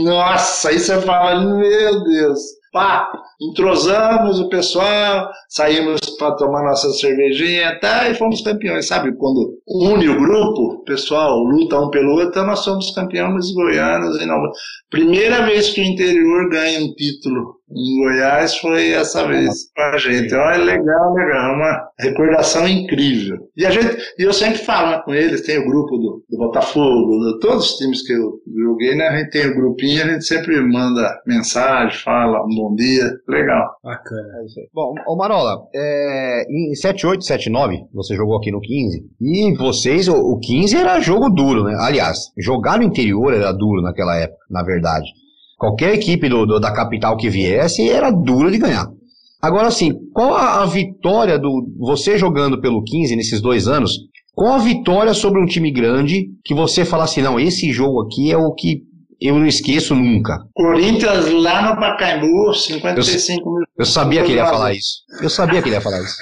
Nossa, 0.05 0.69
aí 0.69 0.79
você 0.79 1.01
fala, 1.01 1.41
meu 1.41 2.05
Deus. 2.05 2.41
Pá, 2.75 3.09
entrosamos 3.41 4.41
o 4.41 4.49
pessoal, 4.49 5.31
saímos 5.49 6.01
para 6.19 6.35
tomar 6.35 6.65
nossa 6.65 6.91
cervejinha 6.95 7.79
tá, 7.79 8.11
e 8.11 8.17
fomos 8.17 8.41
campeões. 8.41 8.89
Sabe, 8.89 9.15
quando 9.17 9.61
une 9.65 10.09
o 10.09 10.19
grupo, 10.19 10.81
o 10.81 10.85
pessoal 10.85 11.39
luta 11.39 11.79
um 11.79 11.89
pelo 11.89 12.15
outro, 12.15 12.45
nós 12.45 12.65
somos 12.65 12.93
campeões 12.93 13.53
goianos. 13.53 14.21
E 14.21 14.27
não... 14.27 14.35
Primeira 14.91 15.47
vez 15.47 15.71
que 15.71 15.83
o 15.83 15.85
interior 15.85 16.51
ganha 16.51 16.81
um 16.81 16.93
título 16.95 17.61
Goiás 17.69 18.57
foi 18.59 18.91
essa 18.91 19.27
vez 19.27 19.73
pra 19.73 19.97
gente. 19.97 20.35
Olha, 20.35 20.63
legal, 20.63 21.15
legal, 21.15 21.55
uma 21.55 21.89
recordação 21.99 22.69
incrível. 22.69 23.39
E 23.57 23.65
a 23.65 23.71
gente, 23.71 23.97
e 24.19 24.23
eu 24.23 24.33
sempre 24.33 24.59
falo 24.59 24.91
né, 24.91 25.03
com 25.05 25.15
eles, 25.15 25.43
tem 25.43 25.59
o 25.59 25.67
grupo 25.67 25.97
do, 25.97 26.25
do 26.29 26.37
Botafogo, 26.37 27.33
de 27.33 27.41
todos 27.41 27.71
os 27.71 27.77
times 27.77 28.07
que 28.07 28.13
eu 28.13 28.33
joguei, 28.65 28.95
né? 28.95 29.09
A 29.09 29.17
gente 29.17 29.31
tem 29.31 29.47
o 29.47 29.55
grupinho, 29.55 30.03
a 30.03 30.13
gente 30.13 30.27
sempre 30.27 30.61
manda 30.61 31.19
mensagem, 31.27 31.99
fala 32.01 32.45
um 32.45 32.55
bom 32.55 32.75
dia, 32.75 33.11
legal. 33.29 33.77
Bacana. 33.83 34.23
É 34.23 34.67
bom, 34.73 34.95
ô 35.07 35.17
Marola, 35.17 35.67
é, 35.75 36.45
em 36.49 36.75
78, 36.75 37.25
79, 37.25 37.87
você 37.95 38.15
jogou 38.15 38.37
aqui 38.37 38.51
no 38.51 38.61
15, 38.61 39.05
e 39.21 39.57
vocês, 39.57 40.07
o, 40.07 40.15
o 40.15 40.39
15 40.39 40.77
era 40.77 41.01
jogo 41.01 41.31
duro, 41.31 41.65
né? 41.65 41.75
Aliás, 41.81 42.19
jogar 42.39 42.79
no 42.79 42.85
interior 42.85 43.33
era 43.33 43.53
duro 43.53 43.81
naquela 43.81 44.17
época, 44.17 44.45
na 44.51 44.63
verdade. 44.63 45.07
Qualquer 45.65 45.95
equipe 45.95 46.29
do, 46.29 46.45
do, 46.45 46.61
da 46.61 46.71
capital 46.71 47.17
que 47.17 47.31
viesse 47.31 47.89
era 47.89 48.11
duro 48.11 48.51
de 48.51 48.59
ganhar. 48.59 48.87
Agora, 49.41 49.69
assim, 49.69 49.93
qual 50.13 50.35
a, 50.35 50.63
a, 50.63 50.67
vitória 50.67 51.39
do. 51.39 51.67
Você 51.79 52.19
jogando 52.19 52.61
pelo 52.61 52.85
15 52.85 53.17
nesses 53.17 53.41
dois 53.41 53.67
anos, 53.67 53.93
qual 54.35 54.53
a 54.53 54.59
vitória 54.59 55.15
sobre 55.15 55.41
um 55.41 55.47
time 55.47 55.71
grande 55.71 56.27
que 56.45 56.53
você 56.53 56.85
fala 56.85 57.05
assim, 57.05 57.23
não, 57.23 57.41
esse 57.41 57.73
jogo 57.73 58.03
aqui 58.03 58.31
é 58.31 58.37
o 58.37 58.53
que 58.53 58.83
eu 59.19 59.39
não 59.39 59.47
esqueço 59.47 59.95
nunca? 59.95 60.39
Corinthians 60.55 61.31
lá 61.31 61.71
no 61.71 61.81
Pacaembu, 61.81 62.53
55 62.53 63.51
mil. 63.51 63.65
Eu 63.79 63.87
sabia 63.87 64.23
que 64.23 64.33
ele 64.33 64.41
ia 64.41 64.47
falar 64.47 64.75
isso. 64.75 64.99
Eu 65.23 65.31
sabia 65.31 65.63
que 65.63 65.69
ele 65.69 65.77
ia 65.77 65.81
falar 65.81 66.03
isso. 66.03 66.17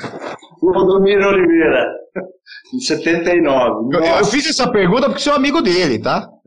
Domiro 0.71 1.29
Oliveira 1.29 2.03
em 2.75 2.81
79. 2.81 3.97
Eu, 3.97 4.05
eu, 4.05 4.25
fiz 4.25 4.47
essa 4.47 4.71
pergunta 4.71 5.07
porque 5.07 5.21
sou 5.23 5.35
amigo 5.35 5.61
dele, 5.61 5.99
tá? 5.99 6.29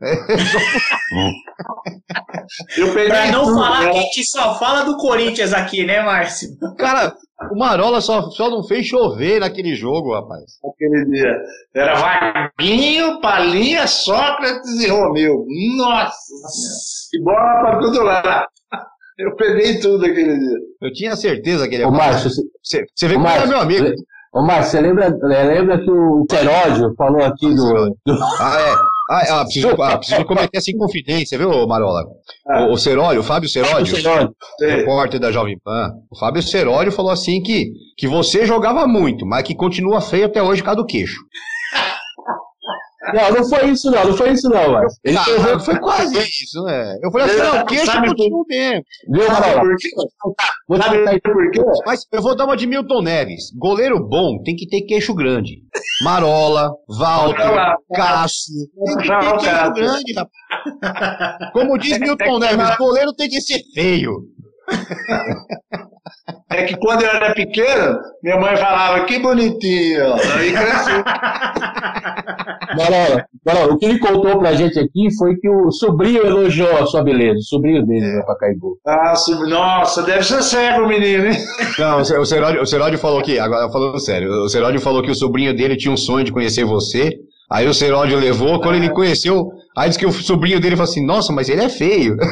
eu 2.76 2.92
peguei 2.92 3.08
pra 3.08 3.30
não 3.30 3.44
tudo, 3.44 3.54
falar 3.54 3.82
né? 3.82 3.90
que 3.92 3.98
a 3.98 4.02
gente 4.02 4.24
só 4.24 4.58
fala 4.58 4.82
do 4.84 4.96
Corinthians 4.96 5.52
aqui, 5.52 5.84
né, 5.84 6.02
Márcio? 6.02 6.48
Cara, 6.78 7.14
o 7.50 7.58
Marola 7.58 8.00
só, 8.00 8.30
só 8.30 8.50
não 8.50 8.64
fez 8.64 8.86
chover 8.86 9.40
naquele 9.40 9.74
jogo, 9.74 10.14
rapaz. 10.14 10.44
Aquele 10.64 11.04
dia. 11.06 11.32
Era 11.74 11.94
Vaguinho, 11.94 13.20
Palinha, 13.20 13.86
Sócrates 13.86 14.80
e 14.80 14.88
Romeu. 14.88 15.44
Nossa! 15.76 16.16
Que 17.10 17.20
bola 17.22 17.60
pra 17.60 17.78
todo 17.78 18.02
lado. 18.02 18.46
Eu 19.18 19.34
peguei 19.34 19.78
tudo 19.80 20.04
aquele 20.04 20.38
dia. 20.38 20.58
Eu 20.82 20.92
tinha 20.92 21.16
certeza 21.16 21.68
que 21.68 21.74
ele 21.74 21.82
ia. 21.82 21.88
Ô, 21.88 21.92
Márcio, 21.92 22.30
você, 22.62 22.84
você 22.94 23.08
vê 23.08 23.14
como 23.14 23.28
é 23.28 23.46
meu 23.46 23.58
amigo. 23.58 23.86
Ô, 24.32 24.42
Márcio, 24.42 24.72
você 24.72 24.80
lembra, 24.80 25.08
lembra 25.22 25.78
que 25.78 25.90
o 25.90 26.26
Seródio 26.30 26.94
falou 26.96 27.22
aqui 27.22 27.48
do. 27.48 27.96
do... 28.04 28.18
Ah, 28.38 28.60
é. 28.60 28.96
Ah, 29.08 29.40
ah, 29.40 29.44
preciso, 29.44 29.68
ah, 29.80 29.98
preciso 29.98 30.24
cometer 30.24 30.58
essa 30.58 30.70
inconfidência, 30.70 31.38
viu, 31.38 31.66
Marola? 31.66 32.04
Ah. 32.48 32.66
O, 32.66 32.72
o 32.72 32.76
Seródio, 32.76 33.20
o 33.20 33.24
Fábio 33.24 33.48
Seródio, 33.48 33.96
repórter 34.60 35.20
da 35.20 35.30
Jovem 35.30 35.56
Pan, 35.60 35.92
o 36.10 36.18
Fábio 36.18 36.42
Seródio 36.42 36.90
falou 36.90 37.12
assim 37.12 37.40
que, 37.40 37.72
que 37.96 38.08
você 38.08 38.44
jogava 38.44 38.84
muito, 38.86 39.24
mas 39.24 39.44
que 39.44 39.54
continua 39.54 40.00
feio 40.00 40.26
até 40.26 40.42
hoje 40.42 40.60
por 40.60 40.66
causa 40.66 40.82
do 40.82 40.86
queixo. 40.86 41.20
Não, 43.14 43.30
não 43.30 43.48
foi 43.48 43.70
isso 43.70 43.90
não, 43.90 44.04
não 44.04 44.16
foi 44.16 44.32
isso 44.32 44.48
não, 44.48 44.72
mas. 44.72 44.98
Ele 45.04 45.16
ah, 45.16 45.58
foi 45.60 45.78
quase 45.78 46.18
isso, 46.18 46.62
né? 46.64 46.96
Eu 47.02 47.10
falei 47.10 47.26
assim, 47.26 47.38
não, 47.38 47.62
o 47.62 47.66
queixo 47.66 48.00
continua 48.00 48.44
mesmo. 48.48 48.84
Viu, 49.12 49.28
Marola? 49.28 49.62
Vou 50.68 50.78
te 50.78 51.20
por 51.20 51.50
quê? 51.50 51.60
Mas 51.86 52.06
eu 52.12 52.22
vou 52.22 52.36
dar 52.36 52.44
uma 52.44 52.56
de 52.56 52.66
Milton 52.66 53.02
Neves. 53.02 53.50
Goleiro 53.56 54.00
bom 54.00 54.42
tem 54.42 54.56
que 54.56 54.68
ter 54.68 54.82
queixo 54.82 55.14
grande. 55.14 55.62
Marola, 56.02 56.70
Walter, 56.88 57.76
Cássio. 57.94 58.54
Tem 58.84 58.96
que 58.96 59.08
ter 59.08 59.38
queixo 59.38 59.72
grande, 59.72 60.12
rapaz. 60.14 61.52
Como 61.52 61.78
diz 61.78 61.98
Milton 61.98 62.38
Neves, 62.40 62.76
goleiro 62.76 63.12
tem 63.14 63.28
que 63.28 63.40
ser 63.40 63.60
feio. 63.74 64.36
É 66.50 66.64
que 66.64 66.76
quando 66.76 67.02
eu 67.02 67.08
era 67.08 67.34
pequeno, 67.34 67.98
minha 68.22 68.38
mãe 68.38 68.56
falava, 68.56 69.04
que 69.04 69.18
bonitinho. 69.18 70.14
Aí 70.14 70.52
cresceu. 70.52 71.04
Marola, 72.76 73.24
Marola, 73.44 73.74
o 73.74 73.78
que 73.78 73.86
ele 73.86 73.98
contou 73.98 74.38
pra 74.38 74.54
gente 74.54 74.78
aqui 74.78 75.08
foi 75.18 75.36
que 75.36 75.48
o 75.48 75.70
sobrinho 75.70 76.24
elogiou 76.24 76.78
a 76.78 76.86
sua 76.86 77.02
beleza, 77.02 77.38
o 77.38 77.42
sobrinho 77.42 77.84
dele, 77.84 78.06
né, 78.06 78.22
Pacaembu. 78.26 78.78
Ah, 78.86 79.14
nossa, 79.48 80.02
deve 80.02 80.22
ser 80.22 80.42
cego 80.42 80.84
o 80.84 80.88
menino, 80.88 81.26
hein? 81.26 81.38
Não, 81.78 82.00
o 82.00 82.24
Seródio, 82.24 82.62
o 82.62 82.66
Seródio 82.66 82.98
falou 82.98 83.22
que, 83.22 83.38
agora 83.38 83.70
falando 83.70 83.98
sério, 83.98 84.30
o 84.30 84.48
Seródio 84.48 84.80
falou 84.80 85.02
que 85.02 85.10
o 85.10 85.14
sobrinho 85.14 85.54
dele 85.54 85.76
tinha 85.76 85.92
um 85.92 85.96
sonho 85.96 86.24
de 86.24 86.32
conhecer 86.32 86.64
você, 86.64 87.12
aí 87.50 87.66
o 87.66 87.74
Seródio 87.74 88.18
levou, 88.18 88.60
quando 88.60 88.76
ele 88.76 88.90
conheceu, 88.90 89.50
aí 89.76 89.88
disse 89.88 89.98
que 89.98 90.06
o 90.06 90.12
sobrinho 90.12 90.60
dele 90.60 90.76
falou 90.76 90.90
assim, 90.90 91.04
nossa, 91.04 91.32
mas 91.32 91.48
ele 91.48 91.62
é 91.62 91.68
feio. 91.68 92.16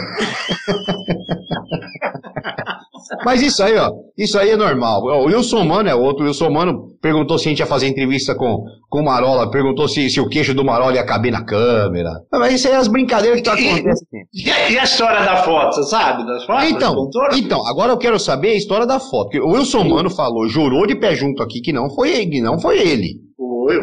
Mas 3.24 3.42
isso 3.42 3.62
aí, 3.62 3.76
ó, 3.76 3.90
isso 4.16 4.38
aí 4.38 4.51
é 4.51 4.57
normal. 4.57 5.03
O 5.03 5.26
Wilson 5.26 5.64
Mano 5.64 5.88
é 5.88 5.95
outro. 5.95 6.24
O 6.24 6.26
Wilson 6.26 6.51
Mano 6.51 6.95
perguntou 7.01 7.38
se 7.38 7.49
a 7.49 7.51
gente 7.51 7.59
ia 7.61 7.66
fazer 7.66 7.86
entrevista 7.86 8.34
com, 8.34 8.64
com 8.88 9.01
o 9.01 9.05
Marola, 9.05 9.51
perguntou 9.51 9.88
se, 9.88 10.09
se 10.09 10.20
o 10.20 10.28
queixo 10.28 10.55
do 10.55 10.64
Marola 10.64 10.95
ia 10.95 11.05
caber 11.05 11.32
na 11.32 11.45
câmera. 11.45 12.11
Mas 12.32 12.55
isso 12.55 12.68
aí 12.68 12.74
é 12.74 12.76
as 12.76 12.88
brincadeiras 12.88 13.38
que 13.38 13.45
tá 13.45 13.53
acontecendo. 13.53 14.26
E, 14.32 14.72
e, 14.72 14.78
a 14.78 14.84
história 14.84 15.24
da 15.24 15.36
foto, 15.36 15.74
você 15.74 15.82
sabe? 15.84 16.26
Das 16.26 16.45
fotos? 16.45 16.68
Então, 16.68 17.09
então, 17.34 17.66
agora 17.66 17.92
eu 17.92 17.99
quero 17.99 18.18
saber 18.18 18.51
a 18.51 18.57
história 18.57 18.86
da 18.86 18.99
foto. 18.99 19.24
Porque 19.24 19.40
o 19.40 19.51
Wilson 19.51 19.84
Mano 19.84 20.11
falou, 20.11 20.49
jurou 20.49 20.86
de 20.86 20.95
pé 20.95 21.14
junto 21.14 21.42
aqui 21.42 21.61
que 21.61 21.72
não 21.72 21.90
foi 21.90 22.11
ele, 22.11 22.40
não 22.40 22.59
foi 22.59 22.78
ele. 22.78 23.20
Foi, 23.36 23.76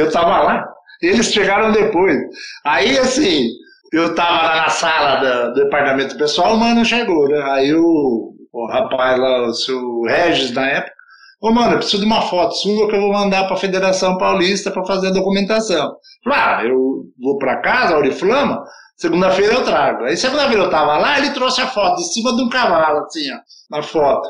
eu 0.00 0.10
tava 0.10 0.42
lá. 0.42 0.64
Eles 1.02 1.32
chegaram 1.32 1.72
depois. 1.72 2.18
Aí, 2.64 2.98
assim, 2.98 3.48
eu 3.92 4.14
tava 4.14 4.42
lá 4.42 4.56
na 4.56 4.68
sala 4.68 5.48
do, 5.48 5.54
departamento 5.54 6.16
pessoal, 6.16 6.54
o 6.54 6.60
mano 6.60 6.84
chegou, 6.84 7.28
né? 7.28 7.42
Aí 7.52 7.74
o, 7.74 8.32
o 8.52 8.66
rapaz 8.68 9.18
lá, 9.18 9.46
o 9.46 9.54
seu 9.54 10.02
Regis 10.02 10.52
na 10.52 10.66
época, 10.66 10.94
ô 11.42 11.50
mano, 11.52 11.72
eu 11.72 11.78
preciso 11.78 12.02
de 12.02 12.06
uma 12.06 12.22
foto 12.22 12.54
sua 12.54 12.88
que 12.88 12.96
eu 12.96 13.00
vou 13.00 13.12
mandar 13.12 13.46
pra 13.46 13.56
Federação 13.56 14.16
Paulista 14.16 14.70
para 14.70 14.84
fazer 14.84 15.08
a 15.08 15.12
documentação. 15.12 15.96
Falei, 16.22 16.38
ah, 16.38 16.60
eu 16.64 17.04
vou 17.20 17.38
pra 17.38 17.60
casa, 17.60 17.94
Auriflama, 17.94 18.62
segunda-feira 19.00 19.54
eu 19.54 19.64
trago. 19.64 20.04
Aí 20.04 20.16
segunda-feira 20.16 20.64
eu 20.64 20.70
tava 20.70 20.98
lá, 20.98 21.18
ele 21.18 21.30
trouxe 21.30 21.62
a 21.62 21.66
foto 21.66 21.96
de 21.96 22.12
cima 22.12 22.36
de 22.36 22.42
um 22.42 22.48
cavalo, 22.50 22.98
assim, 22.98 23.32
ó, 23.32 23.76
na 23.76 23.82
foto. 23.82 24.28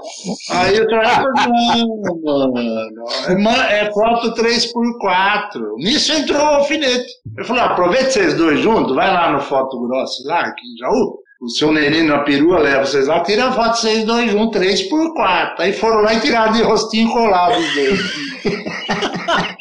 Aí 0.51 0.77
eu 0.77 0.87
trago, 0.87 1.27
não, 2.25 2.53
mano, 3.43 3.63
é, 3.69 3.81
é 3.81 3.93
foto 3.93 4.33
3x4. 4.35 5.75
Nisso 5.79 6.13
entrou 6.13 6.41
o 6.41 6.55
alfinete. 6.55 7.09
Eu 7.37 7.45
falei, 7.45 7.63
ah, 7.63 7.67
aproveita 7.67 8.11
vocês 8.11 8.35
dois 8.35 8.61
juntos, 8.61 8.95
vai 8.95 9.13
lá 9.13 9.33
no 9.33 9.41
Foto 9.41 9.81
Grosso, 9.81 10.27
lá 10.27 10.41
aqui 10.41 10.63
em 10.65 10.79
Jaú, 10.79 11.19
o 11.43 11.49
seu 11.49 11.73
neném 11.73 12.05
na 12.05 12.21
perua 12.21 12.59
leva 12.59 12.85
vocês 12.85 13.09
lá, 13.09 13.21
tira 13.25 13.49
a 13.49 13.53
foto 13.53 13.77
vocês 13.77 14.05
dois 14.05 14.31
juntos, 14.31 14.61
três 14.61 14.83
por 14.89 15.15
quatro. 15.15 15.65
Aí 15.65 15.73
foram 15.73 16.03
lá 16.03 16.15
e 16.15 16.21
tiraram 16.21 16.53
de 16.53 16.63
rostinho 16.63 17.11
colado 17.11 17.59
os 17.59 17.75
dois. 17.75 18.01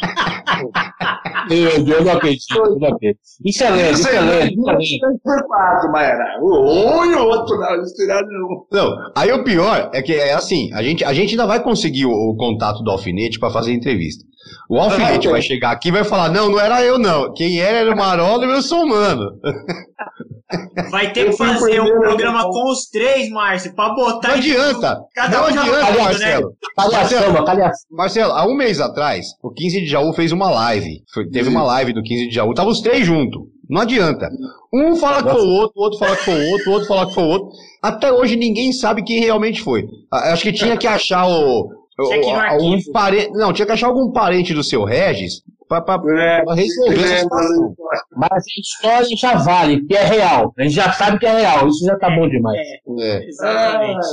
Meu 1.49 1.83
Deus, 1.83 2.05
não 2.05 2.13
acredito, 2.13 2.79
não 2.79 2.87
acredito. 2.87 3.19
Isso 3.43 3.63
é 3.63 3.69
lento, 3.71 3.99
isso 3.99 4.07
é 4.07 4.21
lento. 4.21 4.55
por 5.23 5.47
quatro, 5.47 5.91
mas 5.91 6.07
era 6.07 6.39
um 6.41 7.05
e 7.05 7.15
o 7.15 7.25
outro, 7.25 7.57
não, 7.57 7.73
eles 7.73 7.91
tiraram 7.93 8.27
um. 8.27 8.65
Não, 8.71 8.95
aí 9.15 9.31
o 9.31 9.43
pior 9.43 9.89
é 9.93 10.01
que 10.01 10.13
é 10.13 10.33
assim, 10.33 10.71
a 10.73 10.83
gente, 10.83 11.03
a 11.03 11.13
gente 11.13 11.31
ainda 11.31 11.47
vai 11.47 11.61
conseguir 11.63 12.05
o, 12.05 12.11
o 12.11 12.35
contato 12.37 12.83
do 12.83 12.91
alfinete 12.91 13.39
para 13.39 13.49
fazer 13.49 13.73
entrevista. 13.73 14.23
O 14.69 14.77
alfinete 14.77 15.27
ah, 15.27 15.31
vai 15.31 15.41
chegar 15.41 15.71
aqui 15.71 15.89
e 15.89 15.91
vai 15.91 16.03
falar, 16.03 16.29
não, 16.29 16.49
não 16.49 16.59
era 16.59 16.83
eu 16.83 16.99
não, 16.99 17.33
quem 17.33 17.59
era 17.59 17.79
era 17.79 17.93
o 17.93 17.97
Marola 17.97 18.45
e 18.45 18.49
eu 18.49 18.61
sou 18.61 18.83
humano. 18.83 19.25
Vai 20.89 21.13
ter 21.13 21.25
que 21.29 21.37
fazer 21.37 21.79
um 21.79 21.99
programa 21.99 22.43
com 22.43 22.71
os 22.71 22.89
três, 22.89 23.29
Márcio, 23.29 23.75
pra 23.75 23.89
botar. 23.89 24.29
Não 24.29 24.35
adianta. 24.35 24.99
Cada 25.13 25.37
não 25.37 25.43
um 25.43 25.47
adianta, 25.47 25.91
né? 25.91 26.03
Marcelo. 26.03 26.49
Né? 26.49 26.55
Marcelo, 26.77 27.45
Marcelo, 27.91 28.33
há 28.33 28.47
um 28.47 28.55
mês 28.55 28.79
atrás, 28.79 29.27
o 29.43 29.51
15 29.51 29.81
de 29.81 29.87
Jaú 29.87 30.13
fez 30.13 30.31
uma 30.31 30.49
live. 30.49 31.03
Foi, 31.13 31.29
teve 31.29 31.49
uma 31.49 31.63
live 31.63 31.93
do 31.93 32.01
15 32.01 32.29
de 32.29 32.35
Jaú. 32.35 32.53
Tava 32.53 32.69
os 32.69 32.81
três 32.81 33.05
juntos. 33.05 33.41
Não 33.69 33.81
adianta. 33.81 34.27
Um 34.73 34.95
fala 34.95 35.21
que 35.21 35.29
foi 35.29 35.41
o 35.41 35.47
outro, 35.47 35.79
o 35.79 35.83
outro 35.83 35.99
fala 35.99 36.15
que 36.15 36.25
foi 36.25 36.33
o 36.33 36.51
outro, 36.51 36.69
o 36.69 36.73
outro 36.73 36.87
fala 36.87 37.07
que 37.07 37.13
foi 37.13 37.23
o 37.23 37.27
outro. 37.27 37.49
Até 37.83 38.11
hoje 38.11 38.35
ninguém 38.35 38.71
sabe 38.71 39.03
quem 39.03 39.19
realmente 39.19 39.61
foi. 39.61 39.85
Acho 40.11 40.43
que 40.43 40.53
tinha 40.53 40.75
que 40.75 40.87
achar 40.87 41.27
o. 41.27 41.69
algum 42.49 42.81
parente, 42.91 43.31
não, 43.33 43.53
tinha 43.53 43.67
que 43.67 43.71
achar 43.71 43.87
algum 43.87 44.11
parente 44.11 44.53
do 44.53 44.63
seu 44.63 44.83
Regis 44.83 45.43
para 45.69 46.01
é, 46.19 46.43
resolver 46.55 47.21
é, 47.21 47.23
Mas 48.17 48.31
a 48.31 48.59
história 48.59 49.15
já 49.15 49.37
vale, 49.37 49.85
que 49.85 49.95
é 49.95 50.03
real. 50.03 50.51
A 50.57 50.63
gente 50.63 50.73
já 50.73 50.91
sabe 50.91 51.19
que 51.19 51.27
é 51.27 51.41
real, 51.41 51.67
isso 51.67 51.85
já 51.85 51.95
tá 51.97 52.09
bom 52.09 52.27
demais. 52.27 52.57
É, 52.57 53.17
é. 53.17 53.27
Exatamente. 53.27 54.07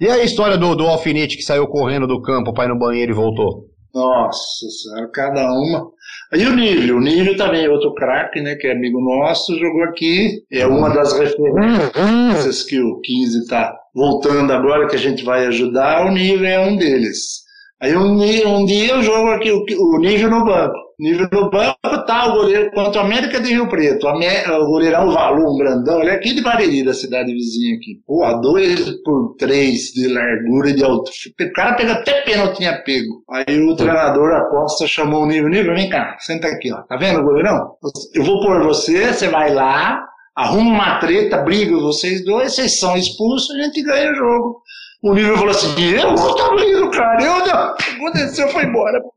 E 0.00 0.08
a 0.08 0.24
história 0.24 0.56
do, 0.56 0.74
do 0.74 0.86
alfinete 0.86 1.36
que 1.36 1.42
saiu 1.42 1.66
correndo 1.66 2.06
do 2.06 2.22
campo 2.22 2.54
para 2.54 2.64
ir 2.64 2.68
no 2.68 2.78
banheiro 2.78 3.12
e 3.12 3.14
voltou? 3.14 3.66
Nossa 3.94 4.66
senhora, 4.70 5.10
cada 5.12 5.44
uma. 5.52 5.90
E 6.34 6.46
o 6.46 6.54
Nível, 6.54 6.96
o 6.96 7.00
Nível 7.00 7.36
também 7.36 7.64
é 7.64 7.70
outro 7.70 7.94
craque, 7.94 8.40
né, 8.40 8.54
que 8.54 8.66
é 8.66 8.72
amigo 8.72 9.00
nosso, 9.00 9.58
jogou 9.58 9.84
aqui, 9.84 10.42
é 10.52 10.66
uma 10.66 10.90
das 10.90 11.12
referências 11.18 12.62
que 12.64 12.80
o 12.80 13.00
15 13.00 13.38
está 13.40 13.74
voltando 13.94 14.52
agora, 14.52 14.86
que 14.86 14.96
a 14.96 14.98
gente 14.98 15.24
vai 15.24 15.46
ajudar, 15.46 16.06
o 16.06 16.12
Nível 16.12 16.46
é 16.46 16.58
um 16.60 16.76
deles. 16.76 17.47
Aí 17.80 17.96
um, 17.96 18.14
um 18.14 18.64
dia 18.64 18.90
eu 18.90 19.02
jogo 19.02 19.28
aqui 19.30 19.52
o, 19.52 19.64
o 19.64 19.98
nível 19.98 20.30
no 20.30 20.44
banco. 20.44 20.74
Nível 20.98 21.28
no 21.30 21.48
banco 21.48 21.78
tá 22.06 22.26
o 22.26 22.32
goleiro 22.32 22.72
contra 22.72 23.00
o 23.00 23.04
América 23.04 23.40
de 23.40 23.50
Rio 23.52 23.68
Preto. 23.68 24.04
O 24.08 24.66
goleirão 24.66 25.12
Valu, 25.12 25.54
um 25.54 25.56
grandão. 25.56 26.00
Ele 26.00 26.10
é 26.10 26.14
aqui 26.14 26.34
de 26.34 26.42
Bariri, 26.42 26.82
da 26.82 26.92
cidade 26.92 27.32
vizinha 27.32 27.76
aqui. 27.76 28.00
Pô, 28.04 28.26
dois 28.40 28.90
por 29.04 29.36
três 29.38 29.92
de 29.92 30.08
largura 30.08 30.70
e 30.70 30.74
de 30.74 30.82
altura. 30.82 31.12
O 31.40 31.52
cara 31.52 31.74
pega 31.74 31.92
até 31.92 32.22
pênalti 32.22 32.56
tinha 32.56 32.82
pego. 32.82 33.22
Aí 33.30 33.60
o 33.60 33.76
treinador 33.76 34.32
aposta 34.32 34.84
chamou 34.88 35.22
o 35.22 35.26
nível. 35.26 35.48
Nível, 35.48 35.74
vem 35.74 35.88
cá, 35.88 36.16
senta 36.18 36.48
aqui, 36.48 36.72
ó. 36.72 36.82
Tá 36.82 36.96
vendo 36.96 37.20
o 37.20 37.24
goleirão? 37.24 37.74
Eu 38.12 38.24
vou 38.24 38.40
pôr 38.40 38.60
você, 38.64 39.12
você 39.12 39.28
vai 39.28 39.54
lá, 39.54 40.00
arruma 40.36 40.70
uma 40.70 40.98
treta, 40.98 41.38
briga 41.38 41.76
vocês 41.78 42.24
dois, 42.24 42.54
vocês 42.54 42.78
são 42.80 42.96
expulsos, 42.96 43.54
a 43.54 43.62
gente 43.62 43.82
ganha 43.82 44.10
o 44.10 44.14
jogo. 44.16 44.62
O 45.02 45.14
nível 45.14 45.36
falou 45.36 45.50
assim: 45.50 45.80
eu 45.94 46.16
vou 46.16 46.30
estar 46.30 46.54
lindo, 46.56 46.90
cara. 46.90 47.22
Eu 47.22 47.46
não. 47.46 47.74
Aconteceu, 47.74 48.48
foi 48.48 48.64
embora. 48.64 48.98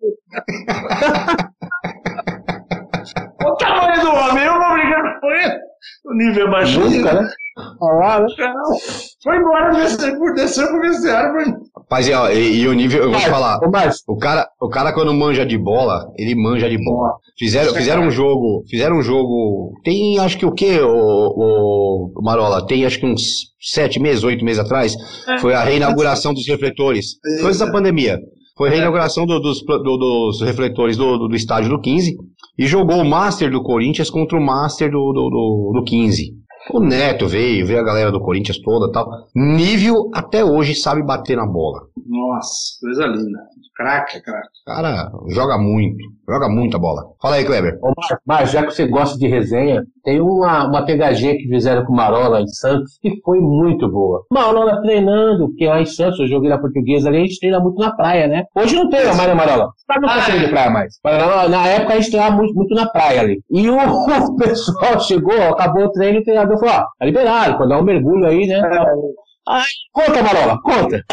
o 3.44 3.56
tamanho 3.56 4.02
do 4.02 4.12
homem, 4.14 4.46
eu 4.46 4.54
vou 4.54 4.74
brigar 4.74 5.20
com 5.20 5.32
ele. 5.32 5.60
O 6.06 6.14
nível 6.14 6.48
é 6.48 6.52
baixou. 6.52 6.88
Né? 6.88 7.30
Foi 9.24 9.38
embora, 9.38 9.72
desceu, 9.74 10.34
desceu 10.34 10.68
pro 10.68 10.82
vestiário. 10.82 11.32
Rapaz, 11.76 12.08
e, 12.08 12.12
e, 12.12 12.62
e, 12.62 12.68
o 12.68 12.74
nível, 12.74 13.04
eu 13.04 13.12
vou 13.12 13.20
te 13.20 13.30
falar, 13.30 13.60
o 14.08 14.18
cara, 14.18 14.48
o 14.60 14.70
cara 14.70 14.94
quando 14.94 15.14
manja 15.14 15.46
de 15.46 15.58
bola, 15.58 16.06
ele 16.18 16.36
manja 16.36 16.70
de 16.70 16.78
bola. 16.78 17.12
Fizeram, 17.38 17.74
fizeram 17.74 18.04
um 18.04 18.12
jogo, 18.12 18.64
fizeram 18.70 18.98
um 18.98 19.02
jogo, 19.02 19.74
tem 19.84 20.18
acho 20.20 20.38
que 20.38 20.46
o 20.46 20.54
que, 20.54 20.80
o, 20.80 22.12
o, 22.16 22.22
Marola, 22.24 22.66
tem 22.66 22.86
acho 22.86 23.00
que 23.00 23.06
uns 23.06 23.52
sete 23.60 24.00
meses, 24.00 24.24
oito 24.24 24.46
meses 24.46 24.64
atrás, 24.64 24.96
é. 25.28 25.38
foi 25.40 25.54
a 25.54 25.64
reinauguração 25.64 26.34
dos 26.34 26.48
refletores. 26.48 27.18
Foi 27.42 27.52
essa 27.52 27.72
pandemia. 27.72 28.20
Foi 28.58 28.70
a 28.70 28.72
reinauguração 28.72 29.26
do, 29.26 29.40
dos, 29.40 29.62
do, 29.64 29.98
dos 29.98 30.42
refletores 30.42 30.96
do, 30.96 31.18
do, 31.18 31.28
do, 31.30 31.36
estádio 31.36 31.70
do 31.70 31.82
15 31.82 32.16
e 32.60 32.68
jogou 32.68 32.98
o 32.98 33.06
Master 33.06 33.50
do 33.50 33.64
Corinthians 33.64 34.10
contra 34.10 34.38
o 34.38 34.46
Master 34.46 34.92
do, 34.92 35.12
do, 35.12 35.30
do, 35.30 35.72
do 35.80 35.84
15. 35.84 36.41
O 36.70 36.80
Neto 36.80 37.28
veio, 37.28 37.66
veio 37.66 37.80
a 37.80 37.84
galera 37.84 38.12
do 38.12 38.22
Corinthians 38.22 38.60
toda 38.60 38.92
tal. 38.92 39.28
Nível 39.36 40.10
até 40.14 40.44
hoje 40.44 40.76
sabe 40.76 41.02
bater 41.02 41.36
na 41.36 41.46
bola. 41.46 41.88
Nossa, 42.06 42.80
coisa 42.80 43.06
linda. 43.08 43.40
Craque, 43.76 44.22
craque. 44.22 44.48
Cara, 44.66 45.12
joga 45.30 45.58
muito. 45.58 46.04
Joga 46.28 46.50
muita 46.50 46.78
bola. 46.78 47.04
Fala 47.22 47.36
aí, 47.36 47.46
Kleber. 47.46 47.80
Ô, 47.82 47.94
mas 48.26 48.52
já 48.52 48.66
que 48.66 48.72
você 48.72 48.86
gosta 48.86 49.18
de 49.18 49.28
resenha, 49.28 49.84
tem 50.04 50.20
uma, 50.22 50.68
uma 50.68 50.86
pegadinha 50.86 51.36
que 51.36 51.48
fizeram 51.48 51.86
com 51.86 51.94
o 51.94 51.96
Marola 51.96 52.42
em 52.42 52.48
Santos 52.48 52.98
que 53.02 53.20
foi 53.24 53.40
muito 53.40 53.90
boa. 53.90 54.26
Marola 54.32 54.82
treinando, 54.82 55.48
porque 55.48 55.66
lá 55.66 55.82
em 55.82 55.86
Santos, 55.86 56.20
eu 56.20 56.28
joguei 56.28 56.50
na 56.50 56.60
portuguesa 56.60 57.10
ali, 57.10 57.18
a 57.18 57.22
gente 57.22 57.40
treina 57.40 57.60
muito 57.60 57.80
na 57.80 57.96
praia, 57.96 58.28
né? 58.28 58.44
Hoje 58.56 58.76
não 58.76 58.90
treina 58.90 59.14
mais, 59.14 59.28
né, 59.28 59.34
Marola? 59.34 59.72
Tá 59.88 60.00
no 60.00 60.08
ah, 60.08 60.20
de 60.20 60.48
praia 60.50 60.70
mais. 60.70 61.00
Na, 61.04 61.50
na 61.50 61.68
época 61.68 61.94
a 61.94 61.96
gente 61.98 62.12
treinava 62.12 62.36
muito, 62.36 62.54
muito 62.54 62.76
na 62.76 62.88
praia 62.90 63.22
ali. 63.22 63.42
E 63.50 63.70
o, 63.70 63.76
o 63.78 64.36
pessoal 64.36 65.00
chegou, 65.00 65.42
acabou 65.50 65.86
o 65.86 65.92
treino 65.92 66.20
e 66.20 66.22
o 66.22 66.24
treinador 66.24 66.60
falou: 66.60 66.76
ó, 66.76 66.84
tá 67.00 67.06
liberado, 67.06 67.58
quando 67.58 67.70
dá 67.70 67.80
um 67.80 67.84
mergulho 67.84 68.26
aí, 68.28 68.48
né? 68.48 68.62
Ai, 69.48 69.64
conta, 69.92 70.22
Marola, 70.22 70.62
conta. 70.62 71.04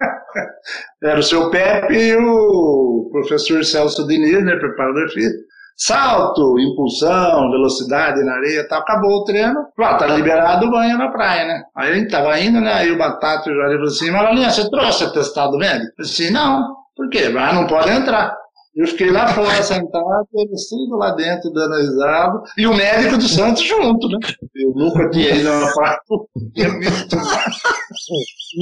Era 1.02 1.18
o 1.18 1.22
seu 1.22 1.50
Pepe 1.50 1.94
e 1.94 2.16
o 2.16 3.08
professor 3.10 3.64
Celso 3.64 4.06
Diniz, 4.06 4.44
né, 4.44 4.56
preparador 4.56 5.08
físico. 5.10 5.48
Salto, 5.80 6.58
impulsão, 6.58 7.52
velocidade 7.52 8.24
na 8.24 8.34
areia 8.34 8.66
tal. 8.68 8.80
Acabou 8.80 9.18
o 9.18 9.24
treino. 9.24 9.64
Lá, 9.78 9.96
tá 9.96 10.08
liberado 10.08 10.66
o 10.66 10.70
banho 10.72 10.98
na 10.98 11.08
praia, 11.08 11.46
né? 11.46 11.62
Aí 11.76 11.92
a 11.92 11.94
gente 11.94 12.10
tava 12.10 12.36
indo, 12.40 12.60
né? 12.60 12.72
Aí 12.72 12.90
o 12.90 12.98
Batata 12.98 13.48
e 13.48 13.52
o 13.52 13.54
Jorge 13.54 13.74
falou 13.74 13.88
assim, 13.88 14.10
Marolinha, 14.10 14.50
você 14.50 14.68
trouxe 14.68 15.04
atestado 15.04 15.56
médico? 15.56 15.92
Eu 15.96 16.04
disse, 16.04 16.32
não. 16.32 16.74
Por 16.96 17.08
quê? 17.10 17.32
Ah, 17.38 17.52
não 17.52 17.68
pode 17.68 17.90
entrar. 17.90 18.36
Eu 18.78 18.86
fiquei 18.86 19.10
lá 19.10 19.26
fora 19.26 19.60
sentado, 19.60 20.28
eles 20.34 20.68
tudo 20.68 20.96
lá 20.98 21.10
dentro 21.16 21.50
dando 21.50 21.74
risada, 21.78 22.40
e 22.56 22.64
o 22.64 22.76
médico 22.76 23.18
do 23.18 23.26
Santos 23.26 23.64
junto, 23.64 24.06
né? 24.08 24.18
Eu 24.54 24.72
nunca 24.76 25.10
tinha 25.10 25.34
ido 25.34 25.50
numa 25.50 25.74
parte, 25.74 26.00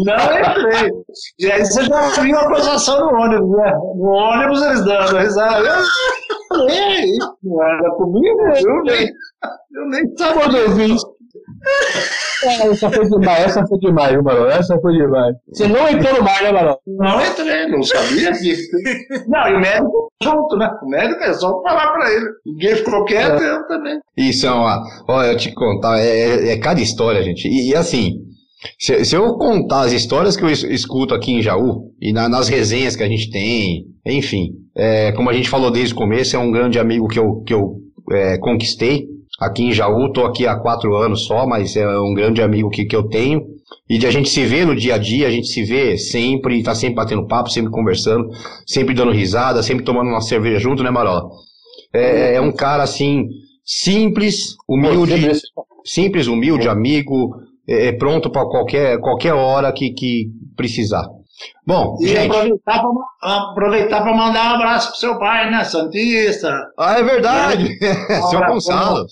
Não 0.07 0.15
entrei. 0.39 0.91
E 1.39 1.53
aí 1.53 1.63
você 1.63 1.85
já 1.85 2.09
viu 2.23 2.35
a 2.35 2.43
acusação 2.43 2.99
no 2.99 3.21
ônibus, 3.21 3.59
né? 3.59 3.73
No 3.97 4.09
ônibus 4.09 4.63
eles 4.63 4.85
dando 4.87 5.19
risada. 5.19 5.69
Eu 5.69 5.85
falei, 6.49 7.19
não 7.43 7.63
era 7.63 7.91
comigo, 7.91 8.41
eu 8.57 8.83
nem, 8.85 9.07
eu 9.75 9.89
nem 9.91 10.17
sabia. 10.17 10.35
Quando 10.35 10.57
eu 10.57 10.97
essa 12.71 12.91
foi 12.91 13.09
demais, 13.09 13.45
essa 13.45 13.67
foi 13.67 13.79
demais, 13.79 14.23
Marão. 14.23 14.49
Essa 14.49 14.79
foi 14.79 14.93
demais. 14.93 15.35
Você 15.49 15.67
não 15.67 15.89
entrou 15.89 16.15
no 16.15 16.23
mar, 16.23 16.43
né, 16.43 16.53
Marão? 16.53 16.79
Não 16.87 17.25
entrei, 17.25 17.67
não 17.69 17.83
sabia 17.83 18.33
que. 18.33 18.57
Não, 19.29 19.49
e 19.49 19.55
o 19.55 19.61
médico 19.61 20.13
junto, 20.23 20.57
né? 20.57 20.71
O 20.83 20.89
médico 20.89 21.23
é 21.23 21.33
só 21.33 21.63
falar 21.63 21.93
pra 21.93 22.11
ele. 22.13 22.27
Ninguém 22.45 22.77
ficou 22.77 23.05
quieto, 23.05 23.43
é. 23.43 23.51
eu 23.51 23.67
também. 23.67 23.99
Isso 24.17 24.47
é 24.47 24.51
uma. 24.51 24.83
Olha, 25.09 25.29
eu 25.29 25.37
te 25.37 25.53
contar, 25.55 25.99
é, 25.99 26.07
é, 26.07 26.53
é 26.53 26.59
cada 26.59 26.81
história, 26.81 27.23
gente. 27.23 27.49
E, 27.49 27.71
e 27.71 27.75
assim. 27.75 28.23
Se, 28.79 29.05
se, 29.05 29.15
eu 29.15 29.37
contar 29.37 29.83
as 29.83 29.93
histórias 29.93 30.37
que 30.37 30.43
eu 30.43 30.51
escuto 30.51 31.15
aqui 31.15 31.31
em 31.31 31.43
Jaú, 31.43 31.93
e 32.01 32.13
na, 32.13 32.29
nas 32.29 32.49
resenhas 32.49 32.97
que 32.97 33.03
a 33.03 33.09
gente 33.09 33.31
tem, 33.31 33.85
enfim, 34.05 34.49
é, 34.75 35.13
como 35.13 35.31
a 35.31 35.33
gente 35.33 35.49
falou 35.49 35.71
desde 35.71 35.95
o 35.95 35.97
começo, 35.97 36.35
é 36.35 36.39
um 36.39 36.51
grande 36.51 36.79
amigo 36.79 37.07
que 37.07 37.19
eu, 37.19 37.43
que 37.47 37.55
eu 37.55 37.77
é, 38.11 38.39
conquistei, 38.39 39.07
aqui 39.39 39.65
em 39.65 39.73
Jaú, 39.73 40.07
estou 40.07 40.27
aqui 40.27 40.47
há 40.47 40.57
quatro 40.57 40.95
anos 40.97 41.27
só, 41.27 41.47
mas 41.47 41.77
é 41.77 41.87
um 41.99 42.15
grande 42.15 42.43
amigo 42.43 42.71
que, 42.71 42.85
que 42.85 42.97
eu 42.97 43.05
tenho. 43.05 43.43
E 43.89 43.99
de 43.99 44.07
a 44.07 44.11
gente 44.11 44.29
se 44.29 44.45
ver 44.45 44.67
no 44.67 44.75
dia 44.75 44.95
a 44.95 44.99
dia, 44.99 45.29
a 45.29 45.31
gente 45.31 45.47
se 45.49 45.63
vê 45.63 45.97
sempre, 45.97 46.63
tá 46.63 46.75
sempre 46.75 46.97
batendo 46.97 47.27
papo, 47.27 47.51
sempre 47.51 47.71
conversando, 47.71 48.29
sempre 48.67 48.95
dando 48.95 49.13
risada, 49.13 49.63
sempre 49.63 49.85
tomando 49.85 50.09
uma 50.09 50.21
cerveja 50.21 50.59
junto, 50.59 50.83
né, 50.83 50.91
Marola? 50.91 51.29
É, 51.93 52.35
é 52.35 52.41
um 52.41 52.53
cara 52.53 52.83
assim, 52.83 53.27
simples, 53.65 54.57
humilde, 54.69 55.33
simples, 55.85 56.27
humilde, 56.27 56.69
amigo, 56.69 57.37
é, 57.69 57.89
é 57.89 57.93
pronto 57.93 58.31
para 58.31 58.45
qualquer, 58.47 58.99
qualquer 58.99 59.35
hora 59.35 59.73
que, 59.73 59.91
que 59.91 60.31
precisar. 60.57 61.07
Bom, 61.67 61.97
e 62.01 62.09
gente... 62.09 62.61
aproveitar 63.21 64.03
para 64.03 64.15
mandar 64.15 64.53
um 64.53 64.55
abraço 64.55 64.91
pro 64.91 65.01
seu 65.01 65.19
pai, 65.19 65.51
né? 65.51 65.65
Santista. 65.65 66.53
Ah, 66.79 66.99
é 66.99 67.03
verdade. 67.03 67.79
É. 67.83 68.23
seu 68.31 68.41
Gonçalo. 68.47 69.05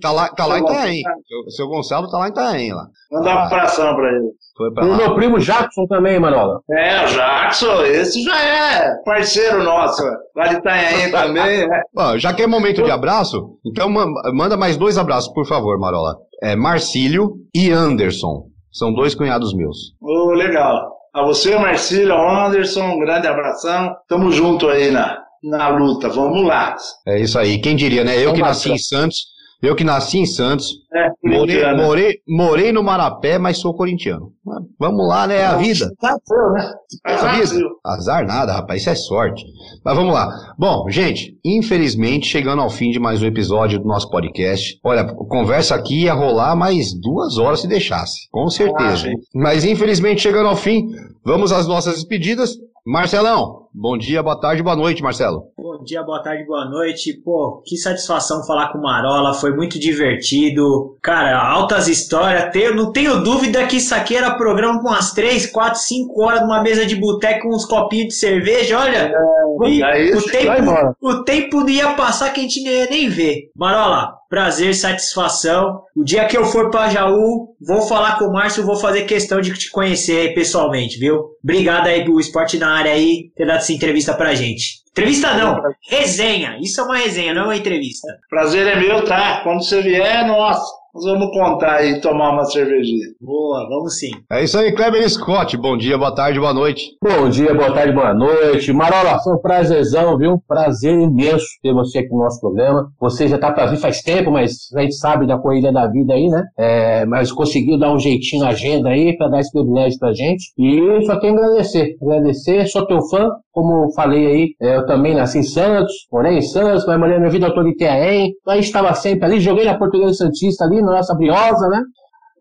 Tá 0.00 0.12
lá, 0.12 0.28
tá 0.28 0.46
lá 0.46 0.58
em 0.58 0.62
Itaém. 0.62 1.02
Seu, 1.26 1.50
seu 1.50 1.68
Gonçalo 1.68 2.10
tá 2.10 2.18
lá 2.18 2.28
em 2.28 2.30
Itaém. 2.30 2.72
Lá. 2.72 2.86
Mandar 3.10 3.36
um 3.36 3.38
abração 3.40 3.94
para 3.94 4.08
ele. 4.08 4.28
E 4.56 4.84
o 4.84 4.96
meu 4.96 5.14
primo 5.16 5.40
Jackson 5.40 5.86
também, 5.88 6.20
Manola. 6.20 6.60
É, 6.70 7.04
o 7.04 7.08
Jackson, 7.08 7.82
esse 7.82 8.22
já 8.22 8.40
é 8.40 8.94
parceiro 9.04 9.64
nosso. 9.64 10.02
Lá 10.36 10.46
de 10.46 10.56
Itanhaém 10.56 11.10
também, 11.12 11.68
né? 11.68 11.82
Bom, 11.92 12.16
já 12.18 12.32
que 12.32 12.42
é 12.42 12.46
momento 12.46 12.82
de 12.82 12.90
abraço, 12.90 13.58
então 13.66 13.88
manda 13.90 14.56
mais 14.56 14.76
dois 14.76 14.96
abraços, 14.96 15.32
por 15.32 15.46
favor, 15.46 15.78
Marola. 15.78 16.16
É 16.40 16.54
Marcílio 16.54 17.32
e 17.54 17.70
Anderson. 17.70 18.44
São 18.72 18.92
dois 18.92 19.14
cunhados 19.14 19.54
meus. 19.54 19.94
Oh, 20.00 20.32
legal. 20.32 20.93
A 21.14 21.22
você, 21.22 21.56
Marcílio, 21.56 22.12
Anderson, 22.12 22.82
um 22.82 22.98
grande 22.98 23.28
abração. 23.28 23.94
Tamo 24.08 24.32
junto 24.32 24.68
aí 24.68 24.90
na, 24.90 25.22
na 25.44 25.68
luta. 25.68 26.08
Vamos 26.08 26.44
lá. 26.44 26.74
É 27.06 27.20
isso 27.20 27.38
aí. 27.38 27.60
Quem 27.60 27.76
diria, 27.76 28.02
né? 28.02 28.18
Eu 28.18 28.32
que 28.32 28.40
nasci 28.40 28.72
em 28.72 28.78
Santos, 28.78 29.26
eu 29.62 29.74
que 29.74 29.84
nasci 29.84 30.18
em 30.18 30.26
Santos, 30.26 30.84
é, 30.94 31.08
morei, 31.22 31.74
morei, 31.74 32.18
morei, 32.28 32.72
no 32.72 32.82
Marapé, 32.82 33.38
mas 33.38 33.58
sou 33.58 33.74
corintiano. 33.74 34.32
Vamos 34.78 35.08
lá, 35.08 35.26
né? 35.26 35.38
É 35.38 35.46
a 35.46 35.56
vida. 35.56 35.90
Nasceu, 36.02 36.50
né? 36.52 36.72
A 37.04 37.32
vida. 37.32 37.66
Azar 37.84 38.26
nada, 38.26 38.52
rapaz. 38.52 38.80
Isso 38.80 38.90
é 38.90 38.94
sorte. 38.94 39.44
Mas 39.84 39.96
vamos 39.96 40.12
lá. 40.12 40.28
Bom, 40.58 40.88
gente, 40.90 41.38
infelizmente, 41.44 42.26
chegando 42.26 42.62
ao 42.62 42.70
fim 42.70 42.90
de 42.90 43.00
mais 43.00 43.22
um 43.22 43.26
episódio 43.26 43.78
do 43.78 43.86
nosso 43.86 44.10
podcast. 44.10 44.78
Olha, 44.84 45.04
conversa 45.04 45.74
aqui 45.74 46.04
ia 46.04 46.12
rolar 46.12 46.54
mais 46.54 46.92
duas 46.92 47.38
horas 47.38 47.60
se 47.60 47.66
deixasse. 47.66 48.28
Com 48.30 48.48
certeza. 48.48 49.08
Ah, 49.08 49.12
mas 49.34 49.64
infelizmente, 49.64 50.20
chegando 50.20 50.48
ao 50.48 50.56
fim, 50.56 50.88
vamos 51.24 51.52
às 51.52 51.66
nossas 51.66 51.94
despedidas. 51.94 52.54
Marcelão, 52.86 53.63
bom 53.74 53.98
dia, 53.98 54.22
boa 54.22 54.38
tarde, 54.38 54.62
boa 54.62 54.76
noite, 54.76 55.02
Marcelo. 55.02 55.52
Bom 55.58 55.82
dia, 55.82 56.02
boa 56.02 56.22
tarde, 56.22 56.46
boa 56.46 56.64
noite. 56.64 57.12
Pô, 57.24 57.62
que 57.66 57.76
satisfação 57.76 58.46
falar 58.46 58.70
com 58.70 58.78
o 58.78 58.82
Marola, 58.82 59.34
foi 59.34 59.54
muito 59.54 59.78
divertido. 59.78 60.96
Cara, 61.02 61.36
altas 61.36 61.88
histórias. 61.88 62.52
Tenho, 62.52 62.74
não 62.74 62.92
tenho 62.92 63.22
dúvida 63.22 63.66
que 63.66 63.76
isso 63.76 63.94
aqui 63.94 64.16
era 64.16 64.36
programa 64.36 64.80
com 64.80 64.88
umas 64.88 65.12
3, 65.12 65.46
4, 65.46 65.80
5 65.80 66.22
horas 66.22 66.40
numa 66.42 66.62
mesa 66.62 66.86
de 66.86 66.96
boteco 66.96 67.48
com 67.48 67.54
uns 67.54 67.64
copinhos 67.64 68.08
de 68.08 68.14
cerveja. 68.14 68.78
Olha, 68.78 69.12
é, 69.12 70.10
é 70.10 70.16
o, 70.16 70.22
tempo, 70.22 70.96
o 71.02 71.24
tempo 71.24 71.60
não 71.60 71.68
ia 71.68 71.94
passar 71.94 72.32
que 72.32 72.40
a 72.40 72.42
gente 72.44 72.62
não 72.62 72.70
ia 72.70 72.86
nem 72.86 73.08
ver. 73.08 73.50
Marola, 73.56 74.14
prazer, 74.28 74.74
satisfação. 74.74 75.82
O 75.96 76.02
dia 76.02 76.26
que 76.26 76.36
eu 76.36 76.44
for 76.44 76.70
para 76.70 76.90
Jaú, 76.90 77.54
vou 77.60 77.82
falar 77.82 78.18
com 78.18 78.26
o 78.26 78.32
Márcio, 78.32 78.64
vou 78.66 78.76
fazer 78.76 79.02
questão 79.02 79.40
de 79.40 79.52
te 79.54 79.70
conhecer 79.70 80.34
pessoalmente, 80.34 80.98
viu? 80.98 81.20
Obrigado 81.42 81.86
aí 81.86 82.04
do 82.04 82.18
Esporte 82.18 82.58
na 82.58 82.76
área 82.76 82.92
aí, 82.92 83.30
ter 83.36 83.46
dado 83.46 83.63
essa 83.64 83.72
entrevista 83.72 84.14
pra 84.14 84.34
gente. 84.34 84.82
Entrevista 84.90 85.34
não, 85.34 85.60
resenha. 85.88 86.56
Isso 86.60 86.80
é 86.80 86.84
uma 86.84 86.96
resenha, 86.96 87.34
não 87.34 87.42
é 87.42 87.44
uma 87.46 87.56
entrevista. 87.56 88.06
Prazer 88.30 88.66
é 88.66 88.76
meu, 88.76 89.04
tá? 89.04 89.40
Quando 89.42 89.64
você 89.64 89.82
vier, 89.82 90.26
nossa. 90.26 90.83
Nós 90.94 91.06
vamos 91.06 91.32
contar 91.32 91.78
aí 91.78 91.94
e 91.94 92.00
tomar 92.00 92.30
uma 92.30 92.44
cervejinha. 92.44 93.08
Boa, 93.20 93.68
vamos 93.68 93.98
sim. 93.98 94.12
É 94.30 94.44
isso 94.44 94.56
aí, 94.56 94.72
Kleber 94.72 95.10
Scott. 95.10 95.56
Bom 95.56 95.76
dia, 95.76 95.98
boa 95.98 96.14
tarde, 96.14 96.38
boa 96.38 96.54
noite. 96.54 96.92
Bom 97.02 97.28
dia, 97.28 97.52
boa 97.52 97.74
tarde, 97.74 97.92
boa 97.92 98.14
noite. 98.14 98.72
Marola, 98.72 99.18
foi 99.18 99.34
um 99.34 99.40
prazerzão, 99.40 100.16
viu? 100.16 100.40
Prazer 100.46 100.94
imenso 100.96 101.46
ter 101.60 101.74
você 101.74 101.98
aqui 101.98 102.10
no 102.12 102.20
nosso 102.20 102.40
programa. 102.40 102.86
Você 103.00 103.26
já 103.26 103.36
tá 103.36 103.50
pra 103.50 103.66
vir 103.66 103.78
faz 103.78 104.02
tempo, 104.02 104.30
mas 104.30 104.52
a 104.76 104.82
gente 104.82 104.94
sabe 104.94 105.26
da 105.26 105.36
corrida 105.36 105.72
da 105.72 105.88
vida 105.88 106.14
aí, 106.14 106.28
né? 106.28 106.44
É, 106.56 107.04
mas 107.06 107.32
conseguiu 107.32 107.76
dar 107.76 107.92
um 107.92 107.98
jeitinho 107.98 108.44
na 108.44 108.50
agenda 108.50 108.90
aí 108.90 109.16
pra 109.16 109.26
dar 109.26 109.40
esse 109.40 109.50
privilégio 109.50 109.98
pra 109.98 110.12
gente. 110.12 110.52
E 110.56 111.06
só 111.06 111.18
tenho 111.18 111.34
que 111.34 111.42
agradecer. 111.42 111.96
Agradecer, 112.00 112.68
sou 112.68 112.86
teu 112.86 113.02
fã, 113.10 113.30
como 113.54 113.92
falei 113.94 114.26
aí, 114.26 114.48
é, 114.60 114.76
eu 114.76 114.84
também 114.84 115.14
nasci 115.14 115.38
em 115.38 115.42
Santos, 115.44 115.92
morei 116.12 116.38
em 116.38 116.42
Santos, 116.42 116.84
mas 116.86 116.98
morei 116.98 117.18
minha 117.18 117.30
vida 117.30 117.54
toda 117.54 117.68
em 117.68 117.72
Itaém. 117.72 118.32
Então 118.40 118.52
a 118.52 118.56
gente 118.56 118.66
estava 118.66 118.92
sempre 118.94 119.24
ali, 119.24 119.38
joguei 119.38 119.64
na 119.64 119.78
Portuguesa 119.78 120.12
Santista 120.12 120.64
ali, 120.64 120.82
nossa 120.92 121.14
Briosa, 121.14 121.68
né? 121.68 121.82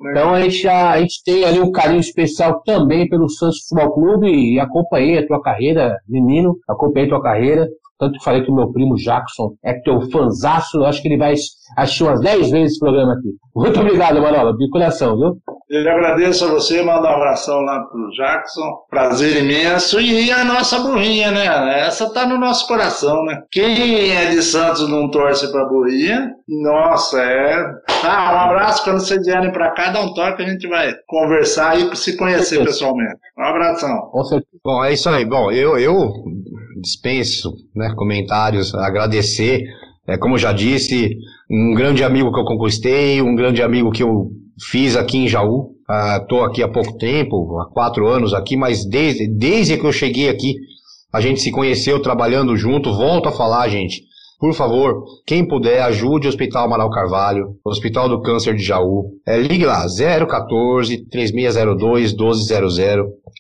Então 0.10 0.34
a 0.34 0.42
gente, 0.42 0.62
já, 0.62 0.92
a 0.92 1.00
gente 1.00 1.24
tem 1.24 1.46
ali 1.46 1.60
um 1.60 1.72
carinho 1.72 2.00
especial 2.00 2.62
também 2.66 3.08
pelo 3.08 3.30
Santos 3.30 3.60
Futebol 3.68 3.94
Clube 3.94 4.28
e 4.28 4.60
acompanhei 4.60 5.18
a 5.18 5.26
tua 5.26 5.42
carreira, 5.42 5.98
menino, 6.08 6.58
acompanhei 6.68 7.08
a 7.08 7.12
tua 7.12 7.24
carreira. 7.24 7.68
Tanto 8.04 8.20
que 8.20 8.26
falei 8.26 8.44
que 8.44 8.52
o 8.52 8.56
meu 8.56 8.70
primo 8.70 8.96
Jackson 8.96 9.54
é 9.64 9.80
teu 9.80 10.02
fanzaço, 10.12 10.78
eu 10.78 10.86
acho 10.86 11.02
que 11.02 11.08
ele 11.08 11.18
vai 11.18 11.34
assistir 11.78 12.04
umas 12.04 12.20
10 12.20 12.52
vezes 12.52 12.72
esse 12.74 12.80
programa 12.80 13.14
aqui. 13.14 13.30
Muito 13.56 13.80
obrigado, 13.80 14.22
Manola, 14.22 14.54
de 14.58 14.70
coração, 14.70 15.16
viu? 15.16 15.38
Eu 15.70 15.90
agradeço 15.90 16.44
a 16.44 16.50
você, 16.50 16.82
mando 16.82 17.08
um 17.08 17.10
abração 17.10 17.62
lá 17.62 17.80
pro 17.80 18.12
Jackson, 18.12 18.74
prazer 18.90 19.42
imenso. 19.42 20.02
E 20.02 20.30
a 20.30 20.44
nossa 20.44 20.80
burrinha, 20.80 21.32
né? 21.32 21.86
Essa 21.88 22.14
tá 22.14 22.28
no 22.28 22.38
nosso 22.38 22.68
coração, 22.68 23.24
né? 23.24 23.42
Quem 23.50 24.12
é 24.12 24.26
de 24.32 24.42
Santos 24.42 24.90
não 24.90 25.10
torce 25.10 25.50
pra 25.50 25.64
burrinha? 25.66 26.34
Nossa, 26.48 27.22
é. 27.22 27.56
Ah, 28.04 28.34
um 28.34 28.52
abraço 28.52 28.84
quando 28.84 29.00
vocês 29.00 29.26
vierem 29.26 29.54
pra 29.54 29.72
cá, 29.72 29.92
dá 29.92 30.02
um 30.02 30.14
toque, 30.14 30.44
a 30.44 30.50
gente 30.50 30.68
vai 30.68 30.94
conversar 31.08 31.80
e 31.80 31.96
se 31.96 32.18
conhecer 32.18 32.66
pessoalmente. 32.66 33.16
Um 33.40 33.44
abração. 33.44 34.12
Bom, 34.62 34.84
é 34.84 34.92
isso 34.92 35.10
aí. 35.10 35.24
Bom, 35.24 35.52
eu, 35.52 35.80
eu 35.80 36.12
dispenso 36.84 37.56
né, 37.76 37.94
comentários, 37.96 38.76
agradecer. 38.76 39.64
É, 40.08 40.18
como 40.18 40.38
já 40.38 40.52
disse, 40.52 41.18
um 41.50 41.74
grande 41.74 42.04
amigo 42.04 42.32
que 42.32 42.40
eu 42.40 42.46
conquistei, 42.46 43.22
um 43.22 43.36
grande 43.36 43.64
amigo 43.64 43.90
que 43.90 44.04
eu 44.04 44.30
fiz 44.70 44.96
aqui 44.96 45.20
em 45.20 45.28
Jaú. 45.28 45.72
Estou 46.22 46.42
uh, 46.42 46.44
aqui 46.44 46.62
há 46.62 46.68
pouco 46.68 46.98
tempo, 46.98 47.60
há 47.60 47.72
quatro 47.72 48.08
anos 48.08 48.34
aqui, 48.34 48.56
mas 48.56 48.86
desde, 48.86 49.28
desde 49.28 49.78
que 49.78 49.86
eu 49.86 49.92
cheguei 49.92 50.30
aqui, 50.30 50.56
a 51.12 51.20
gente 51.22 51.42
se 51.42 51.52
conheceu 51.52 52.02
trabalhando 52.02 52.56
junto. 52.56 52.94
Volto 52.94 53.30
a 53.30 53.32
falar, 53.32 53.68
gente. 53.70 54.04
Por 54.44 54.54
favor, 54.54 55.06
quem 55.26 55.48
puder, 55.48 55.82
ajude 55.84 56.28
o 56.28 56.30
Hospital 56.30 56.66
Amaral 56.66 56.90
Carvalho, 56.90 57.56
Hospital 57.64 58.10
do 58.10 58.22
Câncer 58.22 58.54
de 58.54 58.62
Jaú. 58.62 59.06
É, 59.26 59.38
ligue 59.38 59.66
lá, 59.66 59.86
014 59.88 61.06
3602 61.10 62.12
1200. 62.12 62.78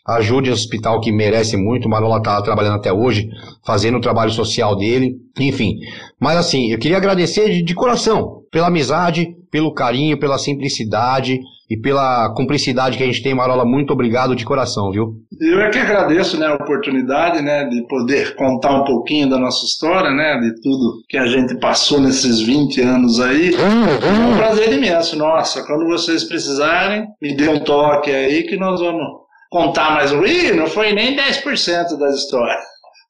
Ajude 0.07 0.49
o 0.49 0.53
hospital 0.53 1.01
que 1.01 1.11
merece 1.11 1.57
muito. 1.57 1.87
O 1.87 1.89
Marola 1.89 2.19
está 2.19 2.41
trabalhando 2.41 2.77
até 2.77 2.93
hoje, 2.93 3.27
fazendo 3.65 3.97
o 3.97 4.01
trabalho 4.01 4.31
social 4.31 4.77
dele. 4.77 5.17
Enfim. 5.37 5.75
Mas 6.17 6.37
assim, 6.37 6.71
eu 6.71 6.79
queria 6.79 6.95
agradecer 6.95 7.49
de, 7.49 7.61
de 7.61 7.75
coração 7.75 8.43
pela 8.49 8.67
amizade, 8.67 9.35
pelo 9.51 9.73
carinho, 9.73 10.17
pela 10.17 10.37
simplicidade 10.37 11.37
e 11.73 11.77
pela 11.77 12.31
cumplicidade 12.35 12.97
que 12.97 13.03
a 13.03 13.05
gente 13.07 13.23
tem, 13.23 13.33
Marola. 13.33 13.65
Muito 13.65 13.91
obrigado 13.93 14.35
de 14.35 14.45
coração, 14.45 14.91
viu? 14.91 15.15
Eu 15.41 15.59
é 15.59 15.71
que 15.71 15.79
agradeço 15.79 16.39
né, 16.39 16.45
a 16.45 16.53
oportunidade 16.53 17.41
né, 17.41 17.65
de 17.65 17.81
poder 17.87 18.35
contar 18.35 18.81
um 18.81 18.83
pouquinho 18.83 19.27
da 19.27 19.39
nossa 19.39 19.65
história, 19.65 20.11
né, 20.11 20.39
de 20.39 20.61
tudo 20.61 21.01
que 21.09 21.17
a 21.17 21.25
gente 21.25 21.55
passou 21.55 21.99
nesses 21.99 22.41
20 22.41 22.79
anos 22.81 23.19
aí. 23.19 23.55
É 23.55 24.33
um 24.33 24.37
prazer 24.37 24.71
imenso. 24.71 25.17
Nossa, 25.17 25.65
quando 25.65 25.87
vocês 25.87 26.23
precisarem, 26.25 27.07
me 27.19 27.35
dê 27.35 27.49
um 27.49 27.59
toque 27.59 28.11
aí 28.11 28.43
que 28.43 28.55
nós 28.55 28.79
vamos 28.79 29.07
contar 29.49 29.95
mais 29.95 30.11
um. 30.11 30.23
Ih, 30.23 30.51
não 30.51 30.67
foi 30.67 30.93
nem 30.93 31.15
10% 31.15 31.97
das 31.97 32.15
histórias. 32.17 32.63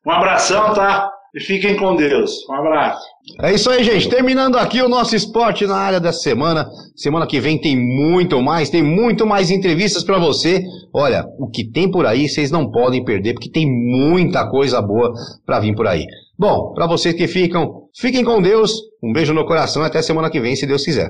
Um 0.07 0.11
abração, 0.11 0.74
tá? 0.74 1.09
E 1.36 1.41
fiquem 1.41 1.76
com 1.76 1.95
Deus. 1.95 2.47
Um 2.49 2.53
abraço. 2.53 3.12
É 3.41 3.53
isso 3.53 3.69
aí, 3.69 3.84
gente. 3.84 4.09
Terminando 4.09 4.57
aqui 4.57 4.82
o 4.82 4.89
nosso 4.89 5.15
esporte 5.15 5.65
na 5.65 5.76
área 5.76 5.99
dessa 5.99 6.19
semana. 6.19 6.69
Semana 6.95 7.26
que 7.26 7.39
vem 7.39 7.59
tem 7.59 7.76
muito 7.76 8.41
mais, 8.41 8.69
tem 8.69 8.84
muito 8.84 9.26
mais 9.26 9.49
entrevistas 9.49 10.03
para 10.03 10.19
você. 10.19 10.61
Olha, 10.93 11.26
o 11.39 11.49
que 11.49 11.63
tem 11.63 11.89
por 11.89 12.05
aí 12.05 12.28
vocês 12.28 12.51
não 12.51 12.69
podem 12.69 13.03
perder, 13.03 13.34
porque 13.34 13.49
tem 13.49 13.65
muita 13.65 14.47
coisa 14.49 14.82
boa 14.82 15.11
para 15.45 15.59
vir 15.59 15.74
por 15.74 15.88
aí. 15.88 16.05
Bom, 16.38 16.74
para 16.74 16.86
vocês 16.86 17.15
que 17.15 17.28
ficam, 17.28 17.84
fiquem 17.97 18.24
com 18.24 18.41
Deus. 18.41 18.74
Um 19.01 19.13
beijo 19.13 19.34
no 19.34 19.45
coração 19.45 19.84
e 19.84 19.86
até 19.86 20.01
semana 20.01 20.30
que 20.30 20.39
vem, 20.39 20.55
se 20.55 20.65
Deus 20.65 20.84
quiser. 20.84 21.09